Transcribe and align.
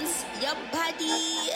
becomes 0.00 0.24
your 0.40 0.54
buddy. 0.72 1.50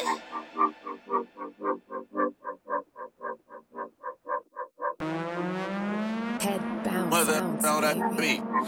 Head 6.40 6.60
bounce. 6.84 7.10
Mother, 7.10 7.40
that. 7.62 7.96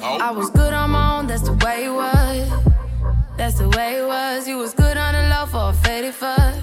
Oh. 0.03 0.19
I 0.21 0.31
was 0.31 0.51
good 0.51 0.73
on 0.73 0.91
my 0.91 1.19
own, 1.19 1.27
that's 1.27 1.43
the 1.43 1.53
way 1.65 1.85
it 1.85 1.91
was. 1.91 2.51
That's 3.37 3.59
the 3.59 3.69
way 3.69 3.99
it 3.99 4.07
was. 4.07 4.49
You 4.49 4.59
was 4.59 4.73
good 4.73 4.97
on 4.97 5.15
the 5.15 5.29
love 5.29 5.51
for 5.51 5.71
a 5.71 5.73
faded 5.73 6.15
fuck. 6.15 6.55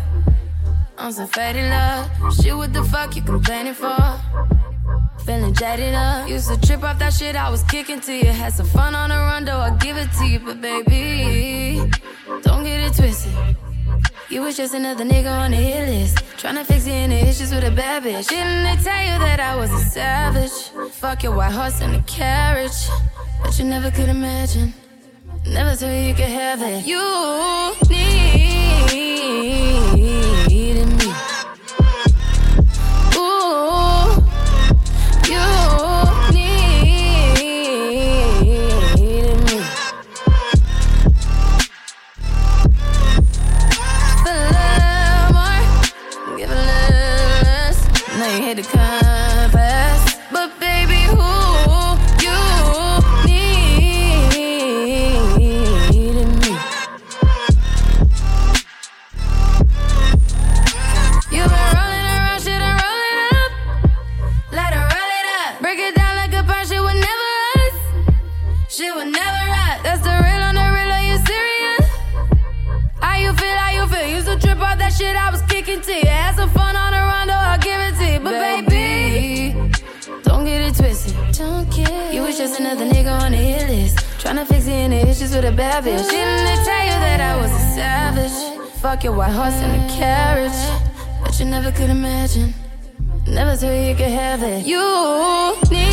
I'm 0.98 1.12
some 1.12 1.28
faded 1.28 1.70
love. 1.70 2.10
Shit, 2.36 2.56
what 2.56 2.74
the 2.74 2.84
fuck 2.84 3.16
you 3.16 3.22
complaining 3.22 3.74
for? 3.74 4.20
Feeling 5.26 5.54
jaded 5.54 5.94
up. 5.94 6.28
Used 6.28 6.50
to 6.50 6.60
trip 6.60 6.84
off 6.84 7.00
that 7.00 7.14
shit 7.14 7.36
I 7.36 7.50
was 7.50 7.64
kicking 7.64 8.02
to 8.02 8.14
you. 8.14 8.26
Had 8.26 8.54
some 8.54 8.66
fun 8.66 8.96
on 8.96 9.10
the 9.10 9.16
run, 9.16 9.46
though 9.46 9.60
I 9.60 9.72
give 9.78 9.98
it 9.98 10.12
to 10.20 10.26
you, 10.26 10.40
but 10.40 10.62
baby. 10.62 11.83
Don't 12.64 12.72
get 12.72 12.92
it 12.92 12.96
twisted. 12.96 13.34
You 14.30 14.42
was 14.42 14.56
just 14.56 14.74
another 14.74 15.04
nigga 15.04 15.30
on 15.30 15.52
the 15.52 15.58
hit 15.58 15.90
list. 15.90 16.16
Tryna 16.38 16.66
fix 16.66 16.88
any 16.88 17.16
issues 17.16 17.54
with 17.54 17.66
a 17.66 17.72
bad 17.72 18.04
bitch. 18.04 18.30
Didn't 18.30 18.64
they 18.64 18.82
tell 18.82 19.04
you 19.04 19.20
that 19.20 19.42
I 19.42 19.54
was 19.58 19.70
a 19.70 19.80
savage? 19.80 20.70
Fuck 20.94 21.24
your 21.24 21.36
white 21.36 21.52
horse 21.52 21.82
and 21.82 21.98
a 21.98 22.02
carriage. 22.04 22.88
But 23.44 23.60
you 23.60 23.66
never 23.66 23.92
could 23.92 24.08
imagine. 24.08 24.74
Never 25.46 25.76
thought 25.76 25.88
you 25.88 26.14
could 26.14 26.34
have 26.42 26.62
it. 26.62 26.86
You 26.86 27.76
lavish. 85.74 86.08
Didn't 86.08 86.46
they 86.46 86.58
tell 86.64 86.86
you 86.86 86.98
that 87.06 87.20
I 87.20 87.36
was 87.42 87.52
a 87.52 87.66
savage? 87.76 88.38
Fuck 88.82 89.04
your 89.04 89.14
white 89.14 89.32
horse 89.32 89.56
and 89.56 89.74
a 89.82 89.94
carriage. 89.94 90.62
But 91.22 91.40
you 91.40 91.46
never 91.46 91.72
could 91.72 91.90
imagine. 91.90 92.54
Never 93.28 93.56
thought 93.56 93.72
you 93.72 93.96
could 93.96 94.14
have 94.24 94.44
it. 94.44 94.66
You 94.66 94.84
need. 95.72 95.93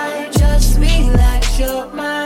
mind. 0.00 0.32
Just 0.32 0.78
relax 0.78 1.58
your 1.58 1.86
mind. 1.92 2.19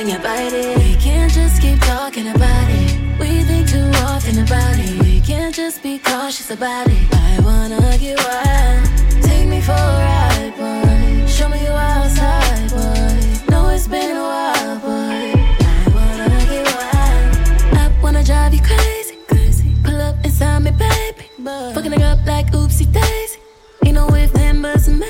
When 0.00 0.08
you 0.08 0.18
bite 0.20 0.54
it. 0.54 0.78
We 0.78 0.94
can't 0.96 1.30
just 1.30 1.60
keep 1.60 1.78
talking 1.80 2.28
about 2.28 2.68
it. 2.70 2.90
We 3.20 3.42
think 3.44 3.68
too 3.68 3.90
often 4.08 4.38
about 4.38 4.78
it. 4.78 5.02
We 5.02 5.20
can't 5.20 5.54
just 5.54 5.82
be 5.82 5.98
cautious 5.98 6.50
about 6.50 6.86
it. 6.88 7.04
I 7.12 7.38
wanna 7.44 7.98
get 7.98 8.16
wild. 8.26 9.22
Take 9.22 9.46
me 9.46 9.60
for 9.60 9.72
a 9.72 9.96
ride, 10.08 10.52
boy. 10.56 11.26
Show 11.26 11.50
me 11.50 11.60
you 11.66 11.74
outside, 11.92 12.70
boy. 12.70 13.50
Know 13.50 13.68
it's 13.68 13.88
been 13.88 14.16
a 14.16 14.26
while, 14.32 14.78
boy. 14.86 15.34
I 15.74 15.86
wanna 15.96 16.28
get 16.50 16.64
wild. 16.78 17.76
I 17.82 17.84
wanna 18.02 18.24
drive 18.24 18.54
you 18.54 18.62
crazy, 18.62 19.16
crazy. 19.28 19.76
Pull 19.84 20.00
up 20.00 20.16
inside 20.24 20.60
me, 20.60 20.70
baby. 20.70 21.24
Fucking 21.74 21.92
it 21.92 22.02
up 22.02 22.24
like 22.26 22.46
oopsie 22.52 22.90
daisy. 22.90 23.38
Ain't 23.84 23.96
no 23.96 24.08
if, 24.14 24.32
then, 24.32 24.62
buts, 24.62 24.88
and 24.88 25.04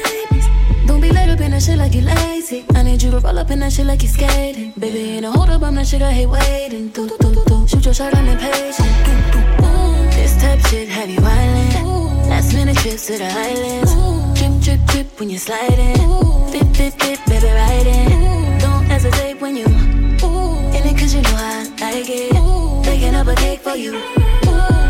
that 1.61 1.67
shit 1.67 1.79
like 1.79 1.95
you 1.95 2.01
lazy. 2.01 2.65
I 2.75 2.83
need 2.83 3.03
you 3.03 3.11
to 3.11 3.21
roll 3.21 3.39
up 3.39 3.51
in 3.51 3.59
that 3.61 3.73
shit 3.73 3.85
like 3.85 4.03
you 4.03 4.09
skating. 4.09 4.73
Baby, 4.79 5.17
ain't 5.17 5.23
no 5.23 5.33
hold 5.33 5.51
up, 5.51 5.63
I'm 5.63 5.75
that 5.75 5.87
shit, 5.87 6.01
I 6.01 6.13
hate 6.13 6.27
waiting. 6.27 6.89
Do, 6.89 7.07
do, 7.09 7.17
do, 7.19 7.45
do. 7.45 7.69
Shoot 7.69 7.85
your 7.85 7.95
shot, 7.95 8.15
I'm 8.15 8.27
impatient. 8.29 8.89
Do, 9.05 9.13
do, 9.33 9.39
ooh. 9.67 10.11
This 10.17 10.41
type 10.41 10.61
shit 10.69 10.89
have 10.89 11.11
you 11.11 11.21
wildin'. 11.21 12.29
Last 12.29 12.55
minute 12.55 12.79
trips 12.79 13.07
to 13.09 13.19
the 13.19 13.27
islands. 13.27 13.93
Drip, 14.39 14.53
drip, 14.63 14.81
drip 14.89 15.21
when 15.21 15.29
you're 15.29 15.39
sliding. 15.39 15.97
Fit, 16.51 16.69
fit, 16.77 16.95
fit, 16.95 17.21
baby, 17.27 17.53
riding. 17.53 18.59
Don't 18.59 18.85
hesitate 18.87 19.41
when 19.41 19.57
you 19.57 19.67
in 19.67 20.87
it 20.87 20.99
cause 20.99 21.15
you 21.15 21.21
know 21.23 21.37
I 21.37 21.69
like 21.81 22.09
it. 22.09 22.85
Baking 22.85 23.15
up 23.15 23.27
a 23.27 23.35
cake 23.35 23.61
for 23.61 23.77
you. 23.77 24.01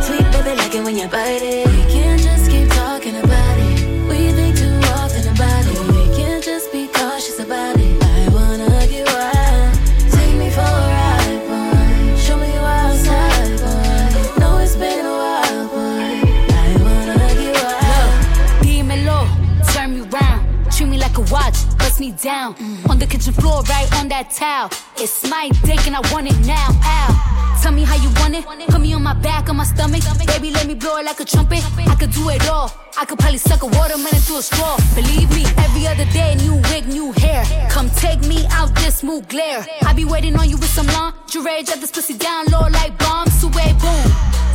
Sweet 0.02 0.26
baby, 0.32 0.54
like 0.56 0.74
it 0.74 0.84
when 0.84 0.96
you 0.96 1.08
bite 1.08 1.42
it. 1.42 1.66
We 1.66 1.82
can't 1.92 2.20
just 2.20 2.39
me 22.00 22.10
down. 22.12 22.56
On 22.88 22.98
the 22.98 23.06
kitchen 23.06 23.34
floor, 23.34 23.62
right 23.62 23.88
on 24.00 24.08
that 24.08 24.30
towel. 24.30 24.70
It's 25.02 25.26
my 25.30 25.48
dick 25.64 25.86
and 25.86 25.96
I 25.96 26.00
want 26.12 26.26
it 26.30 26.38
now. 26.46 26.68
Ow. 26.68 27.56
Tell 27.62 27.72
me 27.72 27.84
how 27.84 27.96
you 27.96 28.10
want 28.20 28.34
it. 28.34 28.44
Put 28.68 28.82
me 28.82 28.92
on 28.92 29.02
my 29.02 29.14
back, 29.14 29.48
on 29.48 29.56
my 29.56 29.64
stomach. 29.64 30.02
Baby, 30.26 30.50
let 30.50 30.66
me 30.66 30.74
blow 30.74 30.98
it 30.98 31.06
like 31.06 31.18
a 31.20 31.24
trumpet. 31.24 31.64
I 31.88 31.94
could 31.94 32.12
do 32.12 32.28
it 32.28 32.46
all. 32.50 32.70
I 32.98 33.06
could 33.06 33.18
probably 33.18 33.38
suck 33.38 33.62
a 33.62 33.66
watermelon 33.66 34.20
through 34.20 34.40
a 34.40 34.42
straw. 34.42 34.76
Believe 34.94 35.30
me, 35.30 35.46
every 35.56 35.86
other 35.86 36.04
day, 36.12 36.34
new 36.44 36.56
wig, 36.68 36.86
new 36.86 37.12
hair. 37.12 37.42
Come 37.70 37.88
take 37.96 38.20
me 38.28 38.44
out 38.50 38.74
this 38.74 38.98
smooth 38.98 39.26
glare. 39.30 39.64
I 39.86 39.94
be 39.94 40.04
waiting 40.04 40.36
on 40.36 40.50
you 40.50 40.58
with 40.58 40.68
some 40.68 40.86
lingerie. 40.88 41.62
Drop 41.62 41.80
this 41.80 41.90
pussy 41.90 42.18
down 42.18 42.44
low 42.52 42.68
like 42.68 42.98
bombs. 42.98 43.42
Away, 43.42 43.72
boom. 43.80 44.04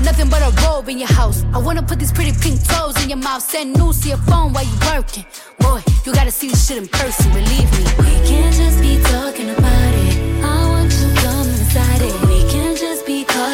Nothing 0.03 0.29
but 0.29 0.43
a 0.43 0.51
robe 0.61 0.89
in 0.89 0.99
your 0.99 1.11
house. 1.11 1.43
I 1.55 1.57
wanna 1.57 1.81
put 1.81 1.97
these 1.97 2.11
pretty 2.11 2.33
pink 2.39 2.63
toes 2.63 3.01
in 3.01 3.09
your 3.09 3.17
mouth. 3.17 3.41
Send 3.41 3.73
news 3.73 4.01
to 4.01 4.09
your 4.09 4.21
phone 4.29 4.53
while 4.53 4.63
you 4.63 4.77
working. 4.93 5.25
Boy, 5.57 5.81
you 6.05 6.13
gotta 6.13 6.29
see 6.29 6.49
this 6.49 6.67
shit 6.67 6.77
in 6.77 6.87
person, 6.87 7.31
believe 7.33 7.71
me. 7.77 7.83
We 7.97 8.13
can't 8.29 8.53
just 8.53 8.79
be 8.79 9.01
talking 9.01 9.49
about 9.49 9.93
it. 10.05 10.14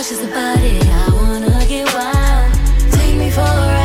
Cautious 0.01 0.23
about 0.23 0.57
it. 0.63 0.83
I 0.83 1.09
wanna 1.13 1.63
get 1.67 1.85
wild. 1.93 2.91
Take 2.91 3.15
me 3.17 3.29
for 3.29 3.41
a 3.41 3.43
ride, 3.43 3.80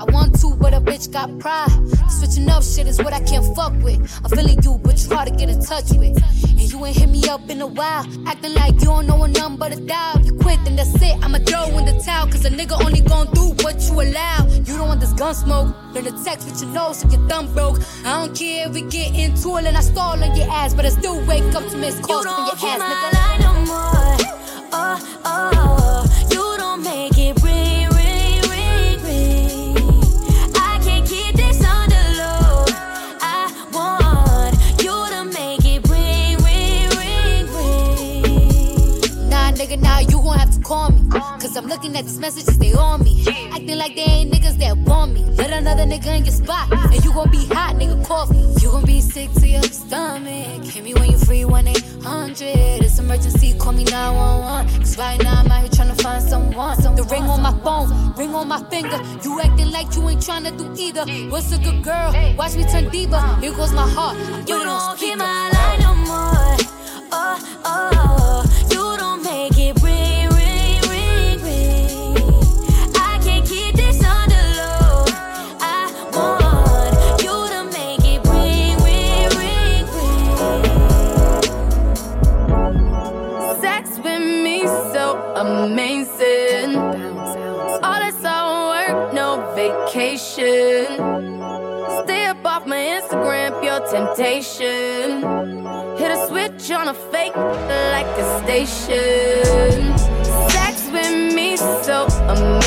I 0.00 0.04
want 0.12 0.38
to, 0.40 0.56
but 0.56 0.72
a 0.74 0.80
bitch 0.80 1.12
got 1.12 1.38
pride. 1.38 1.70
Switching 2.08 2.48
up 2.48 2.62
shit 2.62 2.86
is 2.86 2.98
what 2.98 3.12
I 3.12 3.20
can't 3.20 3.44
fuck 3.56 3.72
with. 3.82 3.98
I'm 4.24 4.30
feeling 4.30 4.62
you, 4.62 4.78
but 4.82 5.02
you 5.02 5.14
hard 5.14 5.28
to 5.28 5.34
get 5.34 5.48
in 5.48 5.60
touch 5.60 5.90
with. 5.92 6.16
And 6.48 6.72
you 6.72 6.84
ain't 6.86 6.96
hit 6.96 7.08
me 7.08 7.28
up 7.28 7.48
in 7.50 7.60
a 7.60 7.66
while. 7.66 8.06
Acting 8.26 8.54
like 8.54 8.74
you 8.74 8.86
don't 8.86 9.06
know 9.06 9.22
a 9.24 9.28
number 9.28 9.56
but 9.56 9.72
a 9.72 9.80
dial. 9.80 10.20
You 10.20 10.32
quit, 10.34 10.62
then 10.64 10.76
that's 10.76 10.94
it. 11.02 11.16
I'ma 11.22 11.38
throw 11.38 11.76
in 11.78 11.86
the 11.86 11.98
towel. 12.04 12.26
Cause 12.26 12.44
a 12.44 12.50
nigga 12.50 12.80
only 12.84 13.00
gon' 13.00 13.28
do 13.32 13.54
what 13.64 13.80
you 13.88 14.00
allow. 14.00 14.46
You 14.46 14.76
don't 14.78 14.88
want 14.88 15.00
this 15.00 15.12
gun 15.12 15.34
smoke. 15.34 15.74
Learn 15.92 16.04
to 16.04 16.24
text 16.24 16.46
with 16.46 16.60
your 16.62 16.70
nose 16.72 17.00
so 17.00 17.08
your 17.08 17.26
thumb 17.28 17.52
broke. 17.54 17.80
I 18.04 18.20
don't 18.20 18.36
care 18.36 18.68
if 18.68 18.74
we 18.74 18.82
get 18.82 19.14
into 19.14 19.56
it 19.56 19.64
and 19.64 19.76
I 19.76 19.80
stall 19.80 20.22
on 20.22 20.36
your 20.36 20.50
ass. 20.50 20.74
But 20.74 20.84
I 20.86 20.90
still 20.90 21.24
wake 21.26 21.54
up 21.54 21.68
to 21.70 21.76
miss 21.76 21.98
calls 22.00 22.26
from 22.26 22.44
your 22.46 22.54
ass, 22.54 22.80
nigga. 22.82 23.40
no 23.40 23.52
more. 23.64 24.16
Oh, 24.72 25.20
oh, 25.24 26.28
you 26.30 26.58
don't 26.58 26.82
make 26.82 27.16
it 27.16 27.35
me. 41.56 41.62
I'm 41.62 41.68
looking 41.68 41.96
at 41.96 42.04
these 42.04 42.18
messages, 42.18 42.58
they 42.58 42.72
on 42.72 43.02
me. 43.02 43.24
Acting 43.52 43.78
like 43.78 43.94
they 43.94 44.02
ain't 44.02 44.32
niggas 44.32 44.58
that 44.58 44.76
want 44.78 45.12
me. 45.12 45.22
Let 45.36 45.50
another 45.50 45.84
nigga 45.84 46.16
in 46.16 46.24
your 46.24 46.34
spot. 46.34 46.70
And 46.72 47.04
you 47.04 47.12
gon' 47.12 47.30
be 47.30 47.46
hot, 47.46 47.76
nigga, 47.76 48.04
coffee. 48.06 48.36
You 48.62 48.70
gon' 48.70 48.84
be 48.84 49.00
sick 49.00 49.32
to 49.34 49.48
your 49.48 49.62
stomach. 49.62 50.64
Hit 50.64 50.84
me 50.84 50.94
when 50.94 51.10
you 51.10 51.18
free, 51.18 51.44
1 51.44 51.68
800. 51.68 52.42
It's 52.82 52.98
emergency, 52.98 53.54
call 53.58 53.72
me 53.72 53.84
911. 53.84 54.80
Cause 54.80 54.98
right 54.98 55.22
now 55.22 55.40
I'm 55.40 55.50
out 55.50 55.60
here 55.60 55.70
tryna 55.70 56.00
find 56.00 56.22
someone. 56.22 56.96
The 56.96 57.04
ring 57.04 57.24
on 57.24 57.42
my 57.42 57.52
phone, 57.60 58.14
ring 58.14 58.34
on 58.34 58.48
my 58.48 58.62
finger. 58.70 58.98
You 59.22 59.40
acting 59.40 59.70
like 59.70 59.94
you 59.96 60.08
ain't 60.08 60.20
tryna 60.20 60.56
do 60.56 60.72
either. 60.80 61.04
What's 61.30 61.52
a 61.52 61.58
good 61.58 61.82
girl? 61.82 62.12
Watch 62.36 62.56
me 62.56 62.64
turn 62.64 62.88
diva. 62.90 63.38
Here 63.40 63.52
goes 63.52 63.72
my 63.72 63.88
heart. 63.88 64.16
You 64.48 64.62
don't 64.62 64.98
keep 64.98 65.16
my 65.18 65.50
line 65.50 65.80
no 65.80 65.94
more. 65.94 66.56
Oh, 67.12 67.38
oh, 67.64 68.45
temptation. 93.90 95.22
Hit 95.96 96.10
a 96.10 96.26
switch 96.28 96.70
on 96.70 96.88
a 96.88 96.94
fake 96.94 97.36
like 97.36 98.06
a 98.18 98.42
station. 98.42 99.96
Sex 100.50 100.88
with 100.92 101.34
me 101.34 101.56
so 101.56 102.06
amazing. 102.28 102.65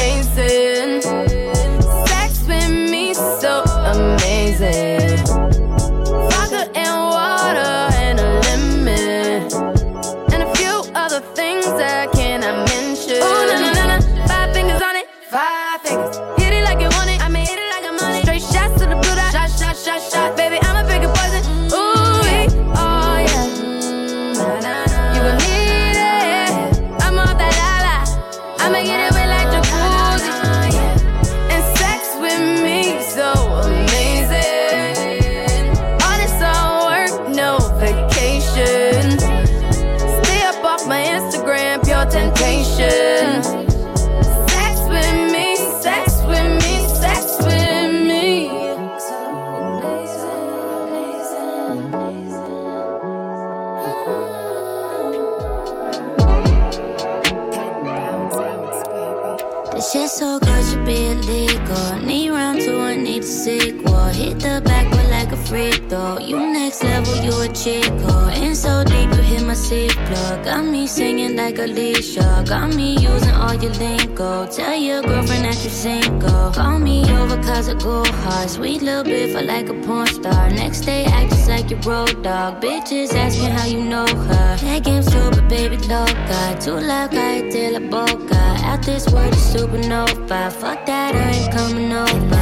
Plug. 70.10 70.44
Got 70.44 70.66
me 70.66 70.88
singing 70.88 71.36
like 71.36 71.58
Alicia. 71.60 72.44
Got 72.48 72.76
me 72.76 72.98
using 72.98 73.36
all 73.44 73.54
your 73.54 73.74
lingo. 73.74 74.48
Tell 74.48 74.76
your 74.76 75.02
girlfriend 75.02 75.46
that 75.46 75.60
you're 75.64 75.80
single. 75.86 76.52
Call 76.52 76.80
me 76.80 76.98
over 77.18 77.38
cause 77.42 77.70
I 77.70 77.76
go 77.76 78.04
hard. 78.24 78.50
Sweet 78.50 78.82
little 78.82 79.04
bit 79.04 79.32
for 79.34 79.42
like 79.42 79.70
a 79.70 79.78
porn 79.86 80.08
star. 80.08 80.50
Next 80.50 80.82
day, 80.82 81.06
act 81.06 81.30
just 81.32 81.50
like 81.50 81.70
your 81.70 81.82
road 81.82 82.24
dog. 82.24 82.62
Bitches 82.62 83.14
asking 83.14 83.52
how 83.52 83.66
you 83.66 83.82
know 83.84 84.08
her. 84.28 84.58
That 84.58 84.84
game's 84.84 85.08
super, 85.12 85.42
baby, 85.48 85.78
loca. 85.78 86.42
Too 86.60 86.80
loud, 86.90 87.12
cállate 87.12 87.64
la 87.76 87.82
boca. 87.94 88.42
Out 88.70 88.84
this 88.84 89.08
world 89.14 89.34
is 89.34 89.46
supernova. 89.54 90.52
Fuck 90.52 90.86
that, 90.86 91.16
I 91.16 91.32
ain't 91.38 91.52
coming 91.54 91.92
over. 91.94 92.39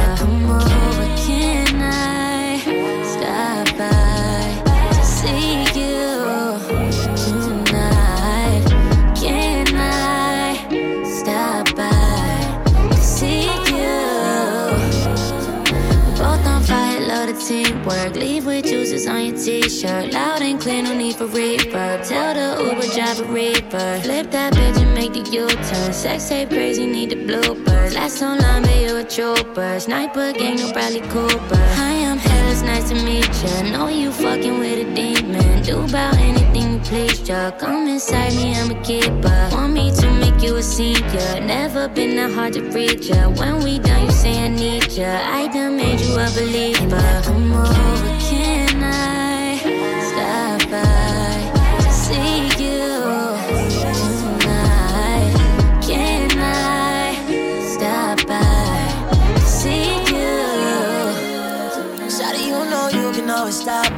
T-shirt. 19.48 20.12
Loud 20.12 20.42
and 20.42 20.60
clear, 20.60 20.82
no 20.82 20.94
need 20.94 21.16
for 21.16 21.26
reverb. 21.26 22.06
Tell 22.06 22.34
the 22.34 22.48
Uber 22.64 22.88
driver 22.94 23.24
reaper. 23.32 23.88
Flip 24.02 24.30
that 24.30 24.52
bitch 24.52 24.76
and 24.82 24.92
make 24.94 25.14
the 25.14 25.24
U-turn. 25.30 25.92
Sex 25.92 26.28
tape 26.28 26.50
crazy, 26.50 26.84
need 26.84 27.10
the 27.10 27.16
bloopers. 27.16 27.94
Last 27.94 28.20
long, 28.20 28.62
but 28.62 28.76
you 28.82 28.96
a 28.96 29.04
trooper. 29.04 29.80
Sniper 29.80 30.32
gang, 30.32 30.56
no 30.56 30.70
Bradley 30.72 31.00
Cooper. 31.12 31.64
Hi, 31.80 31.94
I'm 32.10 32.18
hell, 32.18 32.52
it's 32.52 32.62
nice 32.62 32.90
to 32.90 32.96
meet 33.06 33.32
ya. 33.42 33.72
Know 33.72 33.88
you 33.88 34.12
fucking 34.12 34.58
with 34.58 34.86
a 34.86 34.88
demon. 34.94 35.62
Do 35.62 35.80
about 35.80 36.16
anything 36.18 36.74
you 36.74 36.80
please, 36.80 37.26
ya. 37.26 37.50
Come 37.52 37.88
inside 37.88 38.34
me, 38.34 38.54
I'm 38.54 38.70
a 38.70 38.78
keeper. 38.82 39.48
Want 39.52 39.72
me 39.72 39.90
to 40.00 40.10
make 40.22 40.42
you 40.42 40.56
a 40.56 40.62
senior. 40.62 41.40
Never 41.40 41.88
been 41.88 42.16
that 42.16 42.32
hard 42.32 42.52
to 42.54 42.62
reach 42.76 43.06
ya. 43.06 43.30
When 43.30 43.64
we 43.64 43.78
done, 43.78 44.04
you 44.04 44.12
say 44.12 44.44
I 44.44 44.48
need 44.48 44.92
ya. 44.92 45.10
I 45.40 45.48
done 45.48 45.76
made 45.76 46.00
you 46.00 46.12
a 46.26 46.28
believer. 46.36 47.22
Come 47.24 47.52
over, 47.52 48.17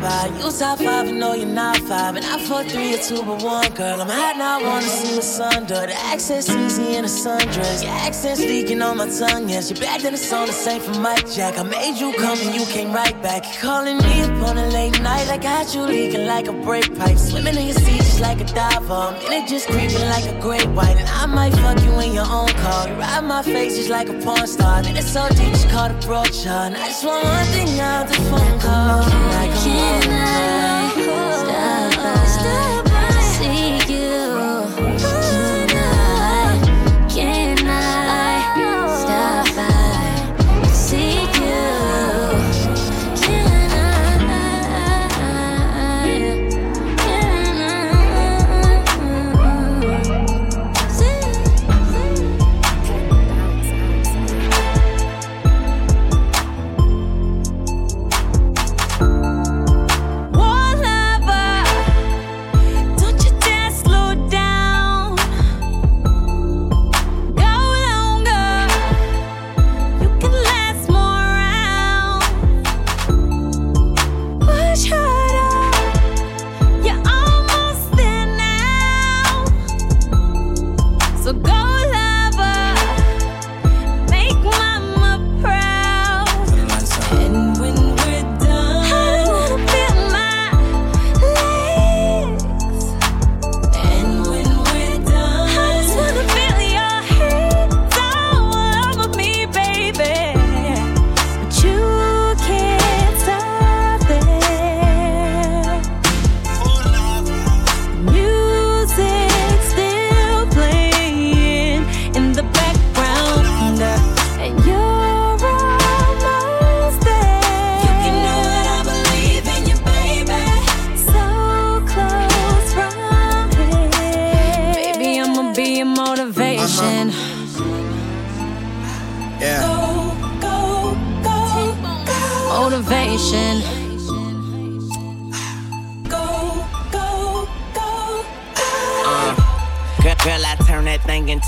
by. 0.00 0.26
You 0.38 0.50
top 0.50 0.78
five, 0.78 1.08
you 1.08 1.14
know 1.14 1.34
you're 1.34 1.46
not 1.46 1.76
five. 1.78 2.16
And 2.16 2.24
I 2.24 2.38
fuck 2.38 2.66
three 2.66 2.94
or 2.94 2.98
two, 2.98 3.22
but 3.22 3.42
one 3.42 3.72
girl. 3.72 4.00
I'm 4.00 4.08
hot 4.08 4.36
now, 4.36 4.60
I 4.60 4.62
wanna 4.62 4.82
see 4.82 5.14
what's 5.14 5.40
under. 5.40 5.86
The 5.86 5.96
accent's 6.12 6.48
easy 6.50 6.96
in 6.96 7.04
a 7.04 7.08
sundress. 7.08 7.82
Your 7.82 7.92
accent's 7.92 8.42
speaking 8.42 8.82
on 8.82 8.98
my 8.98 9.08
tongue, 9.08 9.48
yes. 9.48 9.70
You're 9.70 9.80
bad 9.80 10.00
than 10.02 10.12
the 10.12 10.18
song 10.18 10.46
the 10.46 10.52
same 10.52 10.80
for 10.80 10.98
Mike 11.00 11.30
Jack. 11.30 11.58
I 11.58 11.62
made 11.62 11.98
you 11.98 12.12
come 12.14 12.38
and 12.38 12.54
you 12.54 12.64
came 12.66 12.92
right 12.92 13.20
back. 13.22 13.44
You're 13.44 13.62
calling 13.62 13.98
me 13.98 14.22
up 14.22 14.48
on 14.48 14.58
a 14.58 14.66
late 14.68 15.00
night. 15.00 15.28
I 15.28 15.38
got 15.38 15.74
you 15.74 15.82
leaking 15.82 16.26
like 16.26 16.46
a 16.48 16.52
brake 16.52 16.94
pipe. 16.98 17.18
Swimming 17.18 17.56
in 17.56 17.66
your 17.66 17.76
seat 17.76 17.98
just 17.98 18.20
like 18.20 18.40
a 18.40 18.44
diver. 18.44 19.16
it 19.32 19.48
just 19.48 19.68
creeping 19.68 20.08
like 20.14 20.26
a 20.26 20.38
great 20.40 20.68
white. 20.70 20.96
And 20.96 21.08
I 21.08 21.26
might 21.26 21.54
fuck 21.54 21.82
you 21.84 21.92
in 22.00 22.12
your 22.12 22.26
own 22.26 22.48
car. 22.64 22.88
You 22.88 22.94
ride 22.94 23.24
my 23.24 23.42
face 23.42 23.76
just 23.76 23.90
like 23.90 24.08
a 24.08 24.14
porn 24.20 24.46
star. 24.46 24.82
Then 24.82 24.96
it's 24.96 25.12
so 25.12 25.28
deep, 25.30 25.52
just 25.52 25.68
call 25.68 25.88
the 25.88 25.94
brooch 26.06 26.46
on. 26.46 26.74
I 26.74 26.86
just 26.86 27.04
want 27.04 27.24
one 27.24 27.46
thing 27.46 27.80
out 27.80 28.08
the 28.08 28.14
phone 28.30 28.60
call. 28.60 29.00
Like 29.36 29.54
a 29.80 30.00
Can 30.00 30.12
I 30.12 30.69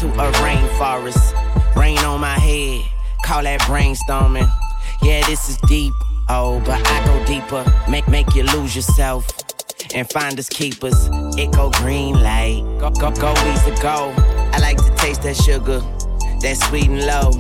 into 0.02 0.20
a 0.20 0.32
rainforest. 0.32 1.76
Rain 1.76 1.98
on 1.98 2.20
my 2.20 2.38
head, 2.38 2.82
call 3.24 3.42
that 3.42 3.60
brainstorming. 3.62 4.50
Yeah, 5.02 5.24
this 5.26 5.48
is 5.48 5.56
deep. 5.68 5.92
Oh, 6.28 6.60
but 6.64 6.80
I 6.86 7.04
go 7.04 7.24
deeper. 7.24 7.64
Make 7.88 8.08
make 8.08 8.34
you 8.34 8.44
lose 8.44 8.74
yourself 8.74 9.26
and 9.94 10.08
find 10.10 10.38
us 10.38 10.48
keepers. 10.48 11.08
It 11.36 11.52
go 11.52 11.70
green 11.70 12.20
light. 12.20 12.62
Go 12.78 12.90
go 12.90 13.10
go 13.10 13.32
easy 13.52 13.70
go. 13.82 14.12
I 14.52 14.58
like 14.58 14.76
to 14.78 14.94
taste 14.96 15.22
that 15.22 15.36
sugar, 15.36 15.80
that 16.40 16.56
sweet 16.68 16.88
and 16.88 17.06
low. 17.06 17.32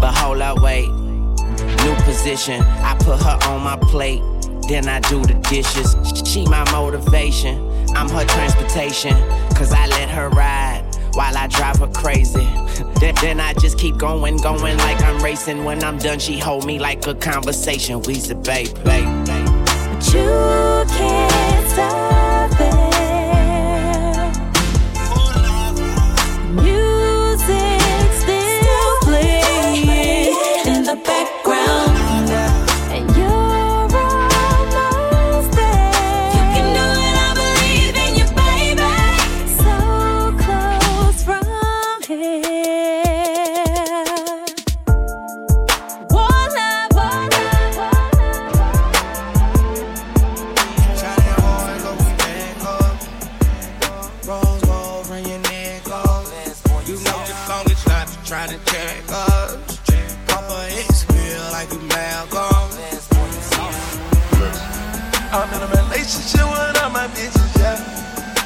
But 0.00 0.14
hold 0.14 0.40
up, 0.40 0.60
wait. 0.62 0.88
New 0.88 1.94
position. 2.04 2.60
I 2.62 2.96
put 3.00 3.20
her 3.20 3.38
on 3.50 3.62
my 3.62 3.76
plate. 3.76 4.22
Then 4.68 4.88
I 4.88 5.00
do 5.00 5.20
the 5.22 5.34
dishes. 5.50 5.94
She 6.26 6.46
my 6.46 6.64
motivation. 6.72 7.56
I'm 7.94 8.08
her 8.08 8.24
transportation. 8.24 9.14
Cause 9.54 9.72
I 9.72 9.86
let 9.86 10.08
her 10.08 10.30
ride 10.30 10.83
while 11.14 11.36
I 11.36 11.46
drive 11.46 11.78
her 11.78 11.88
crazy. 11.88 12.44
then, 13.00 13.14
then 13.20 13.40
I 13.40 13.54
just 13.54 13.78
keep 13.78 13.96
going, 13.96 14.36
going 14.38 14.76
like 14.78 15.00
I'm 15.02 15.22
racing. 15.22 15.64
When 15.64 15.82
I'm 15.82 15.98
done, 15.98 16.18
she 16.18 16.38
hold 16.38 16.66
me 16.66 16.78
like 16.78 17.06
a 17.06 17.14
conversation. 17.14 18.00
We 18.02 18.14
say, 18.14 18.34
babe, 18.34 18.74
babe, 18.84 19.26
babe. 19.26 19.48
But 19.66 20.12
you 20.12 20.84
can't 20.96 21.70
stop 21.70 22.13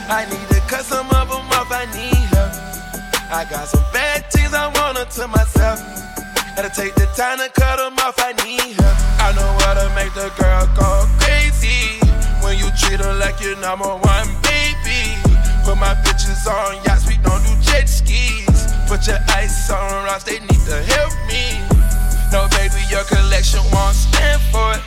I 0.09 0.25
need 0.25 0.49
to 0.49 0.61
cut 0.65 0.89
some 0.89 1.05
of 1.11 1.29
them 1.29 1.45
off, 1.53 1.69
I 1.69 1.85
need 1.93 2.17
help. 2.33 2.57
I 3.29 3.45
got 3.45 3.69
some 3.69 3.85
bad 3.93 4.25
things 4.33 4.55
I 4.57 4.73
wanna 4.73 5.05
to 5.05 5.29
myself. 5.29 5.85
Gotta 6.57 6.73
take 6.73 6.97
the 6.97 7.05
time 7.13 7.37
to 7.45 7.53
cut 7.53 7.77
them 7.77 7.93
off, 8.01 8.17
I 8.17 8.33
need 8.41 8.73
help. 8.81 8.97
I 9.21 9.37
know 9.37 9.53
how 9.69 9.77
to 9.77 9.85
make 9.93 10.09
the 10.17 10.33
girl 10.41 10.65
go 10.73 11.05
crazy. 11.21 12.01
When 12.41 12.57
you 12.57 12.73
treat 12.81 13.05
her 13.05 13.13
like 13.21 13.37
your 13.45 13.61
number 13.61 13.85
one 13.85 14.29
baby. 14.49 15.13
Put 15.69 15.77
my 15.77 15.93
bitches 16.01 16.49
on 16.49 16.81
yachts, 16.89 17.05
we 17.05 17.21
don't 17.21 17.45
do 17.45 17.53
jet 17.61 17.85
skis. 17.85 18.49
Put 18.89 19.05
your 19.05 19.21
ice 19.37 19.69
on 19.69 20.09
rocks, 20.09 20.25
they 20.25 20.41
need 20.41 20.63
to 20.73 20.79
help 20.89 21.13
me. 21.29 21.53
No, 22.33 22.49
baby, 22.57 22.81
your 22.89 23.05
collection 23.05 23.61
won't 23.77 23.93
stand 23.93 24.41
for 24.49 24.73
it. 24.73 24.83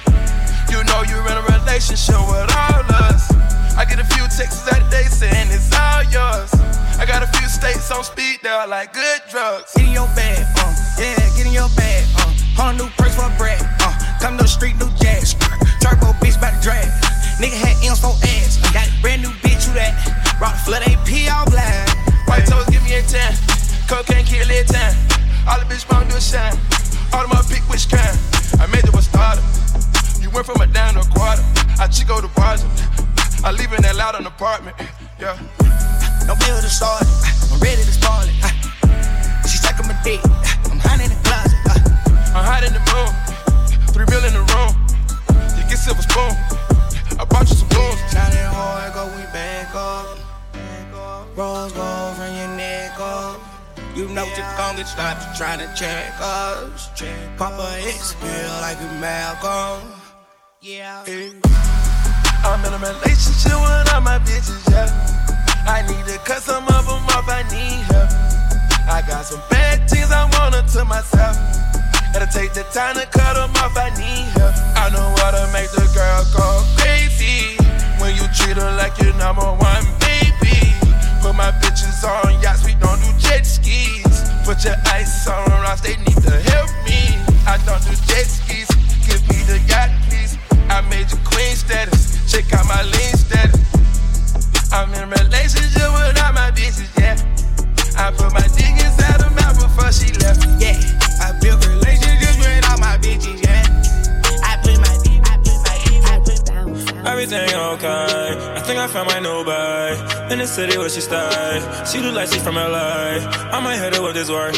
You 0.73 0.81
know 0.89 1.05
you're 1.05 1.21
in 1.29 1.37
a 1.37 1.45
relationship 1.61 2.17
with 2.25 2.49
all 2.57 2.81
of 2.81 2.89
us. 3.05 3.29
I 3.77 3.85
get 3.85 3.99
a 3.99 4.05
few 4.05 4.23
texts 4.27 4.67
out 4.71 4.83
day 4.91 5.03
saying 5.05 5.49
it's 5.51 5.71
all 5.75 6.03
yours. 6.11 6.51
I 6.99 7.05
got 7.05 7.23
a 7.23 7.29
few 7.37 7.47
states 7.47 7.89
on 7.91 8.03
speed, 8.03 8.39
they're 8.43 8.67
like 8.67 8.93
good 8.93 9.21
drugs. 9.29 9.73
Get 9.75 9.87
in 9.87 9.93
your 9.93 10.07
bag, 10.15 10.45
uh, 10.59 10.73
yeah, 10.99 11.17
get 11.35 11.47
in 11.47 11.53
your 11.53 11.69
bag, 11.75 12.05
uh. 12.19 12.31
Whole 12.55 12.73
new 12.73 12.89
purse 12.97 13.15
for 13.15 13.25
a 13.25 13.33
bread, 13.37 13.61
uh. 13.81 13.93
Come 14.19 14.37
to 14.37 14.43
the 14.43 14.49
street, 14.49 14.77
new 14.77 14.89
jazz. 15.01 15.33
Turbo 15.81 16.13
bitch 16.21 16.39
by 16.39 16.51
the 16.51 16.61
drag. 16.61 16.87
Nigga 17.41 17.57
had 17.57 17.73
M's 17.81 17.99
for 17.99 18.13
ass. 18.37 18.61
Got 18.69 18.85
a 18.85 18.93
brand 19.01 19.23
new 19.23 19.33
bitch, 19.41 19.65
who 19.65 19.73
that? 19.73 19.97
Rock 20.39 20.55
flood 20.61 20.83
AP 20.83 21.09
all 21.33 21.49
black. 21.49 21.89
White 22.27 22.45
toes 22.45 22.69
give 22.69 22.83
me 22.83 22.93
a 22.93 23.01
10. 23.01 23.33
Cocaine 23.89 24.25
kill 24.25 24.45
it 24.45 24.67
10. 24.67 24.77
All 25.49 25.57
the 25.57 25.65
bitch 25.65 25.89
to 25.89 26.05
do 26.05 26.15
is 26.15 26.29
shine. 26.29 26.53
All 27.13 27.25
of 27.25 27.33
my 27.33 27.41
pick 27.49 27.65
which 27.65 27.89
kind. 27.89 28.13
I 28.61 28.67
made 28.67 28.85
you 28.85 28.93
a 28.93 29.01
starter. 29.01 29.41
You 30.21 30.29
went 30.29 30.45
from 30.45 30.61
a 30.61 30.67
down 30.67 30.93
to 30.93 31.01
a 31.01 31.05
quarter. 31.09 31.41
I 31.81 31.87
chico 31.87 32.21
the 32.21 32.29
project. 32.29 32.69
I 33.43 33.51
live 33.51 33.73
in 33.73 33.81
that 33.81 33.95
loud 33.95 34.15
an 34.15 34.27
apartment. 34.27 34.77
Yeah. 35.19 35.33
No 36.27 36.35
bill 36.37 36.61
to 36.61 36.69
start 36.69 37.01
it. 37.01 37.09
I'm 37.49 37.59
ready 37.59 37.81
to 37.81 37.93
spoil 37.93 38.21
it. 38.21 38.37
uh. 38.45 38.53
She 39.49 39.57
sucking 39.57 39.87
my 39.87 39.97
dick. 40.05 40.21
I'm 40.69 40.77
hiding 40.77 41.09
in 41.09 41.17
the 41.17 41.21
closet. 41.25 41.57
I'm 42.37 42.45
hot 42.45 42.61
in 42.61 42.73
the 42.73 42.83
moon. 42.93 43.11
Three 43.89 44.05
mil 44.13 44.21
in 44.29 44.33
the 44.37 44.45
room. 44.53 44.73
You 45.57 45.63
get 45.65 45.81
silver 45.81 46.05
spoon. 46.05 46.37
I 47.17 47.25
bought 47.25 47.49
you 47.49 47.57
some 47.57 47.67
blues. 47.69 47.97
Shining 48.13 48.45
hard, 48.53 48.93
go 48.93 49.09
we 49.17 49.25
back 49.33 49.73
up. 49.73 50.05
Rose 51.35 51.73
gold 51.73 52.15
from 52.17 52.31
your 52.37 52.51
neck 52.55 52.93
up. 52.99 53.41
You 53.95 54.07
know 54.09 54.23
you're 54.37 54.53
gon' 54.55 54.77
get 54.77 54.87
stopped 54.87 55.35
trying 55.35 55.59
to 55.59 55.69
check 55.73 56.13
us. 56.21 56.89
Papa 57.37 57.73
X 57.89 58.13
feel 58.13 58.53
like 58.61 58.79
you 58.79 58.87
Malcolm. 59.01 59.81
Yeah. 60.61 61.03
I'm 62.43 62.65
in 62.65 62.73
a 62.73 62.79
relationship 62.79 63.53
with 63.53 63.93
all 63.93 64.01
my 64.01 64.17
bitches, 64.19 64.61
yeah. 64.71 64.89
I 65.67 65.85
need 65.85 66.05
to 66.11 66.17
cut 66.25 66.41
some 66.41 66.67
of 66.67 66.85
them 66.85 67.05
off, 67.13 67.29
I 67.29 67.43
need 67.53 67.85
help. 67.93 68.09
I 68.89 69.03
got 69.07 69.25
some 69.25 69.41
bad 69.49 69.89
things 69.89 70.11
I 70.11 70.25
want 70.37 70.55
to 70.55 70.85
myself. 70.85 71.37
Gotta 72.13 72.27
take 72.27 72.53
the 72.53 72.63
time 72.73 72.95
to 72.95 73.05
cut 73.07 73.35
them 73.35 73.51
off, 73.61 73.77
I 73.77 73.89
need 73.95 74.27
help. 74.35 74.55
I 74.75 74.89
know 74.89 75.07
how 75.21 75.31
to 75.31 75.49
make 75.53 75.71
the 75.71 75.85
girl 75.93 76.25
go 76.35 76.50
she 110.91 110.99
stay. 110.99 111.85
She 111.87 111.99
look 111.99 112.13
like 112.13 112.27
she 112.27 112.39
from 112.39 112.55
LA. 112.55 113.23
I 113.55 113.59
might 113.63 113.79
hit 113.79 113.95
her 113.95 114.03
with 114.03 114.13
this 114.13 114.29
work. 114.29 114.51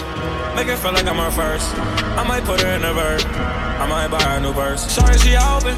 Make 0.56 0.66
her 0.66 0.78
feel 0.78 0.92
like 0.92 1.06
I'm 1.06 1.22
her 1.22 1.30
first. 1.30 1.70
I 2.18 2.26
might 2.28 2.44
put 2.44 2.60
her 2.62 2.74
in 2.74 2.84
a 2.84 2.94
verse. 2.94 3.24
I 3.26 3.86
might 3.86 4.10
buy 4.10 4.22
her 4.24 4.38
a 4.38 4.42
new 4.42 4.52
verse. 4.52 4.90
Shorty, 4.90 5.20
she 5.22 5.38
open. 5.38 5.78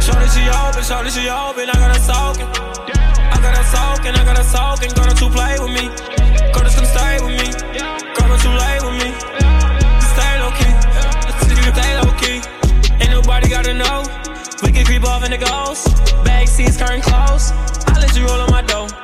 Shorty, 0.00 0.28
she 0.32 0.48
open. 0.48 0.80
Shorty, 0.80 1.10
she 1.12 1.28
open. 1.28 1.68
I 1.68 1.76
got 1.76 1.92
her 1.92 2.00
soaking. 2.00 2.48
I 2.48 3.36
got 3.44 3.52
her 3.52 3.66
soaking. 3.68 4.14
I 4.16 4.24
got 4.24 4.38
her 4.40 4.48
soaking. 4.48 4.90
Gonna 4.96 5.12
to 5.20 5.28
play 5.28 5.52
with 5.60 5.72
me. 5.76 5.84
Gonna 6.56 6.72
come 6.72 6.88
stay 6.88 7.20
with 7.20 7.36
me. 7.36 7.48
Gonna 8.16 8.40
too 8.40 8.56
late 8.56 8.80
with 8.80 8.96
me. 9.04 9.10
Stay 10.00 10.32
low 10.40 10.52
key. 10.56 10.72
Stay 11.44 11.92
low 12.00 12.12
key. 12.16 12.38
Ain't 13.04 13.12
nobody 13.12 13.52
gotta 13.52 13.74
know. 13.76 14.00
We 14.64 14.72
can 14.72 14.86
creep 14.88 15.04
off 15.04 15.24
in 15.28 15.32
the 15.32 15.38
ghost. 15.38 15.92
Bag 16.24 16.48
seats, 16.48 16.80
curtain 16.80 17.02
close. 17.02 17.52
I 17.84 18.00
let 18.00 18.16
you 18.16 18.24
roll 18.24 18.40
on 18.40 18.50
my 18.50 18.62
dough. 18.62 19.03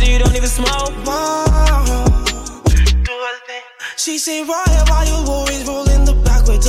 Crazy 0.00 0.12
you 0.12 0.18
don't 0.18 0.34
even 0.34 0.48
smoke. 0.48 0.92
She 3.96 4.16
say, 4.16 4.40
Roy, 4.40 4.48
why 4.88 5.04
you 5.06 5.30
always 5.30 5.66
rolling 5.66 6.04
the 6.06 6.14
backwards 6.24 6.66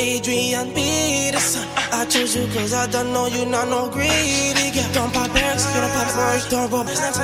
Adrian 0.00 0.72
Peterson. 0.72 1.68
I 1.92 2.06
choose 2.08 2.34
you 2.34 2.48
cause 2.56 2.72
I 2.72 2.86
don't 2.88 3.12
know 3.12 3.26
you, 3.26 3.44
not 3.44 3.68
no 3.68 3.84
greedy 3.92 4.72
girl. 4.72 4.88
Don't 4.96 5.12
pop 5.12 5.28
parents, 5.28 5.68
you 5.68 5.80
don't 5.80 5.92
pop 5.92 6.08
first, 6.08 6.48
don't 6.48 6.72
roll 6.72 6.84
business. 6.84 7.20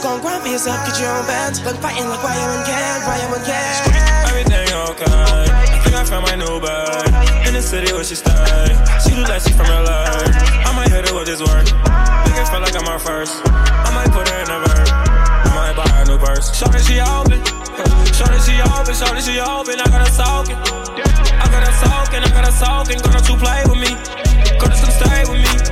Gon' 0.00 0.20
grind 0.24 0.40
for 0.40 0.48
yourself, 0.48 0.80
get 0.88 0.96
your 0.96 1.12
own 1.12 1.26
bands. 1.28 1.60
Been 1.60 1.76
fighting 1.84 2.08
like 2.08 2.24
why 2.24 2.32
you 2.32 2.48
in 2.48 2.62
gang, 2.64 3.00
why 3.04 3.16
you 3.20 3.28
in 3.36 3.42
gang. 3.44 3.76
Everything 4.24 4.68
okay. 4.88 5.44
I 5.52 5.78
think 5.84 5.94
I 5.94 6.04
found 6.08 6.24
my 6.24 6.36
new 6.40 6.56
bag. 6.64 7.12
In 7.46 7.52
the 7.52 7.60
city 7.60 7.92
where 7.92 8.04
she 8.04 8.16
stay. 8.16 8.72
She 9.04 9.12
do 9.12 9.22
like 9.28 9.44
she 9.44 9.52
from 9.52 9.68
her 9.68 9.84
life. 9.84 10.32
I 10.64 10.72
might 10.72 10.88
hit 10.88 11.04
her 11.08 11.14
with 11.14 11.28
this 11.28 11.44
work. 11.44 11.68
Make 12.24 12.40
it 12.40 12.48
feel 12.48 12.64
like 12.64 12.72
I'm 12.72 12.88
her 12.88 12.98
first. 13.04 13.36
I 13.44 13.92
might 13.92 14.08
put 14.08 14.24
her 14.32 14.38
in 14.40 14.48
a 14.48 14.58
verb. 14.64 14.88
I 15.44 15.50
might 15.52 15.76
buy 15.76 15.88
her 15.92 16.02
a 16.02 16.08
new 16.08 16.16
purse. 16.16 16.56
Shorty, 16.56 16.80
she 16.80 17.04
open. 17.04 17.44
Shorty, 18.16 18.40
she 18.40 18.56
open. 18.64 18.94
Shorty, 18.96 19.20
she 19.20 19.36
open. 19.44 19.76
I 19.76 19.84
got 19.92 20.08
her 20.08 20.12
talk 20.16 21.11
got 21.52 21.68
a 21.68 21.72
soak 21.72 22.14
and 22.14 22.24
I 22.24 22.30
got 22.30 22.48
a 22.48 22.52
soak 22.52 22.90
and 22.90 23.02
girl, 23.02 23.12
don't 23.12 23.28
you 23.28 23.36
play 23.36 23.62
with 23.68 23.78
me. 23.78 23.92
Gonna 24.58 24.74
stay 24.74 25.22
with 25.30 25.42
me. 25.44 25.71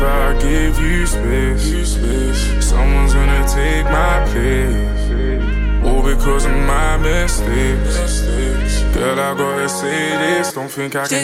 if 0.00 0.06
I 0.06 0.32
give 0.40 0.80
you 0.80 1.06
space. 1.06 2.64
Someone's 2.64 3.12
gonna 3.12 3.46
take 3.46 3.84
my 3.84 4.24
place. 4.32 5.59
trouble 6.00 6.16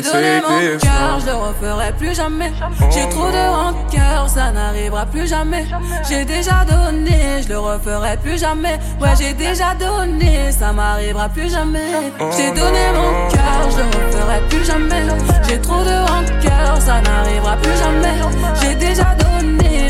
donné 0.02 0.40
mon. 0.40 0.78
Cœur, 0.78 1.20
je 1.20 1.26
le 1.26 1.34
referai 1.34 1.92
plus 1.98 2.14
jamais. 2.14 2.52
J'ai 2.90 3.08
trop 3.08 3.30
de 3.30 3.48
rancœur, 3.56 4.28
ça 4.28 4.50
n'arrivera 4.52 5.06
plus 5.06 5.26
jamais. 5.26 5.64
J'ai 6.08 6.24
déjà 6.24 6.64
donné, 6.64 7.42
je 7.42 7.48
le 7.48 7.58
referai 7.58 8.16
plus 8.22 8.38
jamais. 8.38 8.78
Ouais, 9.00 9.14
j'ai 9.18 9.32
déjà 9.34 9.74
donné, 9.74 10.52
ça 10.52 10.72
m'arrivera 10.72 11.28
plus 11.28 11.50
jamais. 11.50 11.90
J'ai 12.36 12.50
donné 12.50 12.84
mon 12.94 13.28
cœur, 13.28 13.70
je 13.70 13.76
le 13.78 14.06
referai 14.06 14.40
plus 14.48 14.64
jamais. 14.64 15.02
J'ai 15.48 15.60
trop 15.60 15.82
de 15.82 15.96
rancœur, 16.10 16.80
ça 16.80 17.00
n'arrivera 17.00 17.56
plus 17.56 17.76
jamais. 17.76 18.14
J'ai 18.60 18.74
déjà 18.74 19.15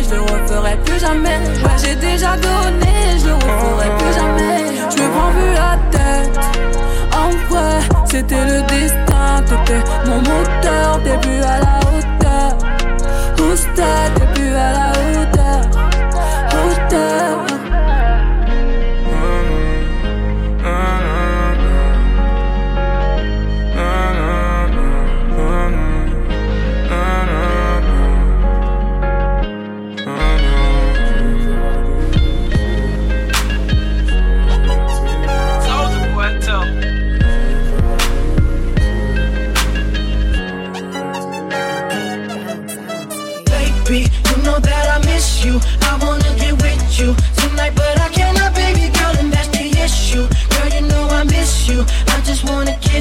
je 0.09 0.14
le 0.14 0.21
referai 0.21 0.77
plus 0.85 0.99
jamais. 0.99 1.38
J'ai 1.83 1.95
déjà 1.97 2.37
donné, 2.37 3.19
je 3.19 3.27
le 3.27 3.35
referai 3.35 3.90
plus 3.99 4.12
jamais. 4.14 4.57
Je 4.90 5.03
me 5.03 5.09
prends 5.11 5.33
plus 5.33 5.55
la 5.55 5.77
tête. 5.90 6.38
En 7.12 7.31
vrai, 7.49 7.79
c'était 8.07 8.45
le 8.45 8.62
destin. 8.62 9.42
T'étais 9.47 9.83
mon 10.07 10.19
moteur, 10.19 10.99
début 11.05 11.42
à 11.42 11.59
la 11.61 11.79
hauteur. 11.88 12.59
Hauteur, 13.38 14.11
début 14.19 14.55
à 14.55 14.73
la 14.73 14.90
hauteur. 14.90 15.61
Hauteur. 16.53 17.36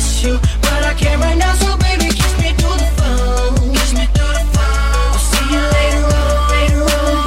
miss 0.05 0.23
you, 0.23 0.37
but 0.61 0.83
I 0.83 0.93
can't 0.93 1.21
right 1.21 1.37
now, 1.37 1.53
so 1.55 1.77
baby, 1.77 2.05
kiss 2.13 2.33
me 2.41 2.53
through 2.53 2.77
the 2.77 2.89
phone. 2.97 3.73
Kiss 3.73 3.93
me 3.93 4.05
through 4.13 4.33
the 4.37 4.45
phone. 4.53 5.09
I'll 5.09 5.25
see 5.31 5.47
you 5.53 5.63
later 5.77 6.05
on, 6.21 6.49
later 6.53 6.83
on. 7.01 7.17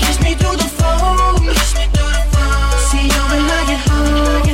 Kiss 0.00 0.16
me 0.22 0.32
through 0.40 0.56
the 0.62 0.70
phone. 0.78 1.42
Kiss 1.58 1.72
me 1.78 1.84
through 1.94 2.12
the 2.18 2.24
phone. 2.34 2.78
See 2.90 3.06
you 3.14 3.22
when 3.30 3.44
I 3.56 3.60
get 3.70 3.80
home. 3.90 4.46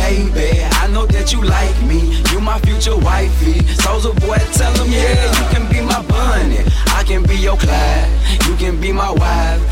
Baby, 0.00 0.50
I 0.82 0.84
know 0.92 1.06
that 1.06 1.32
you 1.32 1.40
like 1.42 1.78
me. 1.82 2.00
You 2.32 2.40
my 2.40 2.58
future 2.60 2.96
wifey. 2.96 3.56
So's 3.82 4.04
a 4.06 4.12
boy, 4.24 4.40
tell 4.58 4.74
him, 4.80 4.90
yeah. 4.90 5.14
yeah, 5.14 5.38
you 5.38 5.44
can 5.54 5.64
be 5.70 5.80
my 5.80 6.02
Bonnie. 6.10 6.64
I 6.98 7.04
can 7.04 7.22
be 7.22 7.36
your 7.36 7.56
Clyde. 7.56 8.10
You 8.46 8.56
can 8.56 8.80
be 8.80 8.92
my 8.92 9.10
wife 9.10 9.65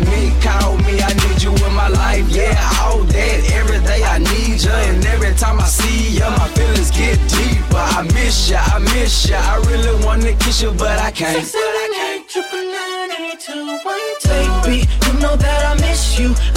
me, 0.00 0.32
call 0.40 0.76
me. 0.78 1.00
I 1.00 1.12
need 1.14 1.42
you 1.42 1.52
in 1.52 1.74
my 1.74 1.88
life, 1.88 2.28
yeah, 2.28 2.58
all 2.82 3.02
that. 3.02 3.52
Every 3.52 3.80
day 3.80 4.02
I 4.04 4.18
need 4.18 4.62
you, 4.62 4.70
and 4.70 5.04
every 5.06 5.34
time 5.34 5.58
I 5.60 5.66
see 5.66 6.16
you, 6.18 6.28
my 6.28 6.48
feelings 6.56 6.90
get 6.90 7.18
deeper. 7.28 7.76
I 7.76 8.02
miss 8.14 8.50
you, 8.50 8.56
I 8.56 8.78
miss 8.78 9.28
you. 9.28 9.36
I 9.36 9.56
really 9.68 10.04
wanna 10.04 10.32
kiss 10.34 10.62
you, 10.62 10.72
but 10.72 10.98
I 10.98 11.10
can't. 11.10 11.44
Baby, 14.66 14.88
you 15.06 15.12
know 15.20 15.36
that 15.36 15.64
I 15.66 15.74
miss 15.80 16.18
you. 16.18 16.55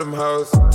them 0.00 0.12
house. 0.14 0.69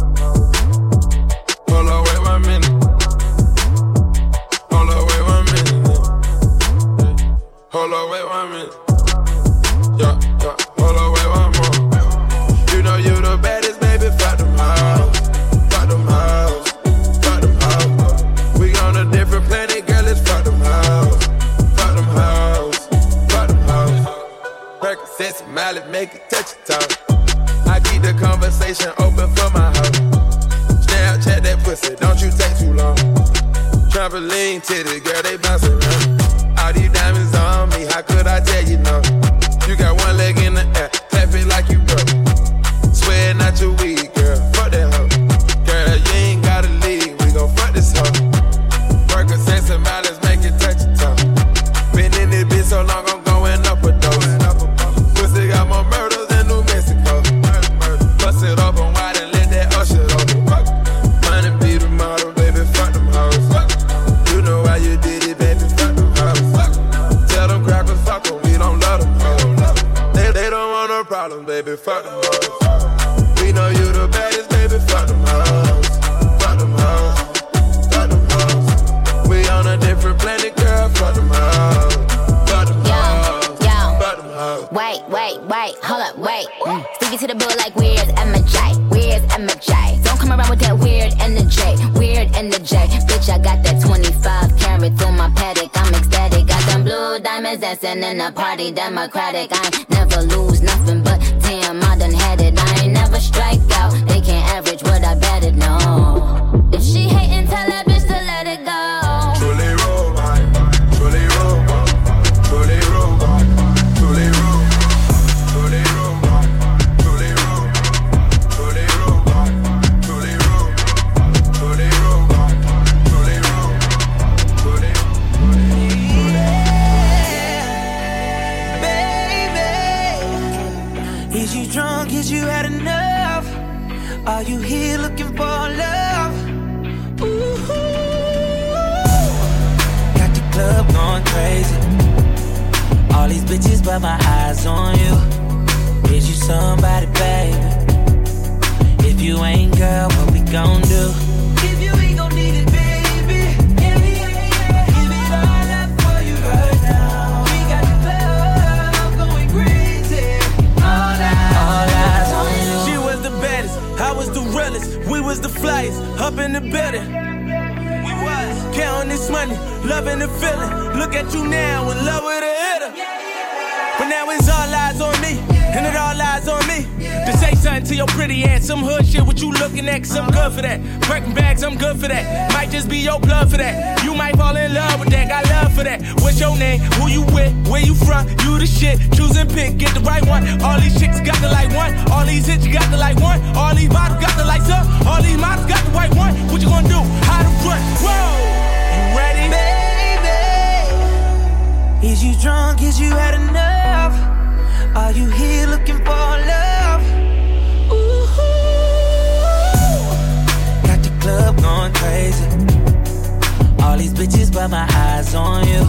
On 215.36 215.68
you. 215.68 215.84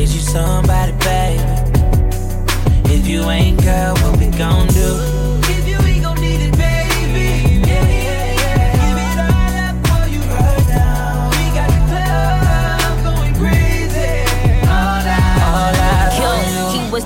Is 0.00 0.14
you 0.14 0.20
somebody, 0.20 0.92
baby? 0.92 1.42
If 2.92 3.06
you 3.06 3.28
ain't, 3.30 3.62
girl, 3.62 3.94
what 3.96 4.18
we 4.18 4.26
gon' 4.36 4.68
do? 4.68 5.11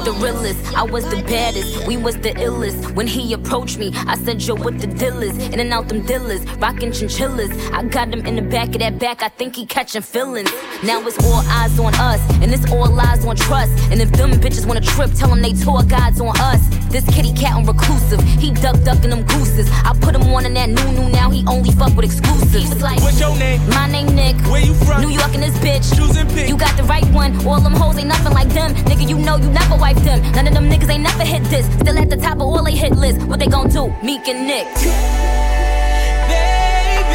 The 0.06 0.12
realest, 0.12 0.72
I 0.76 0.84
was 0.84 1.02
the 1.10 1.20
baddest, 1.24 1.84
we 1.84 1.96
was 1.96 2.14
the 2.14 2.30
illest. 2.34 2.94
When 2.94 3.08
he 3.08 3.32
approached 3.32 3.76
me, 3.76 3.90
I 4.06 4.16
said, 4.16 4.40
Yo, 4.40 4.54
what 4.54 4.78
the 4.78 4.86
deal 4.86 5.20
is? 5.20 5.36
In 5.48 5.58
and 5.58 5.72
out 5.72 5.88
them 5.88 6.06
dealers, 6.06 6.44
rockin' 6.58 6.92
chinchillas. 6.92 7.50
I 7.72 7.82
got 7.82 8.14
him 8.14 8.24
in 8.24 8.36
the 8.36 8.42
back 8.42 8.68
of 8.68 8.78
that 8.78 9.00
back, 9.00 9.22
I 9.22 9.28
think 9.28 9.56
he 9.56 9.66
catchin' 9.66 10.02
feelings. 10.02 10.52
Now 10.84 11.04
it's 11.04 11.18
all 11.24 11.42
eyes 11.48 11.76
on 11.80 11.92
us, 11.96 12.20
and 12.40 12.54
it's 12.54 12.70
all 12.70 12.88
lies 12.88 13.24
on 13.24 13.34
trust. 13.34 13.72
And 13.90 14.00
if 14.00 14.12
them 14.12 14.30
bitches 14.34 14.64
wanna 14.64 14.80
trip, 14.80 15.10
tell 15.12 15.30
them 15.30 15.42
they 15.42 15.54
tour 15.54 15.82
guides 15.82 16.20
on 16.20 16.38
us. 16.38 16.62
This 16.86 17.04
kitty 17.12 17.32
cat 17.32 17.56
on 17.56 17.66
reclusive, 17.66 18.22
he 18.38 18.52
duck 18.52 18.80
duckin' 18.84 19.10
them 19.10 19.24
gooses. 19.24 19.68
I 19.84 19.92
put 20.00 20.14
him 20.14 20.22
on 20.32 20.46
in 20.46 20.54
that 20.54 20.68
new 20.68 20.92
new, 20.92 21.10
now 21.10 21.30
he 21.30 21.44
only 21.48 21.72
fuck 21.72 21.96
with 21.96 22.04
exclusives. 22.04 22.54
He 22.54 22.68
was 22.68 22.82
like, 22.82 23.00
What's 23.00 23.18
your 23.18 23.36
name? 23.36 23.58
My 23.70 23.90
name 23.90 24.14
Nick. 24.14 24.36
Where 24.46 24.62
you 24.62 24.74
from? 24.74 25.02
New 25.02 25.10
York 25.10 25.34
and 25.34 25.42
this 25.42 25.58
bitch. 25.58 25.96
Choose 25.96 26.16
and 26.16 26.30
pick. 26.30 26.48
You 26.48 26.56
got 26.56 26.76
the 26.76 26.84
right 26.84 27.06
one. 27.12 27.34
All 27.44 27.60
them 27.60 27.74
hoes 27.74 27.98
ain't 27.98 28.08
nothing 28.08 28.32
like 28.32 28.48
them. 28.50 28.72
Nigga, 28.86 29.08
you 29.08 29.18
know 29.18 29.36
you 29.36 29.50
never 29.50 29.74
wiped 29.96 30.04
them. 30.04 30.32
None 30.32 30.46
of 30.48 30.54
them 30.54 30.68
niggas 30.68 30.90
ain't 30.90 31.02
never 31.02 31.24
hit 31.24 31.42
this. 31.44 31.66
Still 31.80 31.98
at 31.98 32.10
the 32.10 32.16
top 32.16 32.36
of 32.36 32.42
all 32.42 32.62
they 32.64 32.74
hit 32.74 32.92
list. 32.92 33.22
What 33.26 33.38
they 33.40 33.46
gon' 33.46 33.68
do? 33.68 33.92
Meek 34.02 34.28
and 34.28 34.46
Nick. 34.46 34.66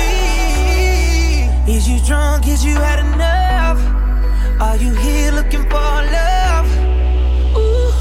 Baby, 0.06 0.12
is 1.72 1.88
you 1.89 2.00
drunk? 2.06 2.48
Is 2.48 2.63
you 2.65 2.76
had 2.76 3.00
enough? 3.00 3.80
Are 4.62 4.78
you 4.78 4.94
here 4.94 5.32
looking 5.32 5.63
for 5.63 5.91
love? 6.17 6.67
Ooh, 7.58 7.91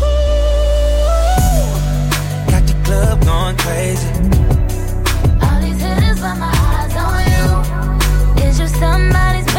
got 2.50 2.66
the 2.66 2.74
club 2.84 3.24
going 3.24 3.56
crazy. 3.56 4.08
All 5.42 5.60
these 5.60 5.80
hitters, 5.80 6.20
but 6.20 6.36
my 6.36 6.52
eyes 6.52 6.96
on 7.04 7.22
you. 7.32 8.44
Is 8.46 8.58
you 8.60 8.68
somebody's 8.68 9.49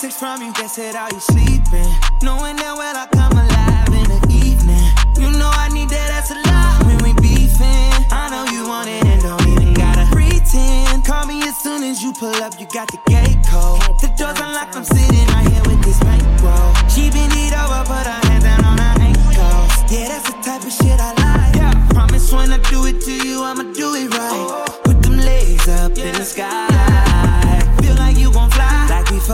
text 0.00 0.18
from 0.18 0.40
you, 0.40 0.50
guess 0.54 0.78
it, 0.78 0.96
are 0.96 1.12
you 1.12 1.20
sleeping? 1.20 1.92
Knowing 2.24 2.56
that 2.56 2.72
well 2.72 2.96
I 2.96 3.04
come 3.12 3.36
alive 3.36 3.92
in 3.92 4.08
the 4.08 4.20
evening. 4.32 4.88
You 5.20 5.28
know 5.36 5.52
I 5.52 5.68
need 5.68 5.92
that, 5.92 6.08
that's 6.08 6.32
a 6.32 6.40
lot 6.40 6.88
when 6.88 6.96
we 7.04 7.12
beefing. 7.20 7.92
I 8.08 8.32
know 8.32 8.48
you 8.48 8.64
want 8.64 8.88
it 8.88 9.04
and 9.04 9.20
don't 9.20 9.44
even 9.44 9.74
gotta 9.76 10.08
pretend. 10.08 11.04
Call 11.04 11.26
me 11.26 11.44
as 11.44 11.60
soon 11.60 11.84
as 11.84 12.00
you 12.00 12.14
pull 12.16 12.32
up, 12.40 12.56
you 12.56 12.64
got 12.72 12.88
the 12.88 12.96
gate 13.12 13.44
code. 13.44 13.84
The 14.00 14.08
door's 14.16 14.40
unlocked, 14.40 14.72
I'm 14.72 14.88
sitting 14.88 15.28
right 15.36 15.44
here 15.52 15.64
with 15.68 15.84
this 15.84 16.00
bankroll. 16.00 16.72
She 16.88 17.12
been 17.12 17.28
it 17.36 17.52
over, 17.52 17.84
put 17.84 18.08
her 18.08 18.20
hands 18.24 18.44
down 18.48 18.64
on 18.64 18.80
her 18.80 18.96
ankles. 19.04 19.72
Yeah, 19.92 20.16
that's 20.16 20.32
the 20.32 20.36
type 20.40 20.64
of 20.64 20.72
shit 20.72 20.96
I 20.96 21.12
like. 21.20 21.60
Yeah, 21.60 21.76
promise 21.92 22.32
when 22.32 22.48
I 22.48 22.58
do 22.72 22.88
it 22.88 23.04
to 23.04 23.12
you, 23.12 23.44
I'ma 23.44 23.68
do 23.76 23.92
it 24.00 24.08
right. 24.16 24.64
Put 24.80 25.02
them 25.04 25.20
legs 25.20 25.68
up 25.68 25.92
in 26.00 26.16
the 26.16 26.24
sky. 26.24 27.09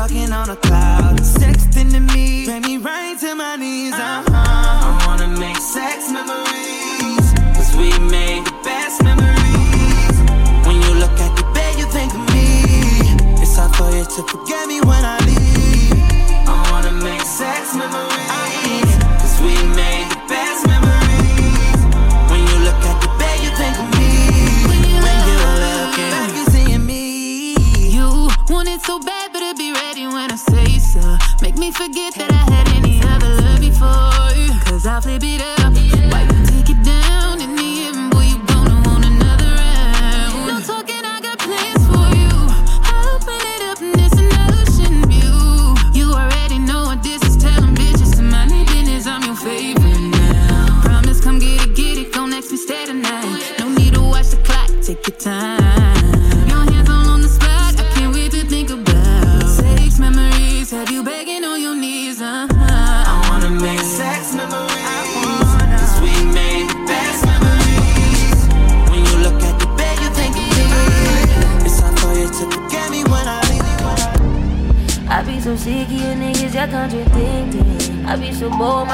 Fucking 0.07 0.33
on 0.33 0.51
a 0.51 0.57
cloud. 0.57 1.19
Sexting 1.19 1.91
to 1.91 2.01
me, 2.01 2.45
bring 2.45 2.63
me 2.63 2.77
right 2.79 3.19
to 3.19 3.35
my 3.35 3.57
knees. 3.57 3.93
Uh-huh. 3.93 4.25
I 4.31 5.05
wanna 5.07 5.29
make 5.39 5.57
sex 5.57 6.11
memories, 6.11 7.27
cause 7.57 7.75
we 7.77 7.91
made 8.07 8.45
the 8.47 8.55
best 8.63 9.03
memories. 9.03 10.17
When 10.67 10.77
you 10.83 10.93
look 11.03 11.17
at 11.27 11.33
the 11.37 11.47
bed, 11.55 11.79
you 11.79 11.87
think 11.87 12.13
of 12.15 12.23
me. 12.35 12.47
It's 13.43 13.57
hard 13.57 13.75
for 13.75 13.91
you 13.97 14.05
to 14.05 14.23
forget 14.31 14.69
me 14.69 14.81
when 14.81 15.05
I 15.05 15.19
leave. 15.27 15.93
I 16.47 16.55
wanna 16.71 16.93
make 16.93 17.23
sex 17.23 17.75
memories, 17.75 18.16
forget 31.87 32.15
that 32.15 32.33
I 32.33 32.43
had 32.53 32.69
any 32.75 33.01
other 33.03 33.31
love 33.43 33.61
before 33.61 33.87
I'll 34.89 35.01
flip 35.01 35.23
it 35.23 35.41
up. 35.41 35.73
Why 36.11 36.23
you 36.23 36.39
take 36.47 36.71
it 36.71 36.83
down 36.83 37.41
in 37.41 37.55
the 37.55 37.71
end, 37.87 38.11
boy, 38.11 38.23
you 38.23 38.39
gonna 38.47 38.75
want 38.87 39.05
another 39.05 39.51
round. 39.55 40.47
No 40.47 40.61
talking, 40.61 41.05
I 41.05 41.21
got 41.21 41.39
plans 41.39 41.83
for 41.87 42.07
you. 42.21 42.35
I'll 42.91 43.17
open 43.17 43.41
it 43.55 43.63
up 43.71 43.81
and 43.83 43.95
it's 43.99 44.19
an 44.19 44.31
ocean 44.59 45.07
view. 45.11 45.75
You 45.93 46.13
already 46.13 46.59
know 46.59 46.85
what 46.91 47.03
this 47.03 47.23
is. 47.23 47.37
Tell 47.37 47.61
them 47.61 47.75
bitches 47.75 48.17
to 48.17 48.23
their 48.23 48.65
business. 48.67 49.07
I'm 49.07 49.23
your 49.23 49.37
favorite 49.37 50.11
now. 50.11 50.81
Promise, 50.83 51.21
come 51.21 51.39
get 51.39 51.67
it, 51.67 51.77
get 51.77 51.99
it. 51.99 52.13
Go 52.13 52.27
next, 52.27 52.51
we 52.51 52.57
stay 52.57 52.87
tonight. 52.87 53.55
No 53.59 53.69
need 53.69 53.95
to 53.95 54.03
watch 54.03 54.29
the 54.29 54.39
clock. 54.39 54.71
Take 54.83 55.07
your 55.07 55.17
time. 55.17 55.66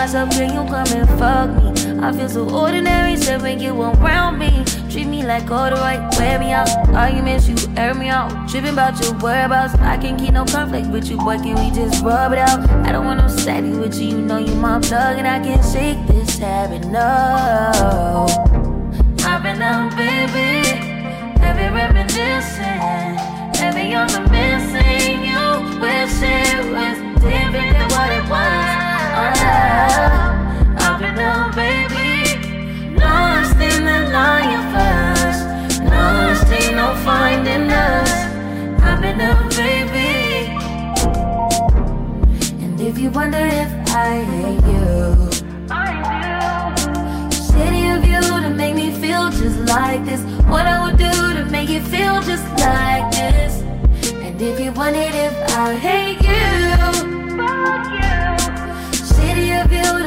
Myself, 0.03 0.30
can 0.30 0.53
you 0.53 0.68
come 0.68 0.88
and 0.98 1.09
fuck 1.16 1.48
me? 1.62 2.00
I 2.00 2.12
feel 2.12 2.28
so 2.28 2.50
ordinary, 2.50 3.16
so 3.16 3.38
when 3.38 3.61
you 3.61 3.70
around 3.80 4.36
me. 4.36 4.64
Treat 4.90 5.07
me 5.07 5.24
like 5.24 5.48
all 5.48 5.70
the 5.70 5.76
right, 5.76 6.03
wear 6.18 6.40
me 6.40 6.50
out. 6.50 6.68
Arguments, 6.88 7.46
you 7.48 7.57
air 7.76 7.94
me 7.94 8.09
out. 8.09 8.48
Tripping 8.48 8.72
about 8.72 9.00
your 9.00 9.14
whereabouts. 9.18 9.74
I 9.74 9.96
can't 9.98 10.18
keep 10.18 10.32
no 10.32 10.44
conflict 10.44 10.88
with 10.88 11.09
you, 11.09 11.18
boy, 11.18 11.36
can 11.36 11.55
we 11.55 11.70
just 11.70 12.03
rub 12.03 12.32
it 12.32 12.40
out? 12.40 12.68
I 12.84 12.90
don't 12.90 13.05
want 13.05 13.20
no 13.20 13.28
steady 13.28 13.70
with 13.70 13.94
you, 13.94 14.09
you 14.09 14.18
know 14.18 14.38
you 14.38 14.57
my 14.57 14.80
plug, 14.80 15.18
and 15.18 15.28
I 15.28 15.38
can't 15.38 15.64
shake 15.72 16.05
this 16.09 16.36
habit, 16.36 16.84
no. 16.88 18.26
I've 19.24 19.40
been 19.44 19.62
out, 19.62 19.96
baby. 19.96 20.80
Every 21.46 21.68
reminiscing, 21.78 22.82
every 23.62 23.88
young 23.94 24.11
missing 24.34 25.22
you. 25.30 25.42
Wish 25.80 26.22
it 26.22 26.72
was 26.74 26.98
different 27.22 27.70
than 27.78 27.88
what 27.94 28.11
it 28.11 28.28
was. 28.28 28.82
I've 30.84 30.98
been 30.98 31.18
out, 31.18 31.54
baby. 31.54 32.36
Lost 32.98 33.56
in 33.56 33.84
the 33.84 34.10
lion 34.10 34.62
first. 34.74 35.42
Lost 35.84 36.52
ain't 36.52 36.76
no 36.76 36.94
finding 37.04 37.70
us. 37.70 38.10
I've 38.82 39.00
been 39.00 39.20
out, 39.20 39.50
baby. 39.50 40.50
And 42.62 42.80
if 42.80 42.98
you 42.98 43.10
wonder 43.10 43.38
if 43.38 43.70
I 43.88 44.24
hate 44.34 44.64
you. 44.74 45.32
Shitty 47.46 47.96
of 47.96 48.04
you 48.04 48.20
to 48.20 48.50
make 48.50 48.74
me 48.74 48.90
feel 48.90 49.30
just 49.30 49.58
like 49.68 50.04
this. 50.04 50.20
What 50.46 50.66
I 50.66 50.82
would 50.84 50.98
do 50.98 51.34
to 51.34 51.44
make 51.50 51.68
you 51.68 51.80
feel 51.80 52.20
just 52.22 52.46
like 52.58 53.10
this. 53.12 53.62
And 54.24 54.40
if 54.40 54.58
you 54.58 54.72
wanted, 54.72 55.14
if 55.14 55.34
I 55.56 55.74
hate 55.74 56.20
you, 56.22 56.91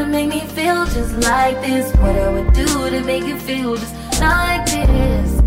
to 0.05 0.11
make 0.11 0.29
me 0.29 0.39
feel 0.41 0.85
just 0.85 1.13
like 1.23 1.59
this. 1.61 1.91
What 1.97 2.15
I 2.15 2.29
would 2.29 2.53
do 2.53 2.89
to 2.89 3.01
make 3.01 3.23
you 3.23 3.37
feel 3.37 3.75
just 3.75 3.93
like 4.19 4.65
this. 4.65 5.41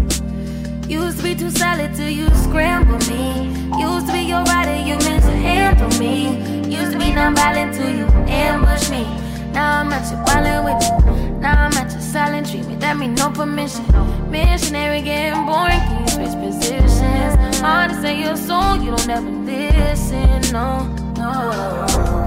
Used 0.88 1.18
to 1.18 1.22
be 1.22 1.34
too 1.34 1.50
solid 1.50 1.94
till 1.94 2.08
you 2.08 2.28
scramble 2.34 2.98
me. 3.08 3.48
Used 3.78 4.06
to 4.06 4.12
be 4.12 4.20
your 4.20 4.42
rider, 4.44 4.76
you 4.76 4.96
meant 5.06 5.22
to 5.24 5.30
handle 5.30 5.90
me. 5.98 6.68
Used 6.68 6.92
to 6.92 6.98
be 6.98 7.12
non-violent 7.12 7.74
till 7.74 7.90
you 7.90 8.06
ambush 8.26 8.90
me. 8.90 9.04
Now 9.52 9.80
I'm 9.80 9.92
at 9.92 10.10
your 10.10 10.24
violent 10.24 10.64
with 10.64 10.82
you. 10.86 11.30
Now 11.38 11.64
I'm 11.64 11.72
at 11.74 11.92
your 11.92 12.00
silent 12.00 12.50
treatment. 12.50 12.80
That 12.80 12.96
mean 12.96 13.14
no 13.14 13.30
permission. 13.30 13.84
Missionary 14.30 15.02
getting 15.02 15.46
boring. 15.46 15.80
Can 15.86 16.00
you 16.00 16.08
switch 16.08 16.36
positions? 16.42 17.60
Hard 17.60 17.90
to 17.90 18.00
say 18.00 18.20
your 18.20 18.36
soul, 18.36 18.76
you 18.76 18.90
don't 18.90 19.08
ever 19.08 19.30
listen. 19.30 20.52
No, 20.52 20.86
no. 21.16 22.17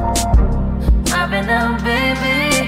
Been 1.32 1.47
up, 1.49 1.82
baby. 1.82 2.67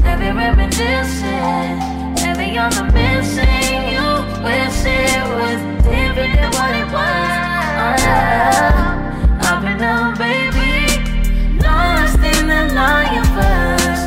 Heavy 0.00 0.30
reminiscing. 0.30 1.80
Heavy 2.16 2.56
on 2.56 2.70
the 2.70 2.84
mission. 2.94 3.82
You 3.90 4.22
wish 4.46 4.84
it 4.86 5.26
was 5.34 5.58
different 5.82 6.36
than 6.38 6.50
what 6.52 6.72
it 6.76 6.86
was. 6.94 7.30
Oh, 7.82 8.06
I've 9.40 9.60
been 9.60 9.82
up, 9.82 10.16
baby. 10.18 11.02
Lost 11.60 12.22
in 12.22 12.46
the 12.46 12.60
universe. 13.12 14.02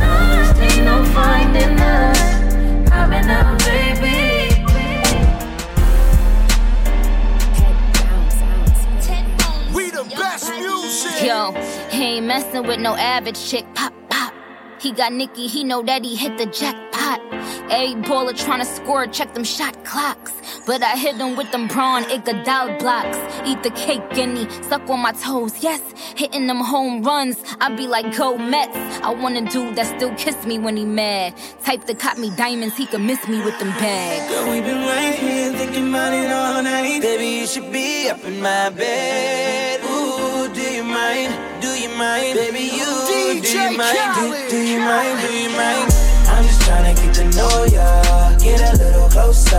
Lost 0.00 0.58
in 0.58 0.84
no 0.86 1.04
finding 1.12 1.78
us. 1.78 2.20
I've 2.90 3.10
been 3.10 3.28
up, 3.28 3.58
baby. 3.58 3.91
Yo, 11.24 11.52
he 11.90 12.02
ain't 12.16 12.26
messing 12.26 12.66
with 12.66 12.80
no 12.80 12.96
average 12.96 13.40
chick. 13.48 13.64
Pop, 13.74 13.92
pop. 14.10 14.34
He 14.80 14.90
got 14.90 15.12
Nicki, 15.12 15.46
he 15.46 15.62
know 15.62 15.80
that 15.82 16.04
he 16.04 16.16
hit 16.16 16.36
the 16.36 16.46
jackpot. 16.46 17.20
Every 17.70 17.94
baller 18.02 18.32
tryna 18.32 18.66
score, 18.66 19.06
check 19.06 19.32
them 19.32 19.44
shot 19.44 19.84
clocks. 19.84 20.32
But 20.66 20.82
I 20.82 20.96
hit 20.96 21.18
them 21.18 21.36
with 21.36 21.50
them 21.52 21.68
LeBron 21.68 22.02
Iguodala 22.04 22.78
blocks. 22.80 23.18
Eat 23.46 23.62
the 23.62 23.70
cake 23.70 24.02
and 24.18 24.36
he 24.36 24.50
suck 24.64 24.88
on 24.90 25.00
my 25.00 25.12
toes. 25.12 25.62
Yes, 25.62 25.80
hitting 26.16 26.48
them 26.48 26.58
home 26.58 27.02
runs. 27.02 27.42
I 27.60 27.74
be 27.74 27.86
like, 27.86 28.16
go 28.16 28.36
Mets. 28.36 28.76
I 29.02 29.10
want 29.14 29.36
a 29.36 29.42
dude 29.42 29.76
that 29.76 29.86
still 29.96 30.14
kiss 30.16 30.44
me 30.44 30.58
when 30.58 30.76
he 30.76 30.84
mad. 30.84 31.34
Type 31.64 31.84
that 31.86 31.98
cop 32.00 32.18
me 32.18 32.30
diamonds, 32.36 32.76
he 32.76 32.86
can 32.86 33.06
miss 33.06 33.26
me 33.28 33.40
with 33.44 33.58
them 33.60 33.70
bags. 33.78 34.28
Girl, 34.32 34.50
we 34.50 34.60
been 34.60 34.84
right 34.84 35.14
here 35.14 35.52
thinking 35.52 35.88
about 35.88 36.12
it 36.12 36.30
all 36.30 36.62
night. 36.62 37.00
Baby, 37.00 37.26
you 37.40 37.46
should 37.46 37.72
be 37.72 38.08
up 38.08 38.24
in 38.24 38.40
my 38.40 38.70
bed. 38.70 39.80
Ooh, 39.84 40.21
you 40.72 40.82
mind? 40.82 41.60
Do 41.60 41.68
you 41.68 41.90
mind? 41.90 42.34
Baby, 42.34 42.60
you 42.60 42.88
do 43.06 43.58
you 43.58 43.76
mind? 43.76 44.14
Do, 44.16 44.48
do 44.48 44.56
you 44.56 44.78
mind? 44.80 45.20
Do 45.20 45.32
you 45.36 45.50
mind? 45.50 45.92
I'm 46.32 46.44
just 46.44 46.62
tryna 46.62 46.96
get 46.96 47.14
to 47.16 47.24
know 47.36 47.64
ya. 47.64 48.38
Get 48.38 48.60
a 48.60 48.76
little 48.82 49.08
closer, 49.10 49.51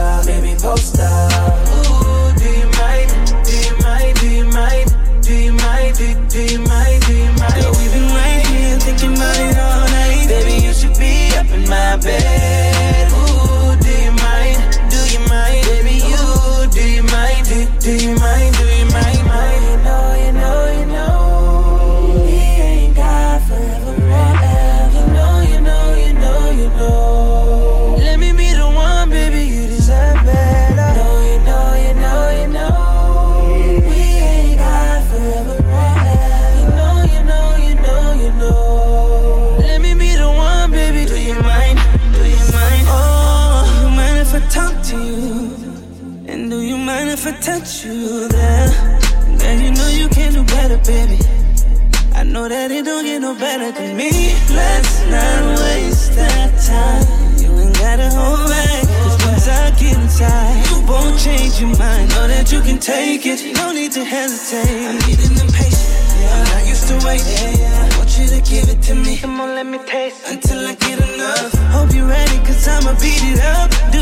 need 64.33 64.39
hesitate. 64.39 64.87
I'm 64.87 64.99
getting 64.99 65.37
impatient. 65.37 65.93
I'm 66.33 66.43
not 66.45 66.67
used 66.67 66.87
to 66.87 66.95
waiting. 67.05 67.61
I 67.65 67.97
want 67.97 68.17
you 68.17 68.27
to 68.27 68.41
give 68.41 68.69
it 68.69 68.81
to 68.83 68.95
me. 68.95 69.17
Come 69.17 69.39
on, 69.39 69.55
let 69.55 69.65
me 69.65 69.79
taste 69.85 70.21
until 70.27 70.67
I 70.67 70.75
get 70.75 70.99
enough. 70.99 71.53
Hope 71.71 71.93
you're 71.93 72.07
ready, 72.07 72.37
cause 72.39 72.67
I'ma 72.67 72.93
beat 72.99 73.21
it 73.23 73.39
up. 73.39 73.92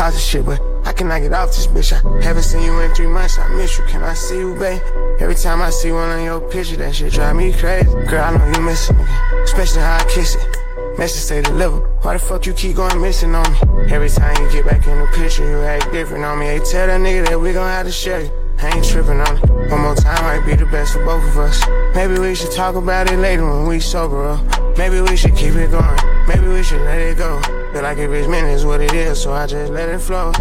Toxic 0.00 0.22
shit, 0.22 0.46
but 0.46 0.58
I 0.86 0.94
cannot 0.94 1.20
get 1.20 1.34
off 1.34 1.48
this 1.48 1.66
bitch. 1.66 1.92
I 1.92 2.24
haven't 2.24 2.44
seen 2.44 2.62
you 2.62 2.80
in 2.80 2.94
three 2.94 3.06
months, 3.06 3.38
I 3.38 3.46
miss 3.48 3.76
you. 3.76 3.84
Can 3.84 4.02
I 4.02 4.14
see 4.14 4.38
you, 4.38 4.54
babe? 4.54 4.80
Every 5.20 5.34
time 5.34 5.60
I 5.60 5.68
see 5.68 5.92
one 5.92 6.08
on 6.08 6.24
your 6.24 6.40
picture, 6.40 6.76
that 6.76 6.94
shit 6.94 7.12
drive 7.12 7.36
me 7.36 7.52
crazy. 7.52 7.84
Girl, 8.08 8.24
I 8.24 8.34
know 8.34 8.46
you 8.50 8.64
missing 8.64 8.96
me, 8.96 9.04
especially 9.44 9.82
how 9.82 9.98
I 9.98 10.04
kiss 10.04 10.36
it. 10.36 10.96
Message 10.96 11.20
say 11.20 11.42
deliver. 11.42 11.80
Why 12.00 12.14
the 12.14 12.18
fuck 12.18 12.46
you 12.46 12.54
keep 12.54 12.76
going 12.76 12.98
missing 12.98 13.34
on 13.34 13.44
me? 13.52 13.92
Every 13.92 14.08
time 14.08 14.42
you 14.42 14.50
get 14.50 14.64
back 14.64 14.86
in 14.86 14.98
the 15.00 15.06
picture, 15.08 15.44
you 15.44 15.60
act 15.60 15.92
different 15.92 16.24
on 16.24 16.38
me. 16.38 16.46
Hey, 16.46 16.60
tell 16.60 16.86
that 16.86 16.98
nigga 16.98 17.28
that 17.28 17.38
we 17.38 17.52
gon' 17.52 17.68
have 17.68 17.84
to 17.84 17.92
share 17.92 18.22
you. 18.22 18.30
I 18.60 18.74
ain't 18.74 18.86
tripping 18.86 19.20
on 19.20 19.36
it. 19.36 19.70
One 19.70 19.82
more 19.82 19.94
time 19.94 20.24
might 20.24 20.46
be 20.46 20.54
the 20.54 20.64
best 20.64 20.94
for 20.94 21.04
both 21.04 21.28
of 21.28 21.36
us. 21.36 21.60
Maybe 21.94 22.18
we 22.18 22.34
should 22.34 22.52
talk 22.52 22.74
about 22.74 23.12
it 23.12 23.18
later 23.18 23.44
when 23.44 23.66
we 23.66 23.80
sober 23.80 24.28
up. 24.28 24.78
Maybe 24.78 25.02
we 25.02 25.14
should 25.14 25.36
keep 25.36 25.56
it 25.56 25.70
going. 25.70 26.26
Maybe 26.26 26.48
we 26.48 26.62
should 26.62 26.80
let 26.80 27.00
it 27.00 27.18
go. 27.18 27.59
Feel 27.72 27.82
like 27.82 27.98
it's 27.98 28.26
meant, 28.26 28.48
it's 28.48 28.64
what 28.64 28.80
it 28.80 28.92
is, 28.92 29.22
so 29.22 29.32
I 29.32 29.46
just 29.46 29.72
let 29.72 29.88
it 29.88 30.00
flow. 30.00 30.32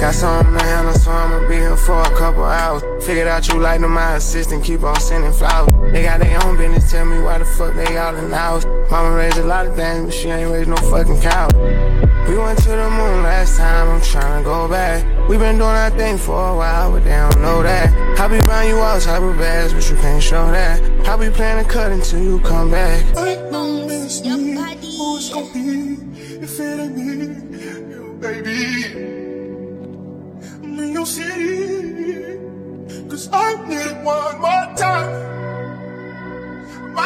Got 0.00 0.14
something 0.14 0.52
to 0.52 0.64
handle, 0.64 0.94
so 0.94 1.12
I'ma 1.12 1.46
be 1.48 1.54
here 1.56 1.76
for 1.76 2.00
a 2.00 2.16
couple 2.18 2.42
hours. 2.42 2.82
Figured 3.06 3.28
out 3.28 3.46
you 3.46 3.60
like 3.60 3.80
them, 3.80 3.92
my 3.92 4.16
assistant, 4.16 4.64
keep 4.64 4.82
on 4.82 4.98
sending 4.98 5.32
flowers. 5.32 5.70
They 5.92 6.02
got 6.02 6.18
their 6.18 6.42
own 6.44 6.56
business, 6.56 6.90
tell 6.90 7.04
me 7.04 7.20
why 7.20 7.38
the 7.38 7.44
fuck 7.44 7.74
they 7.74 7.96
all 7.98 8.16
in 8.16 8.30
the 8.30 8.36
house. 8.36 8.64
Mama 8.90 9.14
raised 9.14 9.38
a 9.38 9.44
lot 9.44 9.66
of 9.66 9.76
things, 9.76 10.06
but 10.06 10.14
she 10.14 10.28
ain't 10.28 10.50
raised 10.50 10.68
no 10.68 10.76
fucking 10.76 11.20
cow. 11.20 11.48
We 12.28 12.36
went 12.36 12.58
to 12.64 12.70
the 12.70 12.90
moon 12.90 13.22
last 13.22 13.56
time, 13.56 13.88
I'm 13.88 14.00
tryna 14.00 14.42
go 14.42 14.68
back. 14.68 15.04
We 15.28 15.38
been 15.38 15.56
doing 15.56 15.70
our 15.70 15.90
thing 15.90 16.18
for 16.18 16.32
a 16.32 16.56
while, 16.56 16.90
but 16.90 17.04
they 17.04 17.10
don't 17.10 17.40
know 17.40 17.62
that. 17.62 18.18
I 18.18 18.26
be 18.26 18.42
buying 18.42 18.70
you 18.70 18.78
all 18.78 19.00
type 19.00 19.22
of 19.22 19.38
bags, 19.38 19.72
but 19.72 19.88
you 19.88 19.94
can't 19.96 20.22
show 20.22 20.50
that. 20.50 20.82
I 21.08 21.16
be 21.16 21.30
planning 21.30 21.64
to 21.64 21.70
cut 21.70 21.92
until 21.92 22.20
you 22.20 22.40
come 22.40 22.72
back. 22.72 23.04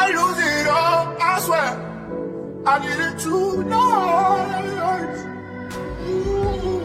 Might 0.05 0.13
lose 0.13 0.37
it 0.37 0.67
all, 0.67 1.17
I 1.19 1.39
swear. 1.39 1.71
I 2.67 2.77
need 2.77 2.99
it 3.07 3.17
tonight. 3.17 4.75
Ooh. 6.07 6.84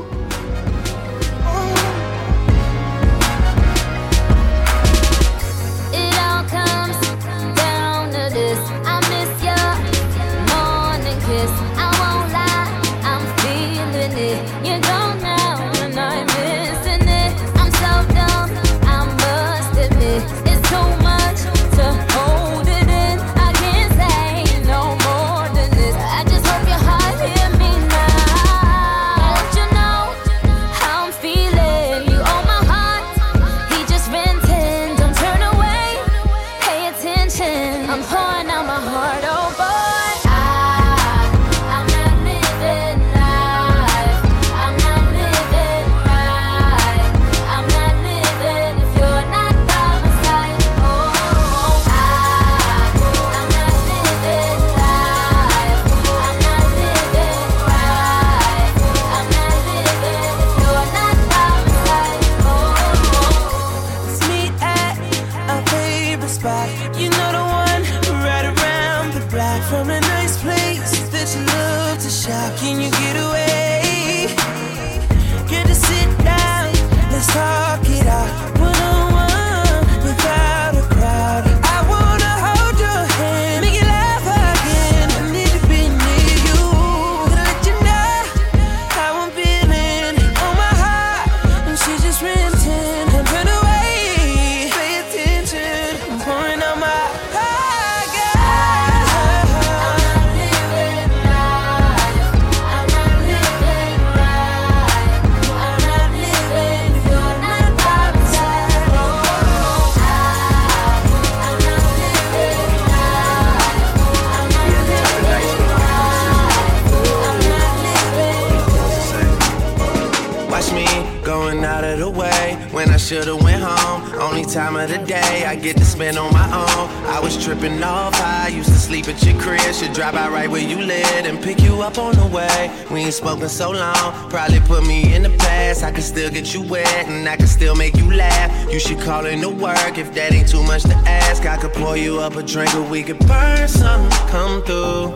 Ain't 133.11 133.17
spoken 133.17 133.49
so 133.49 133.73
long. 133.73 134.31
Probably 134.31 134.61
put 134.61 134.87
me 134.87 135.15
in 135.15 135.23
the 135.23 135.31
past. 135.31 135.83
I 135.83 135.91
can 135.91 136.03
still 136.03 136.31
get 136.31 136.55
you 136.55 136.63
wet 136.63 137.09
and 137.09 137.29
I 137.29 137.37
can 137.37 137.49
still 137.49 137.75
make 137.75 137.97
you 137.97 138.09
laugh. 138.13 138.49
You 138.73 138.79
should 138.79 139.01
call 139.01 139.27
in 139.27 139.41
to 139.41 139.49
work 139.49 139.99
if 139.99 140.15
that 140.15 140.33
ain't 140.33 140.49
too 140.49 140.63
much 140.63 140.83
to 140.85 140.95
ask. 141.25 141.45
I 141.45 141.57
could 141.57 141.73
pour 141.73 141.97
you 141.97 142.21
up 142.21 142.37
a 142.37 142.43
drink 142.43 142.73
or 142.77 142.83
we 142.83 143.03
could 143.03 143.19
burn 143.27 143.67
something. 143.67 144.11
Come 144.29 144.63
through, 144.63 145.11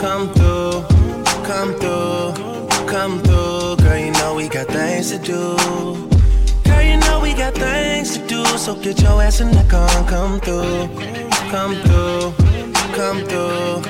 come 0.00 0.32
through, 0.32 0.84
come 1.44 1.74
through. 1.80 2.56
Come 2.86 3.18
through, 3.20 3.76
girl, 3.84 3.98
you 3.98 4.12
know 4.12 4.36
we 4.36 4.48
got 4.48 4.68
things 4.68 5.10
to 5.10 5.18
do. 5.18 5.56
Girl, 6.64 6.82
you 6.82 6.96
know 6.98 7.18
we 7.20 7.34
got 7.34 7.54
things 7.54 8.16
to 8.16 8.26
do, 8.28 8.44
so 8.56 8.76
get 8.76 9.02
your 9.02 9.20
ass 9.20 9.40
in 9.40 9.50
the 9.50 9.64
car 9.68 9.88
come 10.08 10.38
through. 10.38 10.86
Come 11.50 11.74
through, 11.82 12.32
come 12.94 13.18
through, 13.26 13.82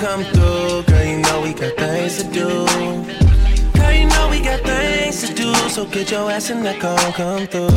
come 0.00 0.22
through. 0.22 0.82
Girl, 0.84 1.04
you 1.04 1.18
know 1.18 1.40
we 1.42 1.52
got 1.52 1.74
things 1.76 2.22
to 2.22 2.24
do. 2.30 2.48
Girl, 3.74 3.92
you 3.92 4.06
know 4.06 4.28
we 4.30 4.40
got 4.40 4.60
things 4.60 5.26
to 5.26 5.34
do, 5.34 5.52
so 5.68 5.86
get 5.86 6.10
your 6.10 6.30
ass 6.30 6.50
in 6.50 6.62
the 6.62 6.74
car 6.74 6.98
come 7.12 7.46
through. 7.48 7.68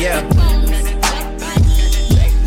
Yeah. 0.00 0.22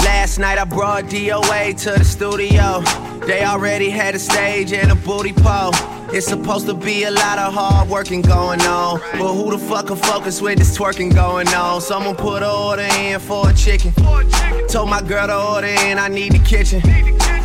Last 0.04 0.40
night 0.40 0.58
I 0.58 0.66
brought 0.66 1.04
DOA 1.06 1.78
to 1.84 1.92
the 2.00 2.04
studio. 2.04 2.82
They 3.28 3.46
already 3.46 3.92
had 3.92 4.16
a 4.16 4.20
stage 4.20 4.74
and 4.74 4.92
a 4.92 4.96
booty 4.96 5.34
pole. 5.34 5.74
It's 6.16 6.28
supposed 6.28 6.68
to 6.68 6.76
be 6.76 7.06
a 7.06 7.12
lot 7.12 7.40
of 7.40 7.56
hard 7.56 7.90
working 7.90 8.22
going 8.22 8.62
on. 8.62 9.00
But 9.14 9.34
who 9.34 9.50
the 9.50 9.58
fuck 9.58 9.88
can 9.88 9.96
focus 9.96 10.42
with 10.42 10.60
this 10.60 10.78
twerking 10.78 11.12
going 11.12 11.48
on? 11.48 11.82
Someone 11.82 12.16
put 12.16 12.44
an 12.44 12.50
order 12.50 12.84
in 13.00 13.20
for 13.20 13.50
a 13.50 13.54
chicken. 13.54 13.94
Told 14.70 14.92
my 14.92 15.02
girl 15.02 15.26
to 15.26 15.36
order 15.36 15.68
in, 15.68 15.98
I 15.98 16.10
need 16.10 16.34
the 16.34 16.40
kitchen. 16.40 16.82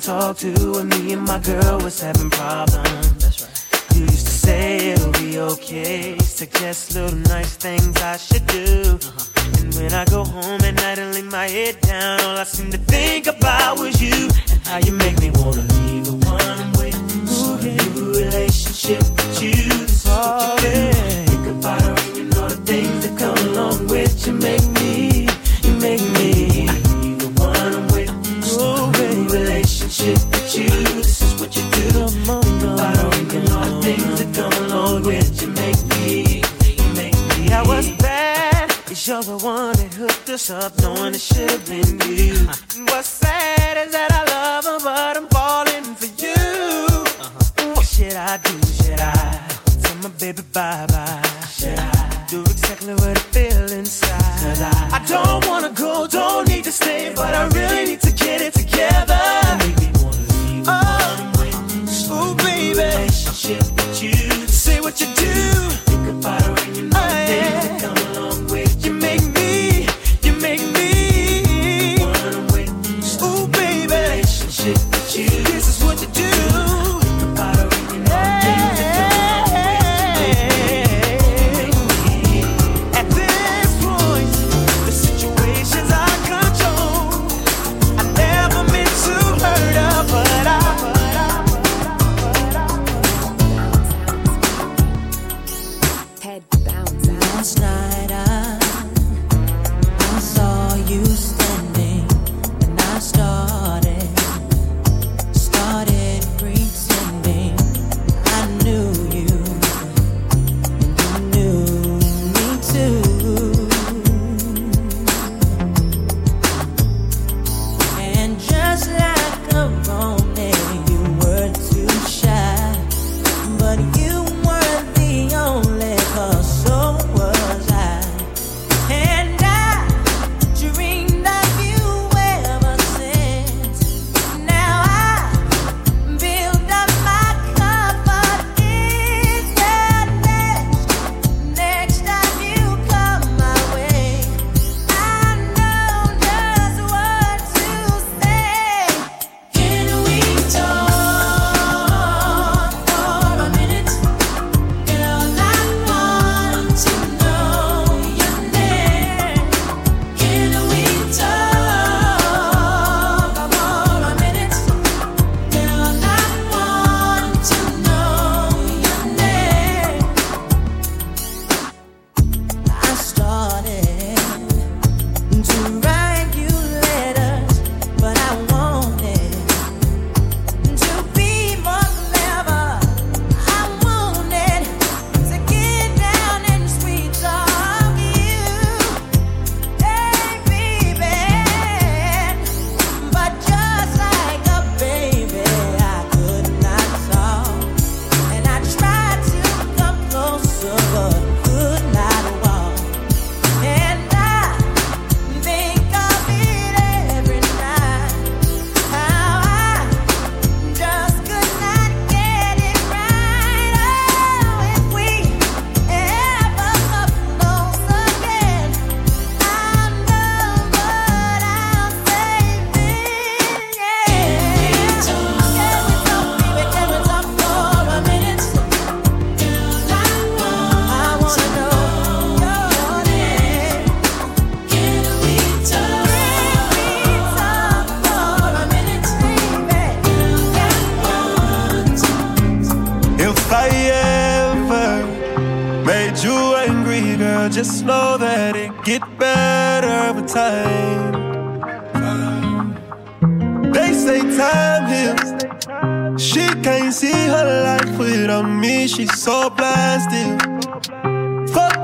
And 0.00 0.02
talk 0.02 0.36
to 0.36 0.72
when 0.72 0.88
me 0.88 1.12
and 1.12 1.22
my 1.22 1.38
girl 1.40 1.78
was 1.80 2.00
having 2.00 2.30
problems. 2.30 3.12
That's 3.18 3.42
right. 3.42 3.96
You 3.96 4.02
used 4.02 4.26
to 4.26 4.32
say 4.32 4.92
it'll 4.92 5.12
be 5.12 5.38
okay. 5.38 6.18
Suggest 6.18 6.94
little 6.94 7.16
nice 7.18 7.56
things 7.56 7.96
I 8.00 8.16
should 8.16 8.46
do. 8.46 8.98
Uh-huh. 9.02 9.60
And 9.60 9.74
when 9.74 9.92
I 9.92 10.04
go 10.06 10.24
home 10.24 10.60
at 10.62 10.74
night 10.74 10.98
and 10.98 11.14
lay 11.14 11.22
my 11.22 11.48
head 11.48 11.80
down, 11.80 12.20
all 12.22 12.36
I 12.38 12.44
seem 12.44 12.70
to 12.70 12.78
think 12.78 13.26
about 13.26 13.78
was 13.78 14.00
you 14.00 14.28
and 14.50 14.60
how 14.66 14.78
you 14.78 14.92
make 14.92 15.18
me 15.20 15.30
wanna 15.34 15.66
leave 15.74 16.04
the 16.06 16.16
one 16.26 16.58
I'm 16.62 16.72
with. 16.80 17.28
Start 17.28 17.64
a 17.64 17.74
new 17.94 18.12
relationship 18.12 19.02
with 19.02 19.42
you. 19.42 19.52
This 19.52 20.04
is 20.04 20.06
what 20.06 20.62
you 20.62 20.70
do. 20.70 20.92
Think 21.30 21.46
about 21.58 21.82
her 21.82 21.96
and 22.06 22.16
you 22.16 22.24
know 22.24 22.48
the 22.48 22.60
things 22.70 23.06
that 23.06 23.18
come 23.18 23.38
along 23.48 23.86
with 23.88 24.26
you 24.26 24.32
make 24.32 24.66
me, 24.78 25.28
you 25.62 25.72
make 25.80 26.00
me. 26.12 26.19
Relationship 30.00 30.30
with 30.30 30.56
you. 30.56 30.68
This 30.94 31.22
is 31.22 31.40
what 31.40 31.56
you 31.56 31.62
do. 31.62 32.00
Her 32.00 33.10
and 33.12 33.32
you 33.32 33.40
know 33.42 33.64
the 33.64 33.82
things 33.82 34.18
that 34.18 34.34
come 34.34 34.64
along 34.64 35.02
with 35.04 35.42
you 35.42 35.48
make 35.48 35.82
me, 35.90 36.42
you 36.76 36.94
make 36.94 37.14
me. 37.38 37.48
That 37.48 37.66
was 37.66 37.90
bad. 37.98 38.70
Cause 38.86 39.06
you're 39.06 39.22
the 39.22 39.38
one 39.38 39.74
that 39.76 39.94
hooked 39.94 40.28
us 40.30 40.50
up, 40.50 40.76
knowing 40.80 41.14
it 41.14 41.20
should 41.20 41.50
have 41.50 41.66
been 41.66 41.98
you. 42.08 42.34
And 42.76 42.88
what's 42.88 43.08
sad 43.08 43.86
is 43.86 43.92
that 43.92 44.10
I 44.12 44.24
love 44.24 44.64
her, 44.64 44.78
but 44.82 45.16
I'm 45.16 45.28
falling 45.28 45.94
for 45.94 46.10
you. 46.22 47.74
What 47.74 47.86
should 47.86 48.14
I 48.14 48.38
do? 48.38 48.56
Should 48.82 49.00
I 49.00 49.48
tell 49.82 49.96
my 49.96 50.08
baby 50.18 50.42
bye 50.52 50.86
bye? 50.88 51.22
Should 51.52 51.78
I 51.78 52.26
do 52.28 52.42
exactly 52.42 52.94
what 52.94 53.29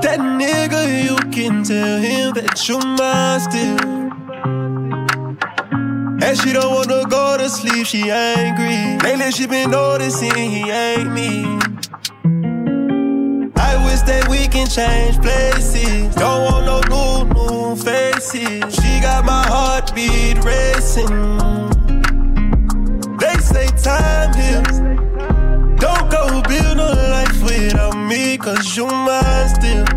that 0.07 0.19
nigga, 0.19 1.03
you 1.03 1.17
can 1.31 1.63
tell 1.65 1.99
him 1.99 2.33
that 2.33 2.65
you're 2.65 2.79
mine 2.79 3.41
still. 3.41 4.07
And 6.23 6.37
she 6.39 6.53
don't 6.53 6.73
wanna 6.73 7.03
go 7.09 7.37
to 7.37 7.49
sleep, 7.49 7.85
she 7.85 8.09
angry. 8.09 8.97
Lately 9.03 9.31
she 9.33 9.47
been 9.47 9.71
noticing 9.71 10.33
he 10.33 10.63
ain't 10.71 11.11
me. 11.11 11.43
I 13.57 13.73
wish 13.85 14.01
that 14.03 14.27
we 14.29 14.47
can 14.47 14.67
change 14.67 15.21
places. 15.21 16.15
Don't 16.15 16.41
want 16.47 16.63
no 16.71 16.77
new, 16.93 17.33
new 17.35 17.75
faces. 17.75 18.63
She 18.75 19.01
got 19.01 19.25
my 19.25 19.43
heartbeat 19.45 20.41
racing. 20.41 21.11
They 23.21 23.37
say 23.49 23.67
time 23.83 24.31
heals. 24.39 24.79
Don't 25.83 26.09
go 26.09 26.41
build 26.47 26.77
a 26.79 26.91
life 27.15 27.43
without 27.43 27.97
me, 27.97 28.37
cause 28.37 28.77
you 28.77 28.87
mine 28.87 29.49
still. 29.49 29.96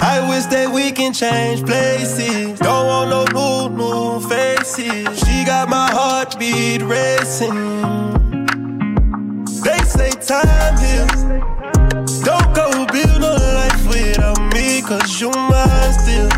I 0.00 0.24
wish 0.28 0.44
that 0.46 0.70
we 0.72 0.92
can 0.92 1.12
change 1.12 1.64
places. 1.64 2.58
Don't 2.60 2.86
want 2.86 3.10
no 3.10 3.68
new, 3.68 3.76
new 3.76 4.20
faces. 4.28 5.18
She 5.18 5.44
got 5.44 5.68
my 5.68 5.90
heartbeat 5.90 6.82
racing. 6.82 7.54
They 9.64 9.78
say 9.78 10.10
time 10.12 10.78
heals. 10.78 11.22
Don't 12.22 12.54
go 12.54 12.86
build 12.86 13.22
a 13.22 13.34
life 13.58 13.88
without 13.88 14.38
me, 14.54 14.82
cause 14.82 15.20
you 15.20 15.30
mine 15.30 15.92
still. 15.92 16.30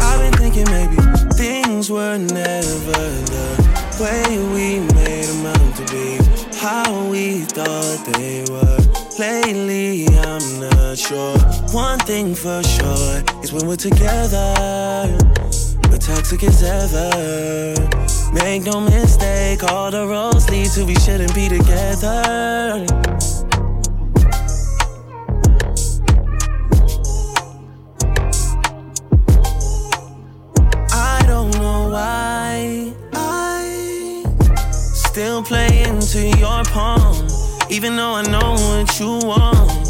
I've 0.00 0.20
been 0.20 0.34
thinking 0.34 0.70
maybe 0.70 0.96
things 1.34 1.90
were 1.90 2.18
never 2.18 3.02
the 3.32 3.70
way 3.98 4.38
we 4.54 4.78
made 4.94 5.24
them 5.24 5.46
out 5.46 5.74
to 5.76 5.84
be. 5.92 6.18
How 6.56 7.08
we 7.08 7.40
thought 7.40 8.04
they 8.14 8.44
were. 8.48 8.78
Lately, 9.18 10.06
I'm 10.18 10.60
not 10.60 10.96
sure. 10.96 11.39
One 11.72 12.00
thing 12.00 12.34
for 12.34 12.64
sure 12.64 13.22
is 13.44 13.52
when 13.52 13.68
we're 13.68 13.76
together, 13.76 15.16
we're 15.88 15.98
toxic 15.98 16.42
as 16.42 16.64
ever. 16.64 17.74
Make 18.34 18.64
no 18.64 18.80
mistake, 18.80 19.62
all 19.62 19.92
the 19.92 20.04
roads 20.04 20.50
lead 20.50 20.66
to 20.72 20.84
we 20.84 20.96
shouldn't 20.96 21.32
be 21.32 21.48
together. 21.48 22.84
I 30.90 31.22
don't 31.28 31.52
know 31.52 31.88
why 31.88 32.92
I 33.12 34.24
still 34.92 35.44
play 35.44 35.84
into 35.84 36.36
your 36.36 36.64
palm, 36.64 37.28
even 37.70 37.94
though 37.94 38.14
I 38.14 38.22
know 38.22 38.54
what 38.54 38.98
you 38.98 39.20
want. 39.24 39.89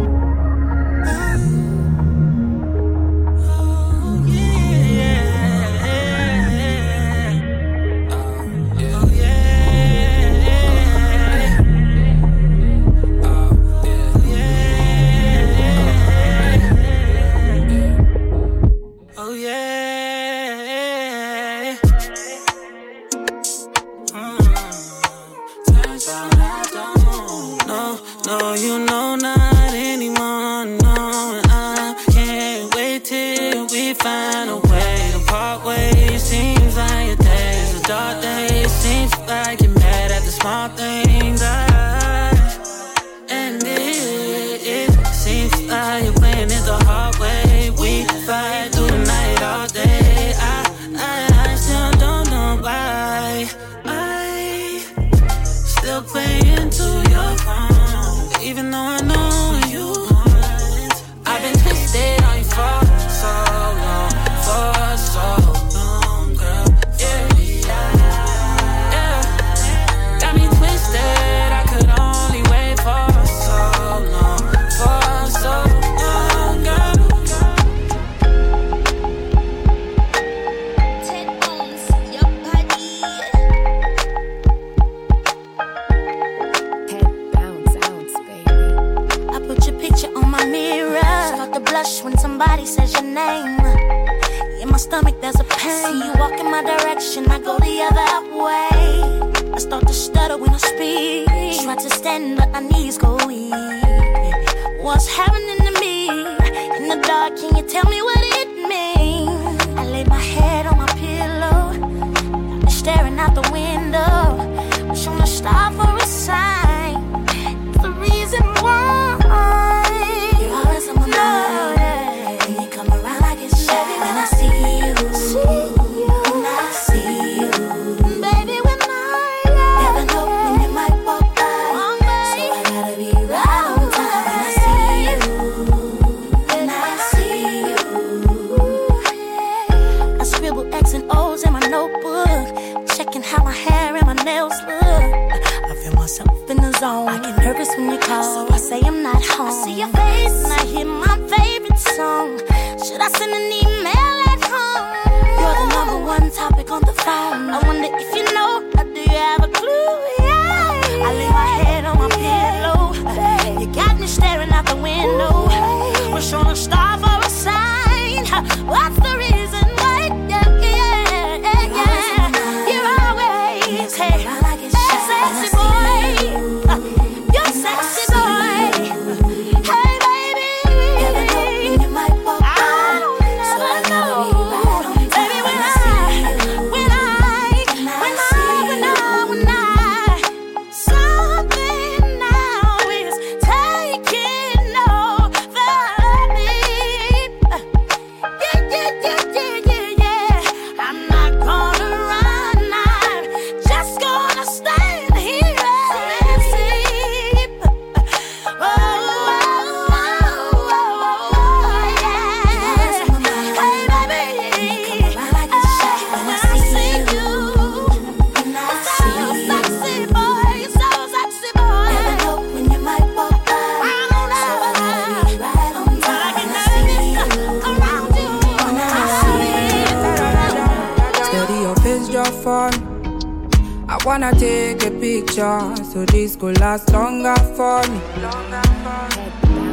So 235.91 236.05
this 236.05 236.37
could 236.37 236.57
last 236.61 236.89
longer 236.93 237.35
for 237.57 237.81
me. 237.91 237.99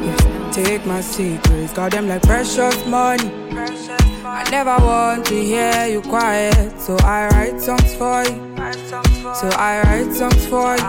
Yeah, 0.05 0.51
take 0.53 0.85
my 0.85 1.01
secrets, 1.01 1.73
got 1.73 1.93
them 1.93 2.09
like 2.09 2.23
precious 2.23 2.87
money. 2.87 3.31
I 3.55 4.45
never 4.51 4.77
want 4.85 5.27
to 5.27 5.35
hear 5.35 5.87
you 5.87 6.03
quiet, 6.03 6.81
so 6.81 6.97
I 7.03 7.29
write 7.29 7.61
songs 7.61 7.95
for 7.95 8.25
you. 8.25 8.35
So 9.35 9.49
I 9.51 9.81
write 9.85 10.13
songs 10.13 10.45
for 10.47 10.77
you. 10.77 10.85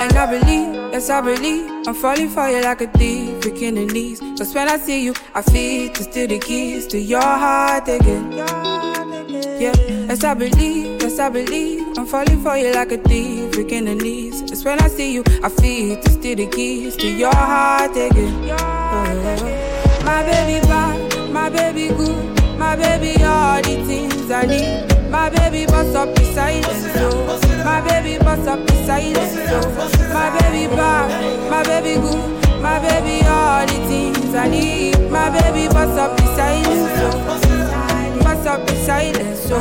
And 0.00 0.12
I 0.16 0.26
believe, 0.30 0.92
yes, 0.92 1.10
I 1.10 1.20
believe, 1.20 1.86
I'm 1.86 1.94
falling 1.94 2.30
for 2.30 2.48
you 2.48 2.62
like 2.62 2.80
a 2.80 2.86
thief, 2.86 3.42
breaking 3.42 3.74
the 3.74 3.84
knees. 3.84 4.20
Cause 4.38 4.54
when 4.54 4.70
I 4.70 4.78
see 4.78 5.04
you, 5.04 5.14
I 5.34 5.42
feel 5.42 5.92
to 5.92 6.02
steal 6.02 6.28
the 6.28 6.38
keys 6.38 6.86
to 6.88 6.98
your 6.98 7.20
heart 7.20 7.88
again. 7.88 8.32
Yeah, 8.32 9.74
yes, 10.08 10.24
I 10.24 10.32
believe, 10.34 11.02
yes, 11.02 11.18
I 11.18 11.28
believe, 11.28 11.83
I'm 12.04 12.10
falling 12.10 12.42
for 12.42 12.54
you 12.54 12.70
like 12.74 12.92
a 12.92 12.98
thief, 12.98 13.52
breaking 13.52 13.86
the 13.86 13.94
knees. 13.94 14.42
Cause 14.42 14.62
when 14.62 14.78
I 14.78 14.88
see 14.88 15.14
you, 15.14 15.24
I 15.42 15.48
feel 15.48 15.98
to 16.02 16.10
steal 16.10 16.36
the 16.36 16.46
keys 16.48 16.96
to 16.96 17.08
your 17.08 17.34
heart 17.34 17.92
again. 17.92 18.50
Oh, 18.52 20.02
my 20.04 20.22
baby 20.22 20.60
bad, 20.66 21.30
my 21.32 21.48
baby 21.48 21.88
good, 21.88 22.58
my 22.58 22.76
baby 22.76 23.24
all 23.24 23.56
the 23.62 23.82
things 23.86 24.30
I 24.30 24.44
need. 24.44 25.10
My 25.10 25.30
baby 25.30 25.64
bust 25.64 25.96
up 25.96 26.14
the 26.14 26.24
silence, 26.34 26.92
so 26.92 27.64
my 27.64 27.80
baby 27.80 28.22
bust 28.22 28.48
up 28.48 28.66
the 28.66 28.74
silence, 28.84 29.32
so 29.48 30.12
my 30.12 30.28
baby 30.40 30.66
bad, 30.76 31.08
my 31.50 31.62
baby 31.62 31.98
good, 32.02 32.60
my 32.60 32.80
baby 32.80 33.26
all 33.26 33.64
the 33.64 33.80
things 33.88 34.34
I 34.34 34.46
need. 34.46 35.10
My 35.10 35.30
baby 35.30 35.72
bust 35.72 35.98
up 35.98 36.14
the 36.18 36.36
silence, 36.36 37.00
so 37.00 38.22
bust 38.22 38.46
up 38.46 38.66
the 38.66 38.76
silence, 38.84 39.40
so 39.40 39.58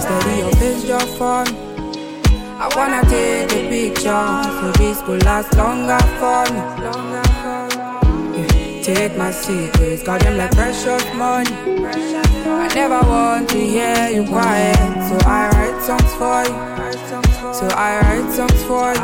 steady 0.00 0.38
your 0.40 0.50
face 0.56 0.82
just 0.82 1.16
for 1.16 1.44
me. 1.44 1.65
I 2.66 2.68
wanna 2.74 3.00
take 3.08 3.48
the 3.48 3.62
picture, 3.68 4.26
so 4.58 4.72
this 4.72 5.00
could 5.02 5.22
last 5.24 5.54
longer 5.54 6.00
for 6.18 6.42
me. 6.52 6.60
Take 8.82 9.16
my 9.16 9.30
secrets, 9.30 10.02
got 10.02 10.20
them 10.20 10.36
like 10.36 10.50
precious 10.50 11.04
money. 11.14 11.48
I 11.54 12.68
never 12.74 13.00
want 13.06 13.48
to 13.50 13.58
hear 13.58 14.10
you 14.10 14.24
quiet, 14.26 14.76
so 15.08 15.16
I 15.28 15.48
write 15.52 15.80
songs 15.80 16.12
for 16.18 16.42
you. 16.42 16.56
So 17.54 17.68
I 17.68 18.00
write 18.02 18.32
songs 18.34 18.62
for 18.64 18.92
you. 18.94 19.02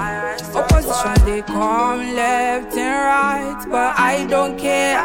Opposition 0.58 1.14
they 1.24 1.42
come 1.42 2.16
left 2.16 2.76
and 2.76 2.98
right, 3.06 3.64
but 3.70 3.94
I 3.96 4.26
don't 4.28 4.58
care. 4.58 5.00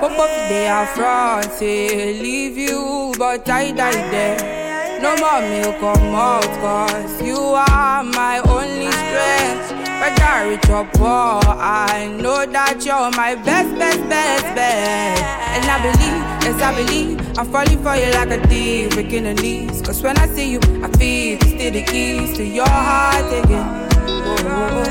Pop 0.00 0.18
up 0.18 0.30
they 0.48 0.66
are 0.66 0.86
front, 0.86 1.52
say 1.52 2.20
leave 2.20 2.58
you, 2.58 3.14
but 3.16 3.48
I 3.48 3.70
die 3.70 4.10
there. 4.10 4.59
No 5.00 5.16
more 5.16 5.40
milk 5.40 5.80
come 5.80 6.14
out, 6.14 6.44
cause 6.60 7.22
you 7.22 7.38
are 7.38 8.04
my 8.04 8.40
only 8.40 8.92
strength. 8.92 9.72
Whether 9.98 10.22
I 10.22 10.48
reach 10.50 10.68
or 10.68 10.84
poor, 10.92 11.40
I 11.56 12.14
know 12.20 12.44
that 12.44 12.84
you're 12.84 13.10
my 13.12 13.34
best, 13.34 13.74
best, 13.78 14.06
best, 14.10 14.44
best. 14.54 15.22
And 15.56 15.64
I 15.64 15.80
believe, 15.80 16.20
yes, 16.44 16.60
I 16.60 16.74
believe, 16.76 17.38
I'm 17.38 17.50
falling 17.50 17.82
for 17.82 17.96
you 17.96 18.12
like 18.12 18.28
a 18.28 18.46
thief, 18.48 18.90
breaking 18.90 19.24
the 19.24 19.32
knees. 19.34 19.80
Cause 19.80 20.02
when 20.02 20.18
I 20.18 20.26
see 20.26 20.52
you, 20.52 20.60
I 20.84 20.88
feel 20.98 21.40
steal 21.40 21.72
the 21.72 21.82
keys 21.82 22.36
to 22.36 22.44
your 22.44 22.68
heart 22.68 23.24
again. 23.42 23.88
Oh. 24.06 24.84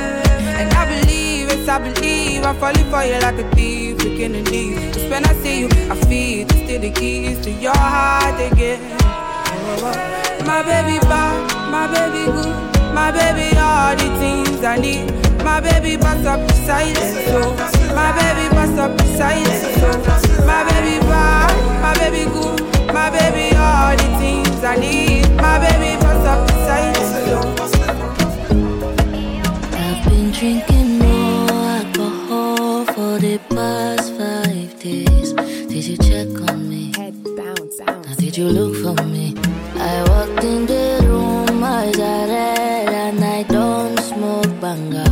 And 0.57 0.73
I 0.73 0.85
believe, 0.89 1.49
yes, 1.49 1.67
I 1.67 1.77
believe, 1.77 2.43
I'm 2.43 2.55
falling 2.57 2.89
for 2.89 3.03
you 3.03 3.19
like 3.21 3.37
a 3.37 3.47
thief, 3.51 3.99
breaking 3.99 4.31
the 4.31 4.41
knees. 4.49 4.95
Cause 4.95 5.07
when 5.07 5.23
I 5.23 5.33
see 5.43 5.59
you, 5.59 5.67
I 5.67 5.95
feel 6.09 6.49
steal 6.49 6.81
the 6.81 6.89
keys 6.89 7.39
to 7.45 7.51
your 7.51 7.77
heart 7.77 8.51
again. 8.51 8.98
My 9.81 10.61
baby 10.61 10.99
bad, 11.07 11.71
my 11.71 11.87
baby 11.87 12.25
good, 12.29 12.53
my 12.93 13.11
baby 13.11 13.57
all 13.57 13.95
the 13.95 14.09
things 14.19 14.61
I 14.61 14.75
need. 14.77 15.09
My 15.41 15.61
baby 15.61 15.95
bust 15.95 16.25
up 16.25 16.45
the 16.45 16.53
silence, 16.65 17.15
so 17.29 17.55
my 17.95 18.11
baby 18.11 18.49
bust 18.53 18.77
up 18.77 18.97
the 18.97 19.05
silence, 19.15 19.61
so 19.79 19.87
my 20.45 20.65
baby 20.67 20.99
bad, 21.07 21.81
my 21.81 21.93
baby 21.97 22.29
good, 22.29 22.59
my 22.93 23.09
baby 23.09 23.55
all 23.55 23.95
the 23.95 24.17
things 24.19 24.63
I 24.65 24.75
need. 24.75 25.29
My 25.37 25.57
baby 25.59 25.95
bust 26.01 26.27
up 26.27 26.45
the 26.45 26.53
silence, 26.67 27.11
so 27.25 27.39
I've 29.77 30.03
been 30.09 30.31
drinking 30.31 30.99
more 30.99 31.51
alcohol 31.51 32.85
for 32.85 33.17
the 33.19 33.39
past 33.49 34.11
five 34.17 34.77
days. 34.81 35.31
Did 35.71 35.85
you 35.85 35.97
check 35.97 36.27
on 36.51 36.67
me? 36.69 36.91
Head 36.97 37.15
bounce 37.23 37.79
out. 37.87 38.05
Now 38.05 38.15
did 38.15 38.35
you 38.37 38.49
look 38.49 38.75
for 38.83 39.01
me? 39.05 39.35
I 39.99 40.03
walked 40.03 40.43
in 40.45 40.65
the 40.65 41.05
room, 41.09 41.61
eyes 41.61 41.99
are 41.99 42.27
red, 42.27 42.89
and 42.89 43.21
I 43.21 43.43
don't 43.43 43.99
smoke 43.99 44.61
banga. 44.61 45.03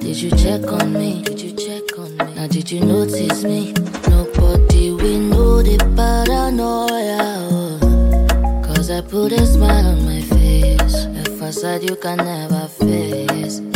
Did 0.00 0.16
you 0.22 0.30
check 0.30 0.62
on 0.72 0.92
me? 0.94 1.20
Did 1.22 1.40
you 1.42 1.52
check 1.52 1.98
on 1.98 2.16
me? 2.16 2.34
Now 2.36 2.46
did 2.46 2.70
you 2.70 2.80
notice 2.80 3.44
me? 3.44 3.74
Nobody 4.08 4.90
we 4.92 5.18
know 5.18 5.60
the 5.60 5.76
paranoia. 5.96 7.20
oh. 7.52 8.62
Cause 8.64 8.90
I 8.90 9.02
put 9.02 9.32
a 9.32 9.44
smile 9.44 9.86
on 9.86 10.06
my 10.06 10.22
face, 10.22 11.04
a 11.04 11.24
facade 11.38 11.82
you 11.82 11.96
can 11.96 12.16
never 12.16 12.68
face. 12.68 13.71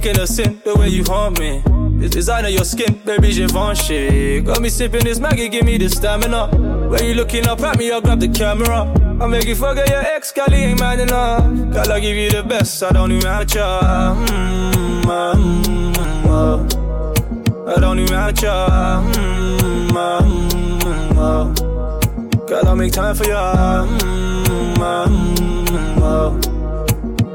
Thinking 0.00 0.20
of 0.20 0.28
sin, 0.28 0.60
the 0.64 0.74
way 0.74 0.88
you 0.88 1.04
haunt 1.04 1.38
me. 1.38 1.62
This 2.00 2.10
design 2.10 2.44
of 2.44 2.50
your 2.50 2.64
skin, 2.64 3.00
baby, 3.04 3.32
Givenchy. 3.32 4.40
Got 4.40 4.60
me 4.60 4.68
sipping 4.68 5.04
this 5.04 5.20
Maggie, 5.20 5.48
give 5.48 5.64
me 5.64 5.78
the 5.78 5.88
stamina. 5.88 6.48
When 6.88 7.04
you 7.04 7.14
looking 7.14 7.46
up 7.46 7.60
at 7.60 7.78
me, 7.78 7.92
I'll 7.92 8.00
grab 8.00 8.18
the 8.18 8.28
camera. 8.28 8.92
I'll 9.20 9.28
make 9.28 9.44
you 9.46 9.54
forget 9.54 9.88
your 9.88 10.00
ex, 10.00 10.32
Cali 10.32 10.56
ain't 10.56 10.80
man 10.80 10.98
enough. 10.98 11.44
Girl, 11.72 11.92
I 11.92 12.00
give 12.00 12.16
you 12.16 12.28
the 12.28 12.42
best, 12.42 12.82
I 12.82 12.90
don't 12.90 13.12
even 13.12 13.26
have 13.26 13.54
ya. 13.54 14.16
Mm, 14.16 15.06
uh, 15.06 15.34
mm. 16.26 16.64
I 17.68 17.80
don't 17.80 18.00
even 18.00 18.14
have 18.14 18.42
ya. 18.42 19.00
Mm, 19.12 19.94
uh, 19.94 20.22
mm. 21.14 22.48
Girl, 22.48 22.66
I'll 22.66 22.74
make 22.74 22.92
time 22.92 23.14
for 23.14 23.28
ya. 23.28 23.86
Mm, 23.86 24.78
uh, 24.78 25.06
mm, 25.06 26.50
uh. 26.50 26.53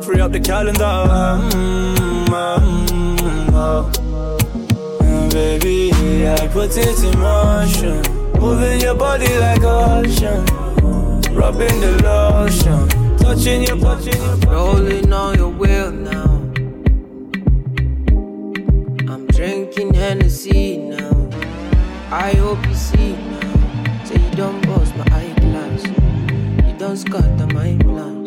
Free 0.09 0.21
up 0.21 0.31
the 0.31 0.39
calendar. 0.39 0.81
Mm, 0.81 2.29
uh, 2.29 2.59
mm, 2.89 3.53
uh. 3.53 5.03
And 5.03 5.31
baby, 5.31 5.91
I 6.27 6.47
put 6.47 6.75
it 6.75 7.03
in 7.03 7.19
motion. 7.19 8.01
Moving 8.41 8.81
your 8.81 8.95
body 8.95 9.27
like 9.37 9.61
ocean. 9.61 10.43
Rubbing 11.31 11.79
the 11.79 12.01
lotion. 12.03 13.17
Touching 13.19 13.61
your, 13.67 13.77
touching 13.77 14.19
your 14.19 14.37
Rolling 14.51 15.13
on 15.13 15.37
your 15.37 15.49
wheel 15.49 15.91
now. 15.91 16.41
I'm 19.13 19.27
drinking 19.27 19.93
Hennessy 19.93 20.77
now. 20.77 21.29
I 22.09 22.31
hope 22.31 22.65
you 22.65 22.73
see 22.73 23.13
now. 23.13 24.05
Say 24.05 24.19
you 24.19 24.31
don't 24.31 24.65
bust 24.65 24.95
my 24.95 25.05
eyeglass. 25.11 25.85
You 26.65 26.75
don't 26.79 26.97
scatter 26.97 27.45
my 27.53 27.77
plans. 27.83 28.18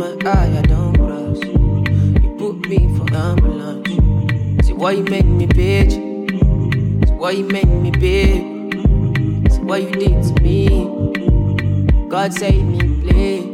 My 0.00 0.16
eye, 0.24 0.56
I 0.56 0.62
don't 0.62 0.96
cross. 0.96 1.44
You 1.44 2.34
put 2.38 2.66
me 2.70 2.88
for 2.96 3.14
ambulance. 3.14 4.66
See 4.66 4.72
why 4.72 4.92
you 4.92 5.04
make 5.04 5.26
me 5.26 5.46
bitch. 5.46 5.92
See 7.06 7.12
why 7.12 7.32
you 7.32 7.44
make 7.44 7.68
me 7.68 7.90
big. 7.90 8.40
See 9.52 9.60
what 9.60 9.82
you 9.82 9.90
did 9.90 10.24
to 10.24 10.42
me. 10.42 12.08
God 12.08 12.32
save 12.32 12.64
me, 12.64 12.78
please. 13.02 13.49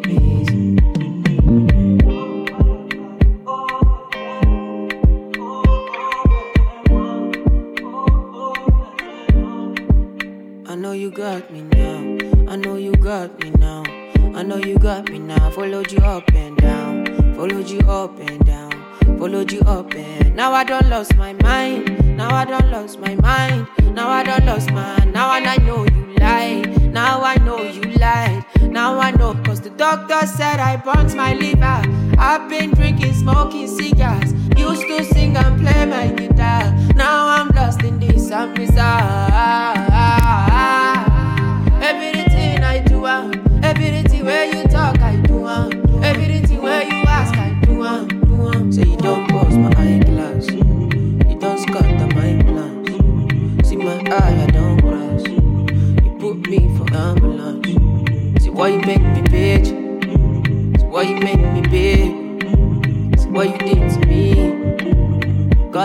Followed 19.47 19.65
you 19.65 19.71
up 19.73 19.95
and 19.95 20.35
now 20.35 20.53
I 20.53 20.65
don't 20.65 20.89
lost 20.89 21.15
my 21.15 21.33
mind. 21.35 22.17
Now 22.17 22.35
I 22.35 22.45
don't 22.45 22.69
lost 22.73 22.99
my 22.99 23.15
mind. 23.15 23.69
Now 23.95 24.09
I 24.09 24.25
don't 24.25 24.45
lost 24.45 24.73
my 24.73 25.05
now 25.05 25.33
and 25.35 25.47
I 25.47 25.57
know 25.59 25.85
you 25.85 26.15
lied. 26.19 26.93
Now 26.93 27.23
I 27.23 27.37
know 27.37 27.63
you 27.63 27.83
lied. 27.83 28.45
Now 28.63 28.99
I 28.99 29.13
know 29.13 29.35
cause 29.45 29.61
the 29.61 29.71
doctor 29.71 30.27
said 30.27 30.59
I 30.59 30.77
burnt 30.77 31.15
my 31.15 31.35
liver. 31.35 31.81
I've 32.19 32.49
been 32.49 32.73
drinking, 32.73 33.15
smoking 33.15 33.69
cigars. 33.69 34.33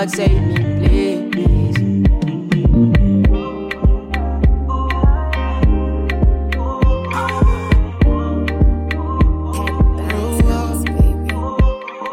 God 0.01 0.09
save 0.09 0.41
me, 0.41 0.55
please. 0.79 1.77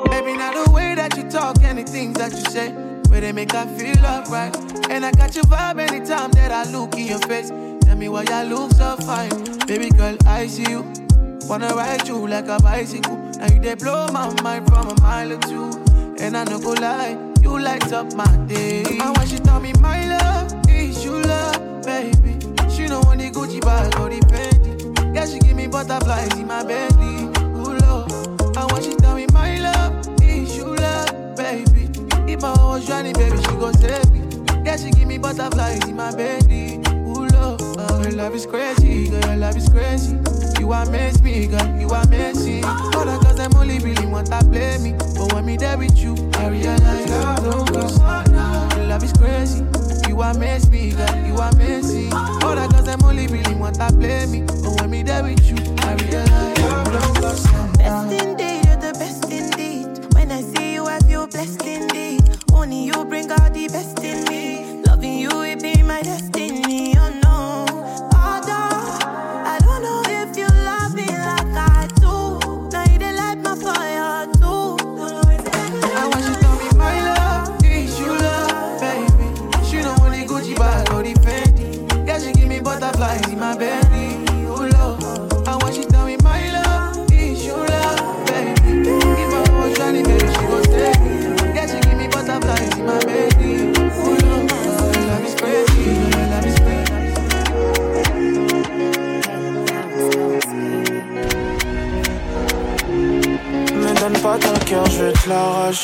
Baby, 0.05 0.36
now 0.36 0.53
the 0.53 0.70
way 0.70 0.95
that 0.97 1.14
you 1.16 1.30
talk 1.30 1.62
and 1.62 1.78
the 1.78 1.84
things 1.84 2.18
that 2.18 2.32
you 2.32 2.45
say, 2.51 2.72
where 3.09 3.22
they 3.22 3.32
make 3.32 3.55
I 3.55 3.66
feel 3.78 4.05
alright. 4.05 4.55
And 4.91 5.07
I 5.07 5.11
got 5.12 5.34
your 5.34 5.45
vibe 5.45 5.80
anytime 5.80 6.30
that 6.32 6.53
I 6.53 6.70
look 6.70 6.95
in 6.95 7.07
your 7.07 7.20
face. 7.20 7.49
Tell 7.49 7.97
me 7.97 8.11
why 8.11 8.24
you 8.24 8.51
look 8.55 8.72
so 8.72 8.97
fine. 8.99 9.30
Baby 9.66 9.89
girl, 9.89 10.14
I 10.26 10.47
see 10.47 10.70
you. 10.70 10.84
Wanna 11.49 11.68
ride 11.68 12.07
you 12.07 12.28
like 12.28 12.49
a 12.49 12.59
bicycle. 12.61 13.16
Now 13.16 13.47
you 13.47 13.61
they 13.61 13.76
blow 13.76 14.09
my 14.12 14.28
mind 14.43 14.68
from 14.68 14.89
a 14.89 15.01
mile 15.01 15.32
or 15.32 15.39
two. 15.39 15.70
And 16.20 16.36
I 16.36 16.45
no 16.45 16.59
go 16.59 16.72
lie, 16.72 17.16
you 17.59 17.64
light 17.64 17.92
up 17.92 18.14
my 18.14 18.36
day. 18.46 18.84
And 18.84 19.16
when 19.16 19.26
she 19.26 19.38
tell 19.38 19.61
me 19.61 19.72
my 19.80 20.06
love 20.06 20.52
is 20.68 21.04
you 21.04 21.20
love, 21.20 21.84
baby. 21.84 22.38
She 22.70 22.86
know 22.86 23.00
when 23.02 23.18
the 23.18 23.30
Gucci 23.30 23.61
bag 23.61 23.98
or 23.98 24.09
the 24.09 24.20
Fendi. 24.30 25.14
Yeah, 25.14 25.26
she 25.26 25.38
give 25.40 25.56
me 25.56 25.66
butterflies 25.66 26.32
in 26.38 26.46
my 26.46 26.62
belly. 26.62 27.24
Ooh, 27.59 27.76
Lord. 27.82 28.56
And 28.56 28.72
when 28.72 28.82
she 28.82 28.94
tell 28.96 29.14
me 29.16 29.26
my 29.32 29.59
love 29.59 30.22
is 30.22 30.56
you 30.56 30.74
love, 30.76 31.36
baby. 31.36 31.88
If 32.32 32.42
heart 32.42 32.59
was 32.61 32.86
drowning, 32.86 33.14
baby, 33.14 33.36
she 33.38 33.52
gon' 33.62 33.74
save 33.74 34.11
me. 34.12 34.20
Yeah, 34.64 34.76
she 34.76 34.90
give 34.90 35.09
me 35.09 35.18
butterflies 35.18 35.84
in 35.88 35.96
my 35.96 36.14
belly. 36.14 36.76
Ooh, 37.09 37.26
love, 37.26 37.61
uh, 37.78 37.86
oh, 37.90 38.02
your 38.02 38.12
love 38.12 38.34
is 38.34 38.46
crazy, 38.46 39.09
girl, 39.09 39.20
your 39.20 39.36
love 39.36 39.56
is 39.56 39.68
crazy. 39.68 40.28
You 40.59 40.72
amaze 40.72 41.22
me, 41.22 41.46
girl, 41.46 41.80
you 41.80 41.88
amazing. 41.88 42.64
All 42.64 43.04
the 43.04 43.18
girls, 43.22 43.36
them 43.36 43.52
only 43.56 43.78
really 43.78 44.06
want 44.06 44.26
to 44.28 44.38
play 44.50 44.78
me. 44.78 44.92
But 44.92 45.32
when 45.32 45.46
me 45.46 45.56
there 45.56 45.78
with 45.78 45.96
you, 45.98 46.14
I 46.34 46.48
realize 46.48 47.09
love 47.11 47.44
don't 47.44 47.72
cost 47.72 47.98
love 48.88 49.04
is 49.04 49.12
crazy. 49.12 49.64
You 50.09 50.20
amaze 50.22 50.68
me, 50.70 50.90
girl, 50.90 51.16
you 51.26 51.36
amazing. 51.36 52.12
All 52.12 52.56
the 52.56 52.68
girls, 52.70 52.86
them 52.86 53.02
only 53.04 53.26
really 53.28 53.54
want 53.54 53.76
to 53.76 53.88
play 53.92 54.26
me. 54.26 54.42
But 54.42 54.80
when 54.80 54.90
me 54.90 55.02
there 55.02 55.22
with 55.22 55.48
you, 55.48 55.56
I 55.78 55.94
realize 55.94 56.59
love 56.59 57.20
don't 57.20 58.38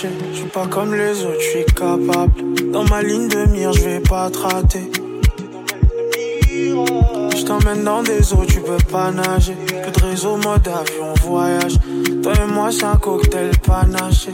l'arracher. 0.03 0.09
Je 0.33 0.37
suis 0.37 0.49
pas 0.49 0.67
comme 0.67 0.95
les 0.95 1.25
autres, 1.25 1.41
je 1.41 1.51
suis 1.51 1.65
capable. 1.67 2.71
Dans 2.73 2.85
ma 2.85 3.03
ligne 3.03 3.29
de 3.29 3.47
mire, 3.47 3.73
je 3.73 3.83
vais 3.83 4.01
pas 4.01 4.31
te 4.31 4.39
rater. 4.39 4.91
Je 7.37 7.45
t'emmène 7.45 7.85
dans 7.85 8.03
des 8.03 8.33
eaux, 8.33 8.45
tu 8.47 8.61
peux 8.61 8.77
pas 8.91 9.11
nager. 9.11 9.55
Plus 9.55 9.93
de 9.93 10.07
réseau, 10.07 10.37
mode 10.37 10.67
avion, 10.69 11.15
voyage. 11.23 11.77
Toi 12.23 12.33
et 12.33 12.53
moi, 12.53 12.71
c'est 12.73 12.85
un 12.85 12.97
cocktail 12.97 13.51
panaché. 13.67 14.33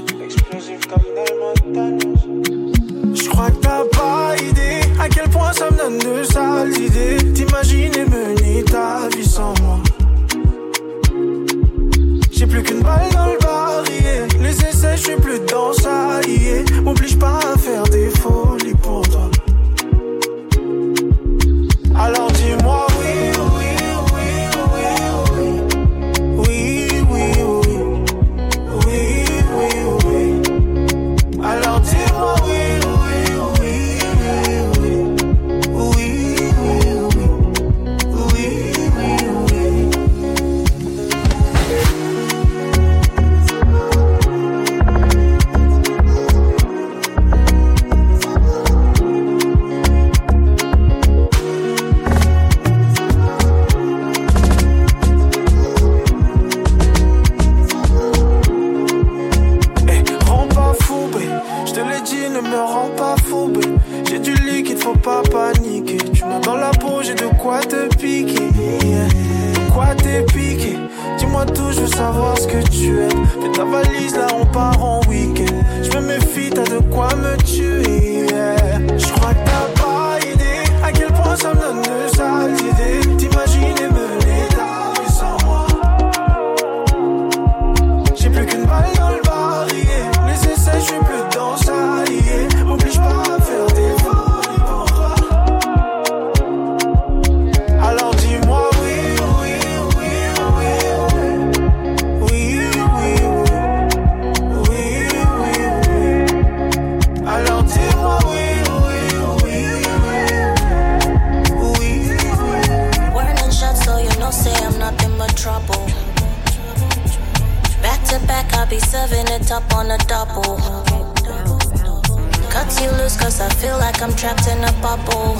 A 124.71 124.83
bubble. 124.83 125.37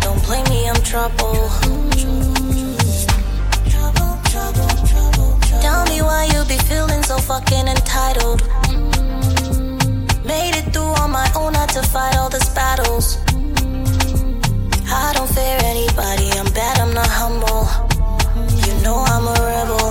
Don't 0.00 0.22
blame 0.24 0.44
me, 0.50 0.68
I'm 0.68 0.80
trouble. 0.82 1.48
Tell 5.64 5.84
me 5.86 6.02
why 6.02 6.28
you 6.32 6.44
be 6.44 6.58
feeling 6.68 7.02
so 7.02 7.16
fucking 7.18 7.66
entitled. 7.68 8.40
Made 10.24 10.54
it 10.60 10.66
through 10.72 10.94
on 11.02 11.10
my 11.10 11.28
own, 11.36 11.54
had 11.54 11.70
to 11.70 11.82
fight 11.82 12.16
all 12.16 12.28
these 12.28 12.48
battles. 12.50 13.18
I 14.86 15.12
don't 15.14 15.30
fear 15.36 15.58
anybody, 15.72 16.28
I'm 16.38 16.50
bad, 16.52 16.78
I'm 16.80 16.92
not 16.92 17.08
humble. 17.08 17.64
You 18.66 18.72
know 18.82 18.98
I'm 19.12 19.26
a 19.34 19.36
rebel. 19.50 19.90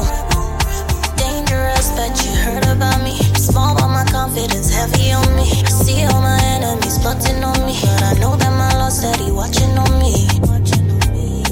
Dangerous, 1.17 1.87
bet 1.97 2.13
you 2.23 2.31
heard 2.45 2.65
about 2.75 3.01
me. 3.03 3.17
Small, 3.49 3.75
but 3.75 3.87
my 3.87 4.05
confidence 4.05 4.69
heavy 4.73 5.11
on 5.11 5.27
me. 5.35 5.47
I 5.67 5.69
see 5.69 6.03
all 6.05 6.21
my 6.21 6.39
enemies 6.55 6.82
plotting 7.03 7.43
on 7.43 7.59
me. 7.67 7.75
But 7.83 8.03
I 8.03 8.13
know 8.21 8.35
that 8.37 8.53
my 8.63 8.71
Lord 8.79 8.93
steady 8.93 9.29
watching 9.29 9.75
on 9.77 9.91
me. 9.99 10.15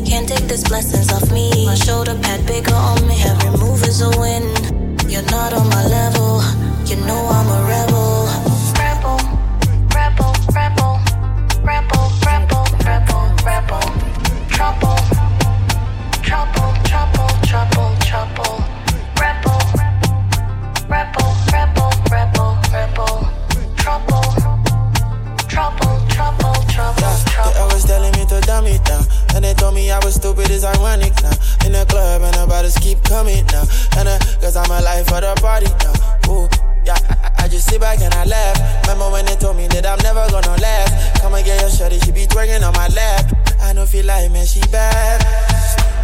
Can't 0.08 0.28
take 0.28 0.48
these 0.48 0.64
blessings 0.64 1.12
off 1.12 1.30
me. 1.32 1.66
My 1.66 1.76
shoulder 1.76 2.16
pad 2.24 2.46
bigger 2.48 2.74
on 2.74 3.06
me. 3.08 3.18
Every 3.32 3.52
move 3.60 3.84
is 3.84 4.02
a 4.02 4.10
win. 4.22 4.46
You're 5.12 5.30
not 5.36 5.52
on 5.54 5.68
my 5.70 5.84
level. 5.98 6.42
You 6.90 6.96
know 7.06 7.22
I'm 7.38 7.48
a. 7.58 7.60
Rebel, 7.72 7.91
They 27.82 27.88
telling 27.98 28.14
me 28.14 28.26
to 28.30 28.40
dumb 28.42 28.68
it 28.68 28.84
down. 28.86 29.04
And 29.34 29.44
they 29.44 29.54
told 29.54 29.74
me 29.74 29.90
I 29.90 29.98
was 30.06 30.16
stupid, 30.16 30.50
it's 30.52 30.64
ironic 30.64 31.14
now. 31.24 31.34
In 31.66 31.74
the 31.74 31.86
club, 31.90 32.22
and 32.22 32.34
the 32.36 32.46
bottles 32.46 32.78
keep 32.78 33.02
coming 33.04 33.46
now. 33.48 33.66
And 33.98 34.08
uh, 34.08 34.20
cause 34.38 34.56
I'm 34.56 34.70
alive 34.70 35.08
for 35.08 35.22
the 35.22 35.34
party 35.42 35.66
now. 35.82 36.30
Ooh, 36.30 36.46
yeah, 36.86 36.98
I, 37.38 37.48
just 37.48 37.70
sit 37.70 37.82
back 37.82 38.02
and 38.02 38.14
I 38.14 38.26
laugh. 38.26 38.86
Remember 38.86 39.10
when 39.10 39.26
they 39.26 39.36
told 39.36 39.58
me 39.58 39.68
that 39.74 39.86
I'm 39.86 39.98
never 40.06 40.22
gonna 40.30 40.62
laugh? 40.62 41.22
Come 41.22 41.34
and 41.34 41.46
get 41.46 41.62
your 41.62 41.70
shorty, 41.70 42.00
she 42.00 42.12
be 42.12 42.26
twerking 42.28 42.62
on 42.62 42.74
my 42.74 42.88
lap. 42.94 43.34
I 43.62 43.74
don't 43.74 43.90
feel 43.90 44.06
like, 44.06 44.32
man, 44.32 44.46
she 44.46 44.62
bad. 44.70 45.22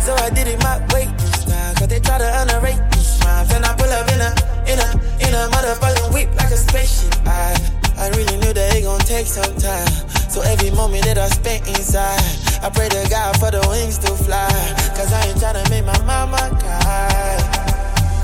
So 0.01 0.15
I 0.15 0.29
did 0.29 0.47
it 0.47 0.57
my 0.63 0.81
way 0.93 1.05
this 1.21 1.45
time. 1.45 1.75
Cause 1.75 1.87
they 1.87 1.99
try 1.99 2.17
to 2.17 2.29
underrate 2.41 2.81
rhymes. 3.21 3.53
And 3.53 3.65
I 3.65 3.75
pull 3.77 3.91
up 3.91 4.07
in 4.09 4.21
a, 4.21 4.31
in 4.65 4.77
a, 4.81 4.89
in 5.21 5.31
a 5.35 5.45
motherfucking 5.53 6.13
whip 6.13 6.33
like 6.37 6.49
a 6.49 6.57
spaceship. 6.57 7.13
I, 7.27 7.53
I 7.97 8.09
really 8.17 8.37
knew 8.41 8.53
that 8.53 8.75
it 8.75 8.81
gon' 8.81 8.99
take 9.05 9.27
some 9.27 9.53
time. 9.57 10.16
So 10.29 10.41
every 10.41 10.71
moment 10.71 11.05
that 11.05 11.17
I 11.17 11.27
spent 11.29 11.67
inside, 11.67 12.19
I 12.63 12.69
pray 12.69 12.89
to 12.89 13.07
God 13.09 13.39
for 13.39 13.49
the 13.51 13.65
wings 13.69 13.97
to 13.99 14.11
fly. 14.13 14.47
Cause 14.95 15.11
I 15.13 15.27
ain't 15.27 15.37
tryna 15.37 15.69
make 15.69 15.85
my 15.85 15.97
mama 16.03 16.37
cry. 16.59 17.37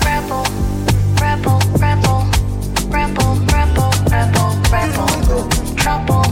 Rebel, 0.06 0.44
rebel, 1.22 1.60
rebel, 1.80 2.28
rebel, 2.92 3.36
rebel, 3.52 3.92
rebel, 4.12 4.52
rebel. 4.72 5.50
Trouble, 5.76 6.24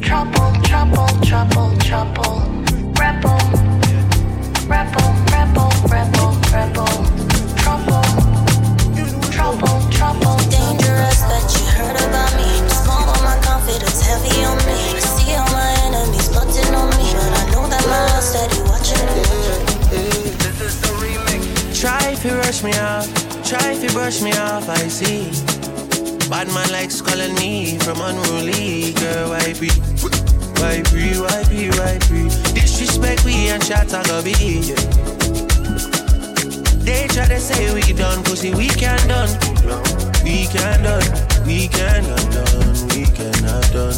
trouble, 0.00 0.52
trouble, 0.62 1.08
trouble, 1.22 1.76
trouble. 1.78 2.42
Rebel, 2.98 3.38
rebel, 4.66 5.15
I 13.82 13.88
see 13.88 15.34
I. 15.34 15.46
Try 21.74 22.12
if 22.12 22.24
you 22.24 22.32
rush 22.38 22.62
me 22.62 22.72
off, 22.78 23.06
try 23.44 23.72
if 23.72 23.82
you 23.82 23.90
brush 23.90 24.22
me 24.22 24.32
off, 24.32 24.68
I 24.68 24.88
see. 24.88 25.30
Bad 26.30 26.48
likes 26.72 27.00
calling 27.00 27.34
me 27.34 27.78
from 27.78 28.00
unruly, 28.00 28.92
girl, 28.94 29.30
why 29.30 29.52
be? 29.60 29.70
Why 30.60 30.82
be, 30.90 31.20
why 31.20 31.44
be, 31.48 31.70
why 31.78 31.98
be? 32.08 32.28
Disrespect 32.54 33.24
we 33.24 33.48
and 33.48 33.62
shot 33.62 33.92
I 33.92 34.02
go. 34.08 34.22
They 36.82 37.06
try 37.08 37.26
to 37.26 37.38
say 37.38 37.74
we 37.74 37.92
done, 37.92 38.24
pussy, 38.24 38.54
we 38.54 38.68
can 38.68 38.98
done. 39.06 39.28
We 40.24 40.46
can 40.46 40.82
done, 40.82 41.02
we 41.46 41.68
can 41.68 42.02
not 42.08 42.32
done, 42.32 42.75
we 42.96 43.04
cannot 43.04 43.62
done. 43.72 43.94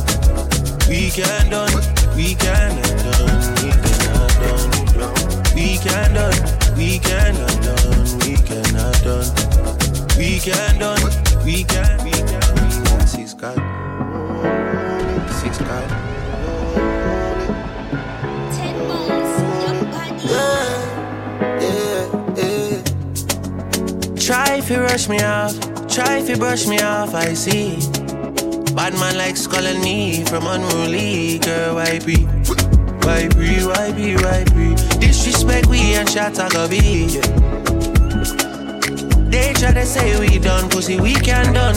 We 0.88 1.10
can 1.10 1.50
done, 1.50 1.70
we 2.16 2.34
cannot 2.34 2.98
done, 3.06 3.54
we 3.62 3.70
cannot 3.84 4.32
done. 4.42 5.54
We 5.54 5.78
can 5.78 6.14
done, 6.14 6.76
we 6.76 6.98
cannot 6.98 7.62
done, 7.62 8.18
we 8.18 8.34
cannot 8.48 9.02
done. 9.04 9.30
We 10.18 10.40
can 10.40 10.78
done, 10.80 11.00
we 11.44 11.62
can, 11.62 12.04
we 12.04 12.10
can, 12.10 12.54
we 12.54 12.70
can. 12.74 13.06
Six 13.06 13.34
God, 13.34 13.58
six 15.30 15.58
God. 15.58 15.88
Try 24.18 24.56
if 24.56 24.68
you 24.68 24.80
rush 24.80 25.08
me 25.08 25.22
off, 25.22 25.54
try 25.88 26.18
if 26.18 26.28
you 26.28 26.36
brush 26.36 26.66
me 26.66 26.80
off, 26.80 27.14
I 27.14 27.34
see. 27.34 27.97
Bad 28.78 28.94
man 28.94 29.18
likes 29.18 29.44
calling 29.44 29.80
me 29.80 30.24
from 30.26 30.46
unruly, 30.46 31.40
girl, 31.40 31.74
why 31.74 31.98
be? 31.98 32.26
Why 33.02 33.26
be, 33.26 33.58
why 33.66 33.90
be, 33.90 34.14
why 34.14 34.44
be? 34.54 34.76
Disrespect 35.00 35.66
we 35.66 35.94
and 35.96 36.08
shot 36.08 36.38
I 36.38 36.48
go 36.50 36.68
be. 36.68 37.08
They 39.30 39.52
try 39.54 39.72
to 39.72 39.84
say 39.84 40.16
we 40.20 40.38
done, 40.38 40.70
pussy, 40.70 41.00
we 41.00 41.14
can 41.14 41.52
done. 41.52 41.74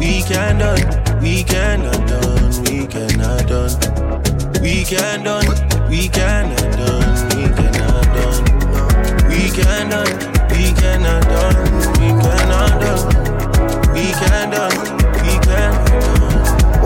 We 0.00 0.22
can 0.22 0.58
done, 0.58 0.80
we 1.20 1.44
cannot 1.44 2.08
done, 2.08 2.64
we 2.64 2.86
cannot 2.86 3.46
done. 3.46 4.62
We 4.62 4.84
can 4.84 5.24
done, 5.24 5.44
we 5.90 6.08
cannot 6.08 6.72
done, 6.72 7.28
we 7.36 7.44
cannot 7.52 8.04
done. 8.16 9.28
We 9.28 9.50
can 9.50 9.90
done, 9.90 10.08
we 10.56 10.72
cannot 10.72 11.22
done, 11.28 11.56
we 12.00 12.08
cannot 12.24 12.80
done. 12.80 13.92
We 13.92 14.04
can 14.12 14.50
done, 14.50 15.17
done. 15.58 15.74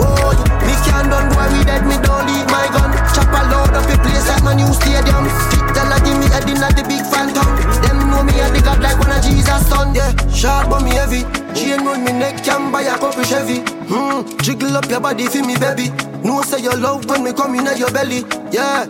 Oh, 0.01 0.32
me 0.65 0.74
can't 0.85 1.09
done 1.12 1.28
boy, 1.36 1.47
we 1.53 1.61
dead, 1.65 1.85
me 1.85 1.97
don't 2.01 2.24
leave 2.24 2.49
my 2.49 2.66
gun. 2.73 2.90
Chop 3.12 3.28
a 3.28 3.40
load 3.53 3.77
up 3.77 3.85
the 3.85 3.97
place 4.01 4.27
like 4.28 4.43
my 4.43 4.55
new 4.57 4.73
stadium. 4.73 5.28
Fit 5.53 5.65
tell 5.77 5.93
a 5.93 5.99
give 6.01 6.16
me 6.16 6.27
in 6.27 6.62
at 6.65 6.74
the 6.77 6.85
big 6.89 7.05
phantom. 7.12 7.49
Them 7.85 7.99
know 8.11 8.23
me 8.24 8.35
a 8.40 8.49
the 8.51 8.61
god 8.65 8.81
like 8.81 8.99
one 8.99 9.12
of 9.12 9.23
Jesus' 9.23 9.66
son. 9.69 9.94
Yeah, 9.94 10.11
sharp 10.32 10.70
but 10.70 10.82
me 10.82 10.97
heavy. 10.97 11.23
Chain 11.55 11.85
round 11.85 12.05
me 12.05 12.12
neck, 12.12 12.43
can 12.44 12.73
buy 12.73 12.82
a 12.82 12.97
couple 12.99 13.24
Chevy. 13.24 13.61
Hmm, 13.89 14.24
jiggle 14.40 14.77
up 14.77 14.89
your 14.89 15.01
body 15.01 15.27
for 15.27 15.44
me, 15.44 15.57
baby. 15.57 15.90
No 16.24 16.43
say 16.43 16.61
your 16.61 16.77
love 16.77 17.05
when 17.07 17.24
me 17.24 17.32
come 17.32 17.55
in 17.55 17.66
at 17.66 17.78
your 17.78 17.90
belly. 17.90 18.24
Yeah, 18.51 18.86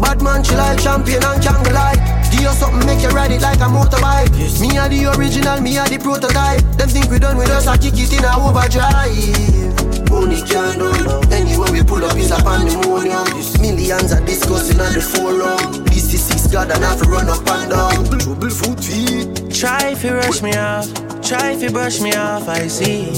bad 0.00 0.22
man, 0.22 0.42
she 0.42 0.54
like 0.56 0.80
champion 0.80 1.22
and 1.24 1.42
can't 1.42 1.72
lie. 1.72 2.19
Give 2.30 2.42
you 2.42 2.52
something, 2.52 2.84
make 2.86 3.02
you 3.02 3.08
ride 3.10 3.32
it 3.32 3.40
like 3.40 3.60
a 3.60 3.70
motorbike. 3.70 4.30
Me 4.60 4.76
are 4.76 4.88
the 4.88 5.16
original, 5.16 5.60
me 5.60 5.78
are 5.78 5.88
the 5.88 5.98
prototype. 5.98 6.60
Them 6.76 6.88
think 6.88 7.10
we 7.10 7.18
done 7.18 7.36
with 7.36 7.50
us, 7.50 7.66
I 7.66 7.76
kick 7.76 7.94
it 7.96 8.12
in 8.12 8.24
a 8.24 8.36
overdrive. 8.36 9.80
Money 10.10 10.42
can't 10.42 10.76
do 10.76 10.90
Anywhere 11.30 11.70
we 11.70 11.82
pull 11.84 12.04
up 12.04 12.16
is 12.16 12.32
a 12.32 12.36
pandemonium 12.42 13.22
Millions 13.60 14.10
things 14.10 14.12
I 14.12 14.24
discussing 14.24 14.80
on 14.80 14.92
the 14.92 15.00
forum. 15.00 15.84
This 15.84 16.12
is 16.14 16.24
six 16.24 16.46
God 16.46 16.70
and 16.70 16.84
I 16.84 16.90
have 16.90 17.02
to 17.02 17.08
run 17.08 17.28
up 17.28 17.46
and 17.46 17.70
down. 17.70 18.18
Trouble 18.18 18.50
foot 18.50 18.82
feet. 18.82 19.54
Try 19.54 19.90
if 19.90 20.04
you 20.04 20.14
rush 20.14 20.42
me 20.42 20.54
off, 20.54 20.92
try 21.22 21.52
if 21.52 21.62
you 21.62 21.70
brush 21.70 22.00
me 22.00 22.12
off, 22.14 22.48
I 22.48 22.66
see. 22.68 23.12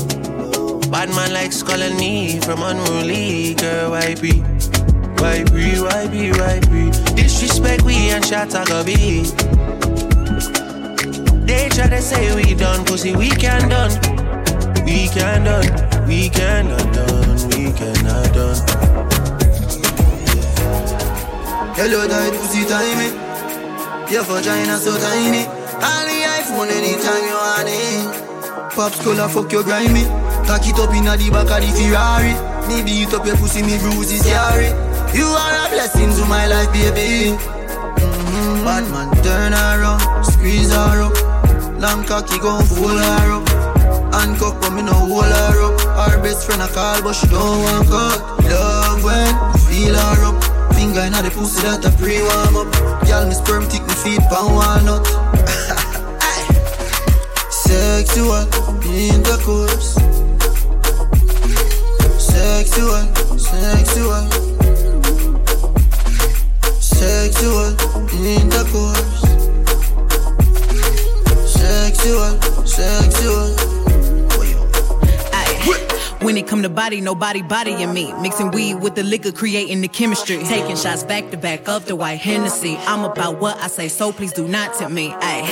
Bad 0.91 1.09
man 1.11 1.33
like 1.33 1.53
skull 1.53 1.81
and 1.81 1.97
knee 1.97 2.41
from 2.41 2.63
unruly 2.63 3.55
girl, 3.55 3.95
I 3.95 4.15
be? 4.15 4.52
Why 5.23 5.45
be, 5.45 5.79
why 5.79 6.09
be, 6.09 6.33
why 6.33 6.59
be? 6.67 6.91
Disrespect 7.15 7.83
we 7.85 8.11
and 8.11 8.25
shot 8.25 8.53
a 8.59 8.65
go 8.67 8.83
be. 8.83 9.23
They 11.47 11.69
try 11.69 11.87
to 11.87 12.03
say 12.03 12.35
we 12.35 12.57
done, 12.57 12.85
pussy 12.85 13.15
we 13.15 13.31
can 13.31 13.69
done. 13.69 13.93
We 14.85 15.07
can 15.15 15.45
done, 15.45 16.09
we 16.09 16.29
cannot 16.29 16.93
done, 16.93 17.49
we 17.51 17.71
cannot 17.71 18.35
done. 18.35 18.59
Hello, 21.79 22.09
tight 22.09 22.35
pussy 22.35 22.65
tiny. 22.67 23.15
Your 24.11 24.25
vagina 24.25 24.77
so 24.77 24.99
tiny. 24.99 25.47
All 25.87 26.03
the 26.03 26.19
iPhone 26.35 26.69
anytime 26.69 27.23
you 27.23 27.39
want 27.39 27.69
it. 27.71 28.75
Pops 28.75 29.01
color 29.05 29.29
fuck 29.29 29.53
your 29.53 29.63
grimy. 29.63 30.03
Cock 30.49 30.67
it 30.67 30.81
up 30.81 30.93
inna 30.93 31.17
the 31.17 31.31
back 31.31 31.49
of 31.49 31.63
the 31.63 31.71
Ferrari. 31.79 32.35
Me 32.67 32.83
beat 32.83 33.15
up 33.15 33.25
your 33.25 33.37
pussy, 33.37 33.63
me 33.63 33.79
bruises 33.79 34.27
yari. 34.27 34.92
You 35.15 35.27
are 35.27 35.67
a 35.67 35.69
blessing 35.69 36.11
to 36.17 36.25
my 36.27 36.47
life, 36.47 36.73
baby. 36.73 37.37
Mm-hmm. 37.37 38.65
Bad 38.65 38.85
man, 38.91 39.11
turn 39.23 39.53
around, 39.53 40.25
squeeze 40.25 40.73
her 40.73 41.03
up. 41.03 41.15
Long 41.79 42.05
cocky 42.05 42.39
gon' 42.39 42.65
fool 42.65 42.97
her 42.97 43.33
up. 43.37 43.73
Handcuff 44.15 44.61
but 44.61 44.71
me 44.71 44.83
no 44.83 44.93
hold 44.93 45.25
her 45.25 45.63
up. 45.67 45.81
Our 45.99 46.23
best 46.23 46.47
friend 46.47 46.63
a 46.63 46.69
call 46.69 47.03
but 47.03 47.13
she 47.15 47.27
don't 47.27 47.63
want 47.63 47.89
cut. 47.89 48.21
Love 48.45 49.05
when 49.05 49.35
feel 49.67 49.95
her 49.95 50.25
up. 50.25 50.75
Finger 50.75 51.01
inna 51.01 51.23
the 51.23 51.31
pussy 51.31 51.61
that 51.63 51.85
a 51.85 51.91
pre-warm 51.99 52.57
up. 52.57 52.69
Y'all 53.09 53.27
me 53.27 53.35
sperm 53.35 53.69
tick 53.69 53.83
me 53.83 53.95
feet 53.95 54.21
pan 54.31 54.55
walnut. 54.55 55.05
Sexual 57.51 58.49
intercourse. 58.89 59.95
Sexual, 62.19 63.03
sexual. 63.37 64.52
Sexual 67.03 67.75
intercourse. 68.25 69.23
Sexual, 71.49 72.39
sexual. 72.65 73.92
When 76.23 76.37
it 76.37 76.47
come 76.47 76.63
to 76.63 76.69
body, 76.69 77.01
nobody 77.01 77.43
bodying 77.43 77.93
me. 77.93 78.13
Mixing 78.23 78.53
weed 78.53 78.75
with 78.75 78.95
the 78.95 79.03
liquor, 79.03 79.33
creating 79.33 79.81
the 79.81 79.89
chemistry. 79.89 80.39
Taking 80.45 80.77
shots 80.77 81.03
back 81.03 81.31
to 81.33 81.37
back 81.37 81.69
of 81.69 81.87
the 81.87 81.97
white 81.97 82.21
Hennessy. 82.21 82.77
I'm 82.87 83.05
about 83.05 83.41
what 83.41 83.57
I 83.59 83.67
say, 83.67 83.89
so 83.89 84.13
please 84.13 84.33
do 84.33 84.47
not 84.47 84.75
tempt 84.75 84.95
me. 84.95 85.13
Ay, 85.19 85.43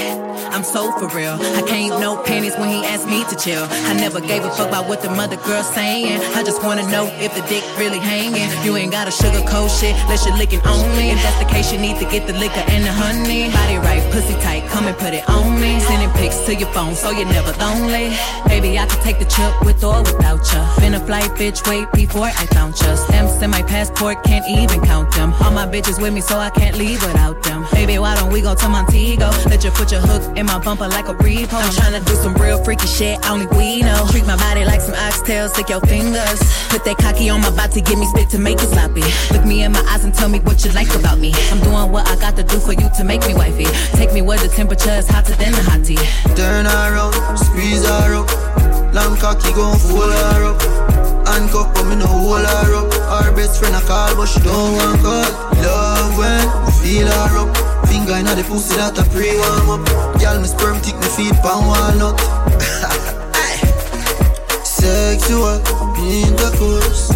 I'm 0.53 0.63
so 0.63 0.93
for 0.93 1.09
real. 1.09 1.35
I 1.35 1.63
can't 1.67 2.01
no 2.01 2.23
panties 2.23 2.57
when 2.57 2.69
he 2.69 2.85
asked 2.87 3.09
me 3.09 3.25
to 3.25 3.37
chill. 3.37 3.67
I 3.91 3.95
never 3.95 4.21
gave 4.21 4.45
a 4.45 4.51
fuck 4.51 4.69
about 4.69 4.89
what 4.89 5.03
the 5.03 5.11
mother 5.11 5.37
girl 5.39 5.65
saying. 5.65 6.21
I 6.37 6.45
just 6.45 6.63
wanna 6.63 6.89
know 6.89 7.07
if 7.19 7.35
the 7.35 7.43
dick 7.49 7.65
really 7.77 7.99
hanging. 7.99 8.49
You 8.65 8.77
ain't 8.77 8.93
got 8.93 9.09
a 9.09 9.11
sugarcoat 9.11 9.71
shit, 9.81 9.97
let 10.09 10.25
your 10.25 10.37
licking 10.37 10.61
on 10.61 10.87
me. 10.97 11.11
If 11.11 11.21
that's 11.23 11.39
the 11.41 11.51
case, 11.51 11.73
you 11.73 11.79
need 11.79 11.99
to 11.99 12.05
get 12.05 12.29
the 12.29 12.35
liquor 12.35 12.63
and 12.71 12.85
the 12.85 12.93
honey. 12.93 13.51
Body 13.51 13.77
right, 13.79 14.03
pussy 14.13 14.35
tight, 14.35 14.69
come 14.69 14.87
and 14.87 14.97
put 14.97 15.15
it 15.15 15.29
on 15.29 15.61
me. 15.61 15.81
Sending 15.81 16.11
pics 16.11 16.39
to 16.47 16.55
your 16.55 16.73
phone 16.73 16.95
so 16.95 17.11
you're 17.11 17.27
never 17.27 17.53
lonely. 17.59 18.15
Baby, 18.47 18.79
I 18.79 18.87
can 18.87 19.03
take 19.03 19.19
the 19.19 19.27
trip 19.27 19.53
with 19.65 19.83
or 19.83 19.99
without 20.03 20.45
Been 20.81 20.95
a 20.95 21.01
flight, 21.01 21.31
bitch, 21.33 21.67
wait 21.69 21.91
before 21.93 22.27
I 22.27 22.47
found 22.47 22.75
ya. 22.81 22.95
Stamps 22.95 23.43
in 23.43 23.51
my 23.51 23.63
passport, 23.63 24.23
can't 24.25 24.47
even 24.49 24.81
count 24.85 25.13
them. 25.15 25.33
All 25.43 25.51
my 25.51 25.67
bitches 25.67 26.01
with 26.01 26.13
me, 26.13 26.21
so 26.21 26.39
I 26.39 26.51
can't 26.51 26.77
leave 26.77 27.01
without 27.03 27.43
them. 27.43 27.67
Baby, 27.73 27.99
why 27.99 28.15
don't 28.17 28.33
we 28.33 28.41
go 28.41 28.55
to 28.55 28.69
Montego? 28.69 29.31
Let 29.49 29.65
you 29.65 29.71
put 29.71 29.93
your 29.93 30.01
hook 30.01 30.37
in 30.37 30.47
my 30.47 30.59
bumper 30.59 30.89
like 30.89 31.09
a 31.09 31.15
repo. 31.15 31.55
I'm 31.55 31.71
tryna 31.73 32.05
do 32.05 32.15
some 32.15 32.35
real 32.35 32.63
freaky 32.65 32.87
shit, 32.87 33.19
I 33.25 33.33
only 33.33 33.47
we 33.47 33.83
know. 33.83 34.07
Treat 34.11 34.27
my 34.27 34.37
body 34.37 34.65
like 34.65 34.81
some 34.81 34.95
oxtails, 34.95 35.51
stick 35.51 35.69
your 35.69 35.81
fingers. 35.81 36.41
Put 36.69 36.85
that 36.85 36.97
cocky 36.99 37.29
on 37.31 37.41
my 37.41 37.51
body, 37.51 37.81
give 37.81 37.99
me 37.99 38.07
spit 38.07 38.31
to 38.31 38.39
make 38.39 38.59
it 38.61 38.69
sloppy. 38.69 39.03
Look 39.33 39.45
me 39.45 39.63
in 39.63 39.73
my 39.73 39.83
eyes 39.89 40.05
and 40.05 40.15
tell 40.15 40.29
me 40.29 40.41
what 40.41 40.65
you 40.65 40.73
like 40.73 40.95
about 40.95 41.19
me. 41.19 41.33
I'm 41.51 41.61
doing 41.61 41.93
what 41.93 42.09
I 42.09 42.17
got 42.17 42.37
to 42.37 42.43
do 42.43 42.59
for 42.59 42.73
you 42.73 42.89
to 42.97 43.05
make 43.05 43.27
me 43.27 43.35
wifey. 43.35 43.67
Take 43.97 44.13
me 44.13 44.23
where 44.23 44.39
the 44.39 44.49
temperature 44.49 44.91
is 44.91 45.09
hotter 45.09 45.35
than 45.35 45.53
the 45.53 45.63
hot 45.63 45.85
tea. 45.85 45.99
Turn 46.35 46.67
our 46.67 46.95
around, 46.95 47.39
squeeze 47.39 47.85
our 47.87 48.15
up. 48.15 48.80
Long 48.93 49.17
cocky 49.17 49.53
gon' 49.53 49.79
fool 49.79 50.11
her 50.11 50.45
up. 50.51 50.61
Handcuff 51.29 51.73
but 51.75 51.85
me 51.85 51.95
no 51.95 52.07
hold 52.07 52.45
her 52.45 52.75
up. 52.75 52.93
Our 53.07 53.31
best 53.37 53.61
friend 53.61 53.77
a 53.77 53.81
call 53.87 54.17
but 54.17 54.27
she 54.27 54.41
don't 54.41 54.75
want 54.75 55.01
call. 55.01 55.31
Love 55.63 56.19
when 56.19 56.43
we 56.67 56.73
feel 56.83 57.07
her 57.07 57.39
up. 57.39 57.57
Finger 57.87 58.15
inna 58.15 58.35
the 58.35 58.43
pussy 58.43 58.75
that 58.75 58.99
a 58.99 59.05
pre-warm 59.11 59.71
up. 59.71 59.87
Girl 60.19 60.41
me 60.41 60.49
sperm 60.49 60.81
tick 60.83 60.97
me 60.99 61.07
feet 61.07 61.35
pan 61.39 61.67
walnut. 61.71 62.19
Sexual 64.67 65.63
intercourse. 66.11 67.15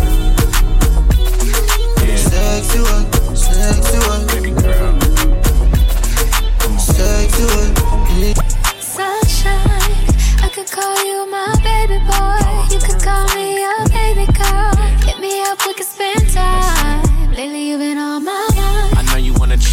Sexual, 2.31 3.03
sexual. 3.35 4.23
Sexual. 6.79 7.75
Sunshine, 8.15 8.55
I 8.55 8.64
could 10.55 10.71
call 10.71 11.05
you 11.05 11.29
my 11.29 11.51
baby 11.65 11.99
boy. 12.07 12.39
You 12.73 12.79
could 12.79 13.03
call 13.03 13.27
me 13.35 13.61
your 13.61 13.89
baby 13.89 14.25
girl. 14.33 14.77
Hit 15.03 15.19
me 15.19 15.43
up, 15.43 15.59
we 15.67 15.75
could 15.75 15.85
spend 15.85 16.31
time. 16.31 17.03
Lately, 17.33 17.71
you've 17.71 17.81
been 17.81 17.99
on 17.99 18.14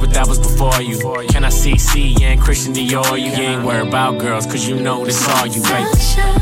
but 0.00 0.10
that 0.14 0.26
was 0.26 0.38
before 0.38 0.80
you. 0.80 0.98
Can 1.28 1.44
I 1.44 1.50
see 1.50 1.76
C 1.78 2.16
and 2.24 2.40
Christian 2.40 2.72
Dior? 2.72 3.20
You 3.20 3.30
ain't 3.30 3.64
worried 3.64 3.88
about 3.88 4.18
girls, 4.18 4.46
cause 4.46 4.66
you 4.66 4.80
know 4.80 5.04
this 5.04 5.28
all 5.28 5.46
you, 5.46 5.62
baby. 5.62 5.84
Sunshine, 5.84 6.40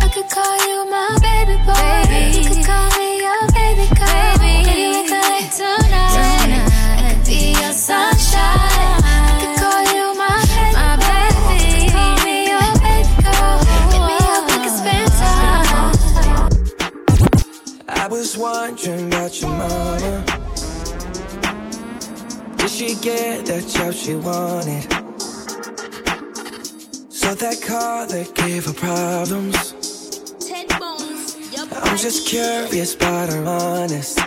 I 0.00 0.08
could 0.12 0.28
call 0.28 0.56
you 0.68 0.84
my 0.90 1.18
baby 1.24 1.56
boy. 1.64 2.04
You 2.36 2.44
could 2.48 2.64
call 2.64 2.90
me 2.98 3.18
your 3.24 3.48
baby 3.56 3.88
girl. 3.96 4.38
Baby, 4.38 4.84
we 4.92 5.08
could 5.08 5.24
like 5.24 5.50
tonight. 5.56 6.68
I 7.00 7.14
could 7.14 7.24
be 7.26 7.52
your 7.56 7.72
sunshine. 7.72 9.00
I 9.02 9.40
could 9.40 9.56
call 9.58 9.82
you 9.94 10.04
my 10.20 10.36
baby. 11.00 11.64
You 11.64 11.88
could 11.88 11.96
call 11.96 12.14
me 12.24 12.36
your 12.52 12.68
baby 12.84 13.14
girl. 13.24 13.56
Hit 13.90 14.04
me 14.04 14.16
up, 14.36 14.44
we 14.46 14.56
could. 14.62 14.76
I 17.88 18.06
was 18.08 18.36
wondering 18.36 19.06
about 19.08 19.40
your 19.40 19.50
mama. 19.50 20.41
Did 22.62 22.70
she 22.70 22.94
get 22.94 23.46
that 23.46 23.66
job 23.66 23.92
she 23.92 24.14
wanted? 24.14 24.84
So 27.10 27.34
that 27.34 27.60
car 27.60 28.06
that 28.06 28.32
gave 28.36 28.66
her 28.66 28.72
problems. 28.72 29.74
I'm 31.82 31.96
just 31.96 32.28
curious, 32.28 32.94
but 32.94 33.30
I'm 33.30 33.48
honest. 33.48 34.20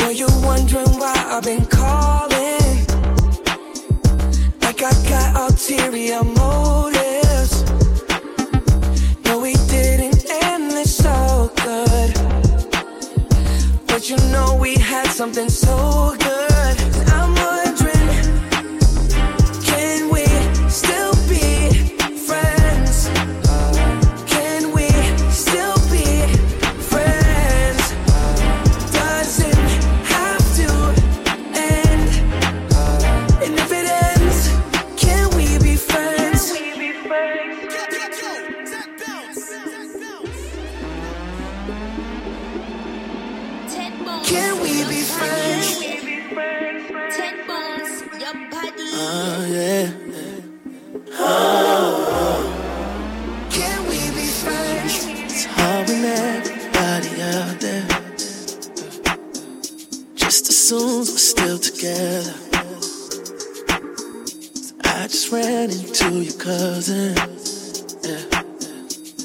Were 0.00 0.12
you 0.12 0.28
wondering 0.44 0.92
why 1.00 1.14
I've 1.16 1.44
been 1.44 1.64
calling? 1.64 2.86
Like 4.60 4.82
I 4.82 4.92
got 5.08 5.50
ulterior 5.50 6.22
motives. 6.24 7.01
You 14.12 14.18
know 14.30 14.54
we 14.60 14.74
had 14.74 15.06
something 15.06 15.48
so 15.48 16.11
still 61.42 61.58
together. 61.58 62.34
I 64.84 65.08
just 65.08 65.32
ran 65.32 65.70
into 65.70 66.22
your 66.22 66.38
cousin. 66.38 67.16
Yeah. 68.04 68.40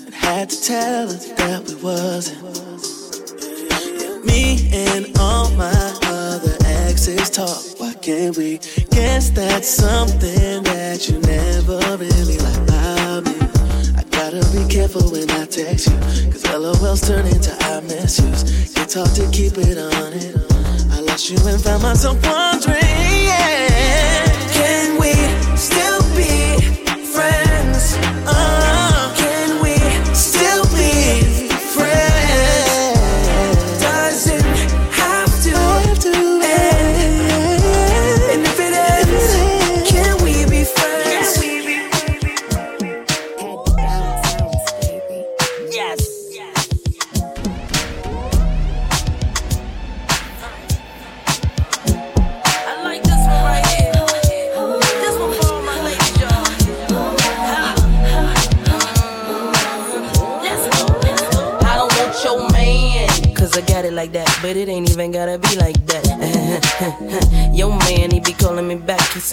And 0.05 0.13
had 0.13 0.49
to 0.49 0.61
tell 0.63 1.07
her 1.07 1.19
that 1.35 1.63
we 1.67 1.75
wasn't. 1.75 2.41
Me 4.25 4.67
and 4.73 5.15
all 5.19 5.51
my 5.51 5.99
other 6.05 6.57
exes 6.65 7.29
talk. 7.29 7.61
Why 7.79 7.93
can't 8.01 8.35
we? 8.35 8.57
Guess 8.89 9.29
that's 9.31 9.67
something 9.67 10.63
that 10.63 11.07
you 11.07 11.19
never 11.19 11.77
really 11.97 12.37
like 12.39 12.61
about 12.67 13.25
me. 13.25 13.37
I 13.95 14.03
gotta 14.09 14.41
be 14.57 14.67
careful 14.73 15.11
when 15.11 15.29
I 15.29 15.45
text 15.45 15.87
you. 15.87 15.97
Cause 16.31 16.45
LOLs 16.45 17.07
turn 17.07 17.27
into 17.27 17.55
I 17.61 17.81
miss 17.81 18.19
yous. 18.19 18.75
It's 18.75 18.95
hard 18.95 19.13
to 19.17 19.29
keep 19.31 19.57
it 19.59 19.77
on 19.77 20.13
it. 20.13 20.56
Lost 21.17 21.31
you 21.31 21.47
and 21.47 21.59
found 21.59 21.81
myself 21.81 22.23
wondering, 22.27 22.77
yeah. 22.77 24.25
Can 24.53 24.99
we 25.01 25.36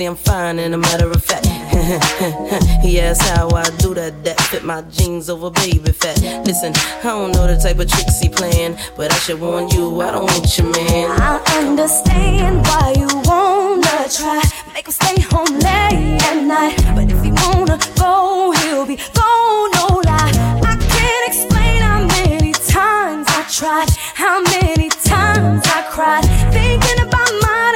say 0.04 0.06
I'm 0.06 0.16
fine, 0.16 0.58
and 0.58 0.74
a 0.74 0.78
matter 0.78 1.10
of 1.10 1.24
fact, 1.24 1.46
he 2.82 3.00
asks 3.00 3.28
how 3.30 3.48
I 3.50 3.64
do 3.78 3.94
that, 3.94 4.24
that 4.24 4.40
fit 4.40 4.64
my 4.64 4.82
jeans 4.82 5.30
over 5.30 5.50
baby 5.50 5.92
fat. 5.92 6.20
Listen, 6.46 6.72
I 7.00 7.02
don't 7.02 7.32
know 7.32 7.46
the 7.46 7.56
type 7.56 7.78
of 7.78 7.88
tricks 7.88 8.20
he 8.20 8.28
playing, 8.28 8.76
but 8.96 9.12
I 9.12 9.16
should 9.16 9.40
warn 9.40 9.68
you, 9.68 10.00
I 10.00 10.10
don't 10.12 10.24
want 10.24 10.58
your 10.58 10.70
man. 10.70 11.10
I 11.20 11.40
understand 11.66 12.66
why 12.66 12.94
you 12.96 13.08
wanna 13.24 14.08
try. 14.16 14.42
Make 14.74 14.86
him 14.86 14.92
stay 14.92 15.20
home 15.32 15.58
late 15.58 16.22
at 16.30 16.42
night. 16.42 16.76
But 16.94 17.10
if 17.10 17.22
he 17.22 17.30
wanna 17.32 17.78
go, 17.96 18.52
he'll 18.60 18.86
be 18.86 18.96
gone, 18.96 19.70
no 19.78 19.86
lie. 20.04 20.32
I 20.70 20.74
can't 20.94 21.24
explain 21.30 21.80
how 21.80 22.00
many 22.06 22.52
times 22.52 23.26
I 23.28 23.44
tried, 23.50 23.90
how 24.14 24.42
many 24.42 24.88
times 24.90 25.62
I 25.66 25.80
cried, 25.90 26.24
thinking 26.52 27.00
about 27.06 27.30
mine 27.42 27.74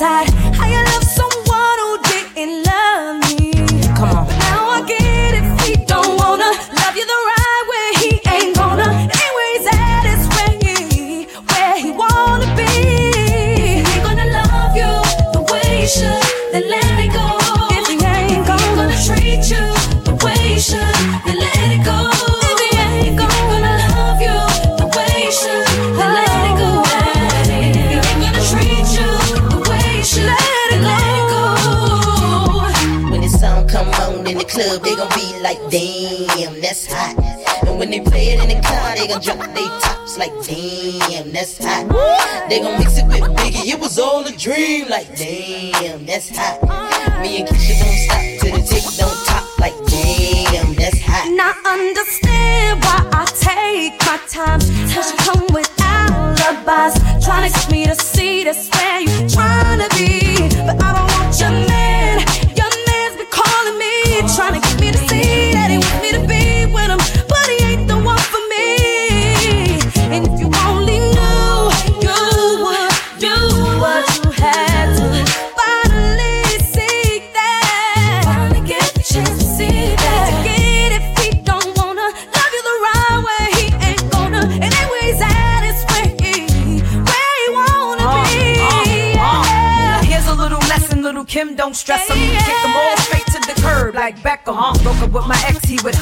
down 0.00 0.53
club, 34.78 34.84
they 34.84 34.96
gon' 34.96 35.08
be 35.10 35.40
like, 35.40 35.58
damn, 35.70 36.60
that's 36.60 36.92
hot. 36.92 37.16
And 37.66 37.78
when 37.78 37.90
they 37.90 38.00
play 38.00 38.28
it 38.28 38.42
in 38.42 38.56
the 38.56 38.62
car, 38.66 38.94
they 38.96 39.06
gon' 39.06 39.20
drop 39.20 39.38
their 39.54 39.68
tops 39.80 40.18
like, 40.18 40.32
damn, 40.44 41.32
that's 41.32 41.58
hot. 41.58 42.48
They 42.48 42.60
gon' 42.60 42.78
mix 42.78 42.98
it 42.98 43.06
with 43.06 43.22
Biggie, 43.36 43.72
it 43.72 43.80
was 43.80 43.98
all 43.98 44.26
a 44.26 44.32
dream, 44.32 44.88
like, 44.88 45.16
damn, 45.16 46.04
that's 46.06 46.36
hot. 46.36 46.62
Me 47.22 47.40
and 47.40 47.48
Keisha 47.48 47.78
don't 47.80 47.98
stop 47.98 48.20
till 48.40 48.56
the 48.56 48.62
tick 48.66 48.84
don't 48.98 49.26
top, 49.26 49.58
like, 49.58 49.74
damn, 49.86 50.74
that's 50.74 51.00
hot. 51.00 51.24
I 51.44 51.52
understand 51.66 52.82
why 52.82 53.08
I 53.12 53.24
take 53.26 54.00
my 54.06 54.18
time. 54.28 54.60
You 54.88 55.02
come 55.18 55.46
with 55.52 55.70
alibis. 55.80 56.94
Trying 57.24 57.50
to 57.50 57.58
get 57.58 57.70
me 57.70 57.84
to 57.86 57.94
see 57.94 58.44
this 58.44 58.70
where 58.70 59.00
you 59.00 59.28
trying 59.28 59.86
to 59.86 59.88
be. 59.96 60.48
But 60.64 60.82
I 60.82 60.92
don't 60.96 61.03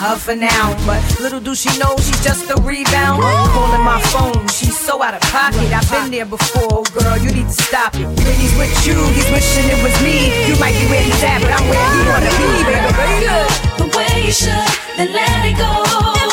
her 0.03 0.17
for 0.19 0.35
now. 0.35 0.75
But 0.85 0.99
little 1.21 1.41
do 1.41 1.55
she 1.55 1.71
know 1.79 1.95
she's 1.97 2.23
just 2.23 2.51
a 2.51 2.59
rebound. 2.63 3.23
Calling 3.55 3.85
my 3.87 4.01
phone, 4.11 4.47
she's 4.49 4.77
so 4.77 5.03
out 5.03 5.15
of 5.15 5.23
pocket. 5.31 5.71
I've 5.71 5.87
been 5.91 6.11
there 6.11 6.27
before, 6.27 6.83
girl, 6.91 7.17
you 7.23 7.31
need 7.31 7.47
to 7.47 7.59
stop 7.71 7.95
it. 7.95 8.07
When 8.07 8.35
he's 8.43 8.55
with 8.59 8.75
you, 8.87 8.99
he's 9.15 9.29
wishing 9.31 9.71
it 9.71 9.81
was 9.83 9.95
me. 10.03 10.35
You 10.51 10.59
might 10.59 10.75
be 10.75 10.87
where 10.91 11.03
he's 11.03 11.23
at, 11.23 11.39
but 11.41 11.55
I'm 11.55 11.65
where 11.71 11.87
he 11.95 12.01
wanna 12.11 12.33
be, 12.35 12.51
baby. 12.67 12.91
baby. 12.99 13.31
The 13.79 13.87
way 13.95 14.15
you 14.27 14.35
should, 14.35 14.67
then 14.99 15.11
let 15.15 15.47
it 15.47 15.57
go. 15.57 15.71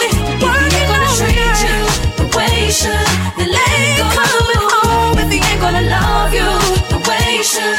If 0.02 0.18
he 0.18 0.50
ain't 0.50 0.88
gonna 0.90 1.10
treat 1.14 1.58
you 1.62 1.78
the 2.18 2.26
way 2.36 2.66
you 2.66 2.74
should, 2.74 3.08
then 3.38 3.50
let 3.54 3.70
it 3.86 3.94
go. 4.02 4.08
Coming 4.18 4.66
home 4.74 5.18
if 5.22 5.30
he 5.30 5.38
ain't 5.38 5.62
gonna 5.62 5.86
love 5.86 6.34
you 6.34 6.50
the 6.90 7.00
way 7.06 7.38
you 7.38 7.44
should, 7.44 7.79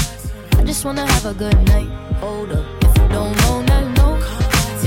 I 0.57 0.63
just 0.63 0.85
wanna 0.85 1.05
have 1.05 1.25
a 1.25 1.33
good 1.33 1.57
night. 1.67 1.89
Hold 2.19 2.51
up, 2.51 2.65
if 2.83 2.97
you 2.97 3.07
don't 3.09 3.35
know, 3.41 3.61
now 3.61 3.79
you 3.79 3.89
know. 3.99 4.17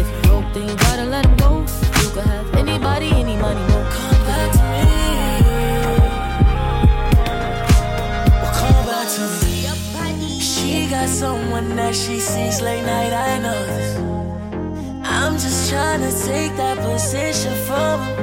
If 0.01 0.07
you 0.11 0.23
broke, 0.23 0.53
then 0.55 0.69
you 0.69 0.77
gotta 0.77 1.05
let 1.05 1.27
him 1.27 1.37
go. 1.37 1.61
You 2.03 2.09
could 2.15 2.25
have 2.25 2.55
anybody, 2.55 3.09
any 3.11 3.37
money, 3.37 3.61
no. 3.69 3.79
Come 3.97 4.21
back 4.31 4.51
to 4.57 4.63
me. 4.73 4.85
Come 8.61 8.81
back 8.87 9.09
to 9.17 9.23
me. 9.45 10.41
She 10.41 10.89
got 10.89 11.09
someone 11.09 11.77
that 11.77 11.95
she 11.95 12.21
sees 12.21 12.61
late 12.61 12.85
night, 12.85 13.13
I 13.13 13.39
know 13.39 13.67
this. 13.67 13.97
I'm 15.05 15.35
just 15.35 15.71
trying 15.71 16.01
to 16.01 16.13
take 16.27 16.57
that 16.57 16.79
position 16.79 17.55
from 17.67 18.01
him. 18.01 18.21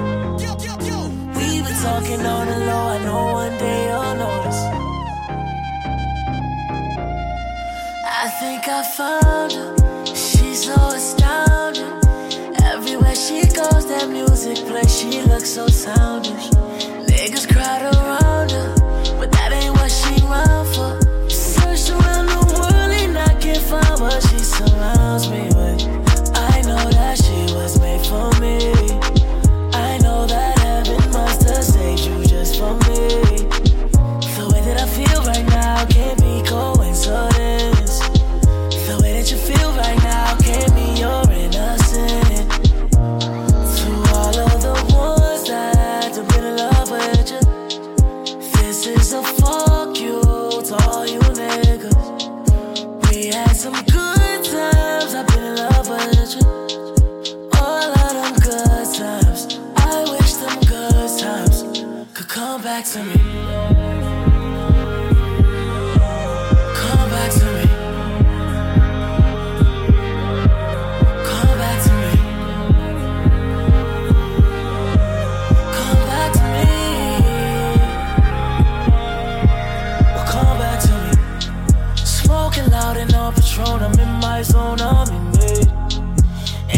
We 1.35 1.61
been 1.61 1.75
talking 1.83 2.25
on 2.25 2.47
the 2.47 2.59
low, 2.69 2.87
I 2.95 2.97
know 3.05 3.33
one 3.33 3.57
day 3.57 3.87
you'll 3.89 4.15
notice. 4.15 4.90
I 8.23 8.27
think 8.27 8.67
I 8.67 8.83
found 8.83 9.51
her. 9.53 10.05
She's 10.05 10.65
so 10.65 10.75
astounding. 10.75 11.91
Everywhere 12.63 13.15
she 13.15 13.41
goes, 13.47 13.87
that 13.87 14.09
music 14.09 14.57
plays. 14.67 14.95
She 14.95 15.23
looks 15.23 15.49
so 15.49 15.65
soundish. 15.65 16.51
Niggas 17.07 17.51
crowd 17.51 17.81
around 17.81 18.51
her, 18.51 18.75
but 19.17 19.31
that 19.31 19.51
ain't 19.53 19.73
what 19.73 19.89
she 19.89 20.23
round 20.23 20.67
for. 20.69 21.31
Searched 21.31 21.89
around 21.89 22.27
the 22.27 22.45
world 22.59 22.93
and 23.01 23.17
I 23.17 23.33
can't 23.39 23.57
find 23.57 23.99
what 23.99 24.21
she 24.21 24.37
surrounds 24.37 25.27
me 25.27 25.50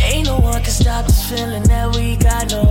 Ain't 0.03 0.27
no 0.27 0.37
one 0.39 0.61
can 0.61 0.65
stop 0.65 1.05
this 1.05 1.29
feeling 1.29 1.63
that 1.63 1.95
we 1.95 2.17
got, 2.17 2.51
no. 2.51 2.67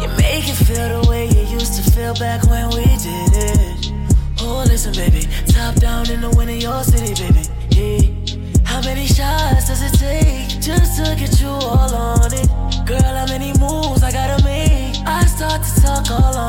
You 0.00 0.08
make 0.16 0.48
it 0.48 0.54
feel 0.54 1.00
the 1.02 1.06
way 1.10 1.28
you 1.28 1.42
used 1.42 1.74
to 1.76 1.90
feel 1.90 2.14
back 2.14 2.42
when 2.48 2.68
we 2.70 2.84
did 2.84 3.32
it. 3.36 3.92
Oh, 4.40 4.64
listen, 4.66 4.94
baby, 4.94 5.28
top 5.52 5.74
down 5.74 6.08
in 6.10 6.22
the 6.22 6.30
wind 6.30 6.50
of 6.50 6.56
your 6.56 6.82
city, 6.84 7.12
baby. 7.20 7.42
Yeah. 7.76 8.64
How 8.64 8.80
many 8.80 9.06
shots 9.06 9.68
does 9.68 9.82
it 9.82 9.98
take 9.98 10.58
just 10.58 10.96
to 10.96 11.14
get 11.14 11.38
you 11.38 11.48
all 11.48 11.94
on 11.94 12.32
it? 12.32 12.48
Girl, 12.86 13.02
how 13.02 13.26
many 13.26 13.52
moves 13.58 14.02
I 14.02 14.10
gotta 14.10 14.42
make? 14.42 14.96
I 15.06 15.26
start 15.26 15.62
to 15.62 15.82
talk 15.82 16.10
all 16.10 16.34
honest. 16.34 16.45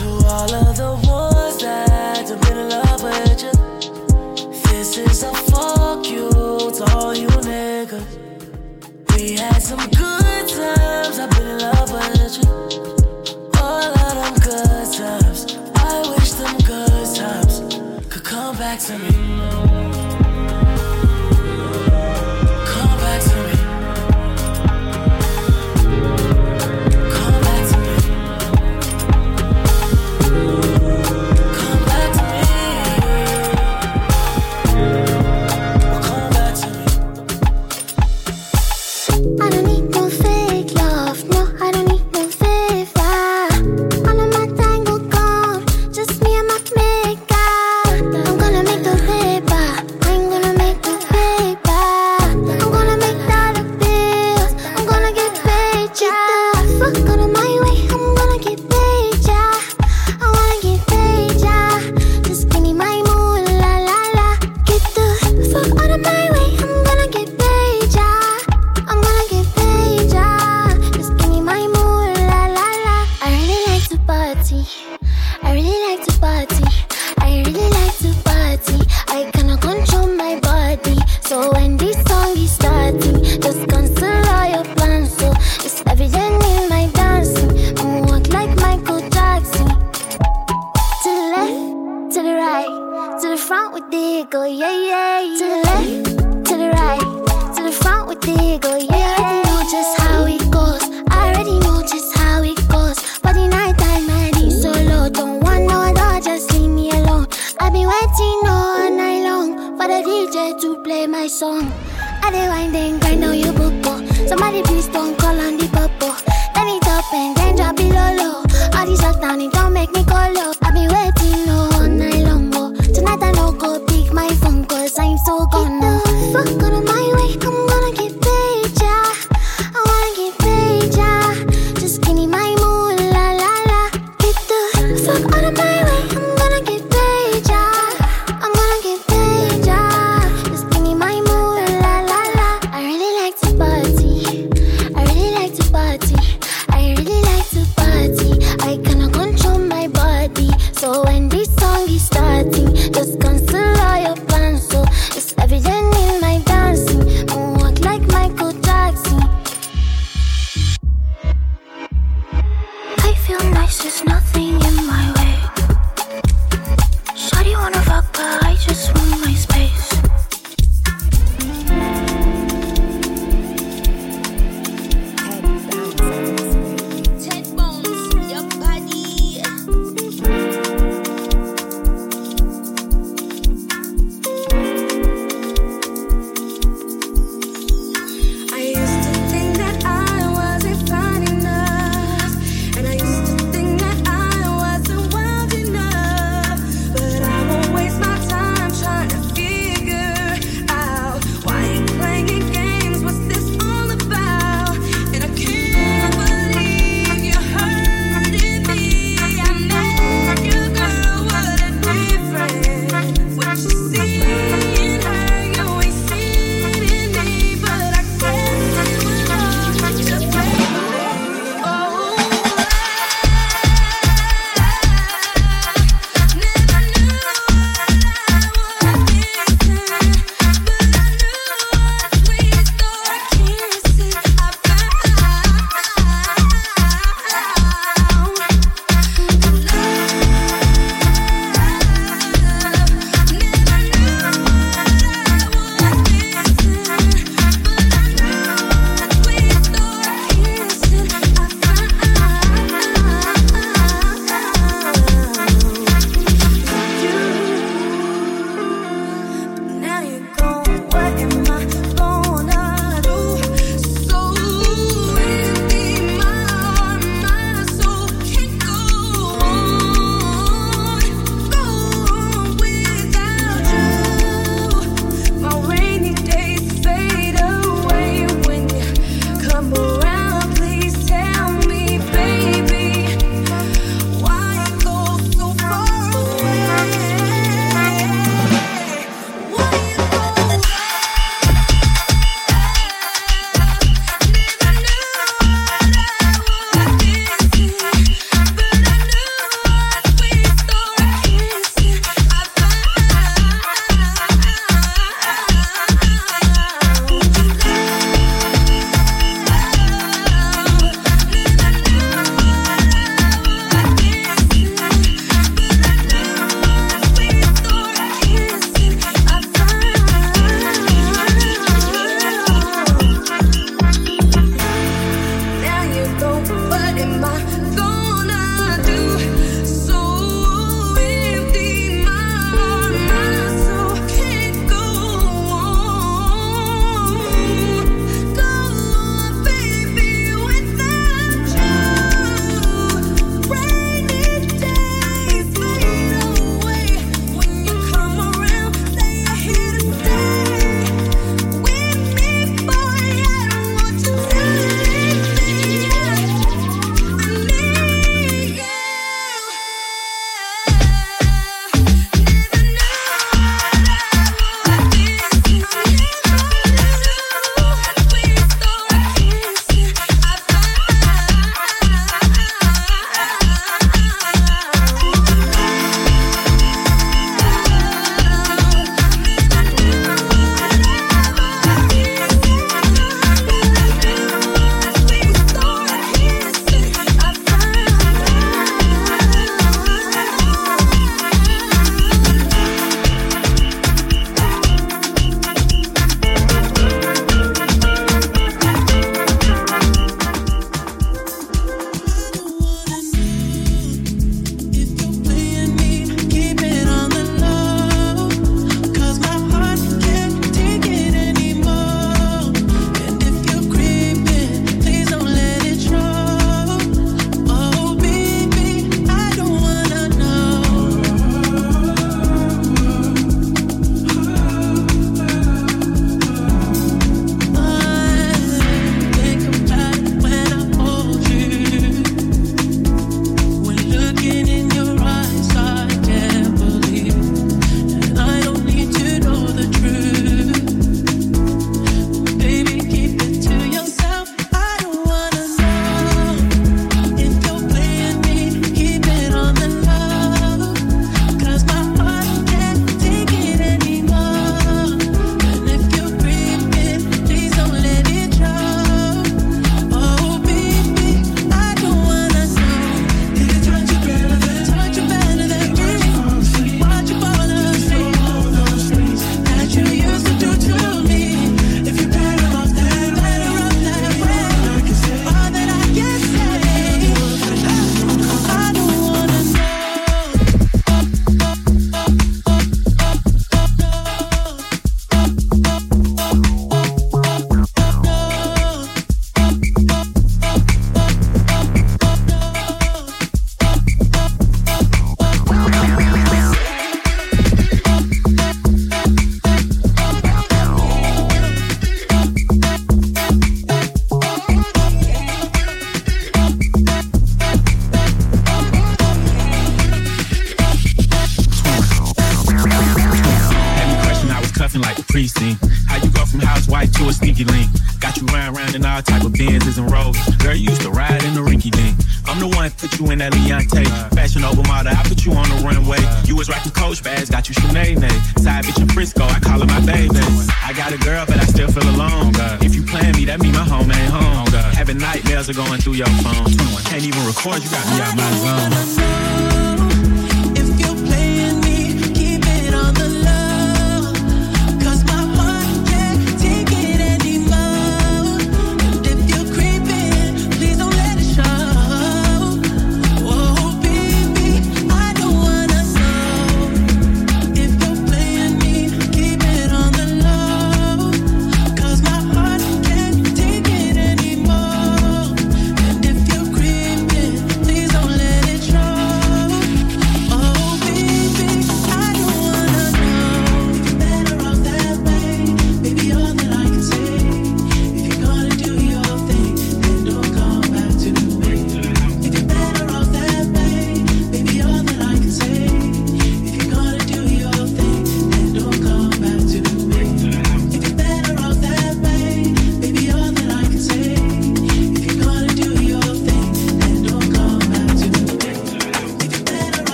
To 0.00 0.08
all 0.28 0.54
of 0.54 0.76
the 0.78 1.09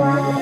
What 0.00 0.39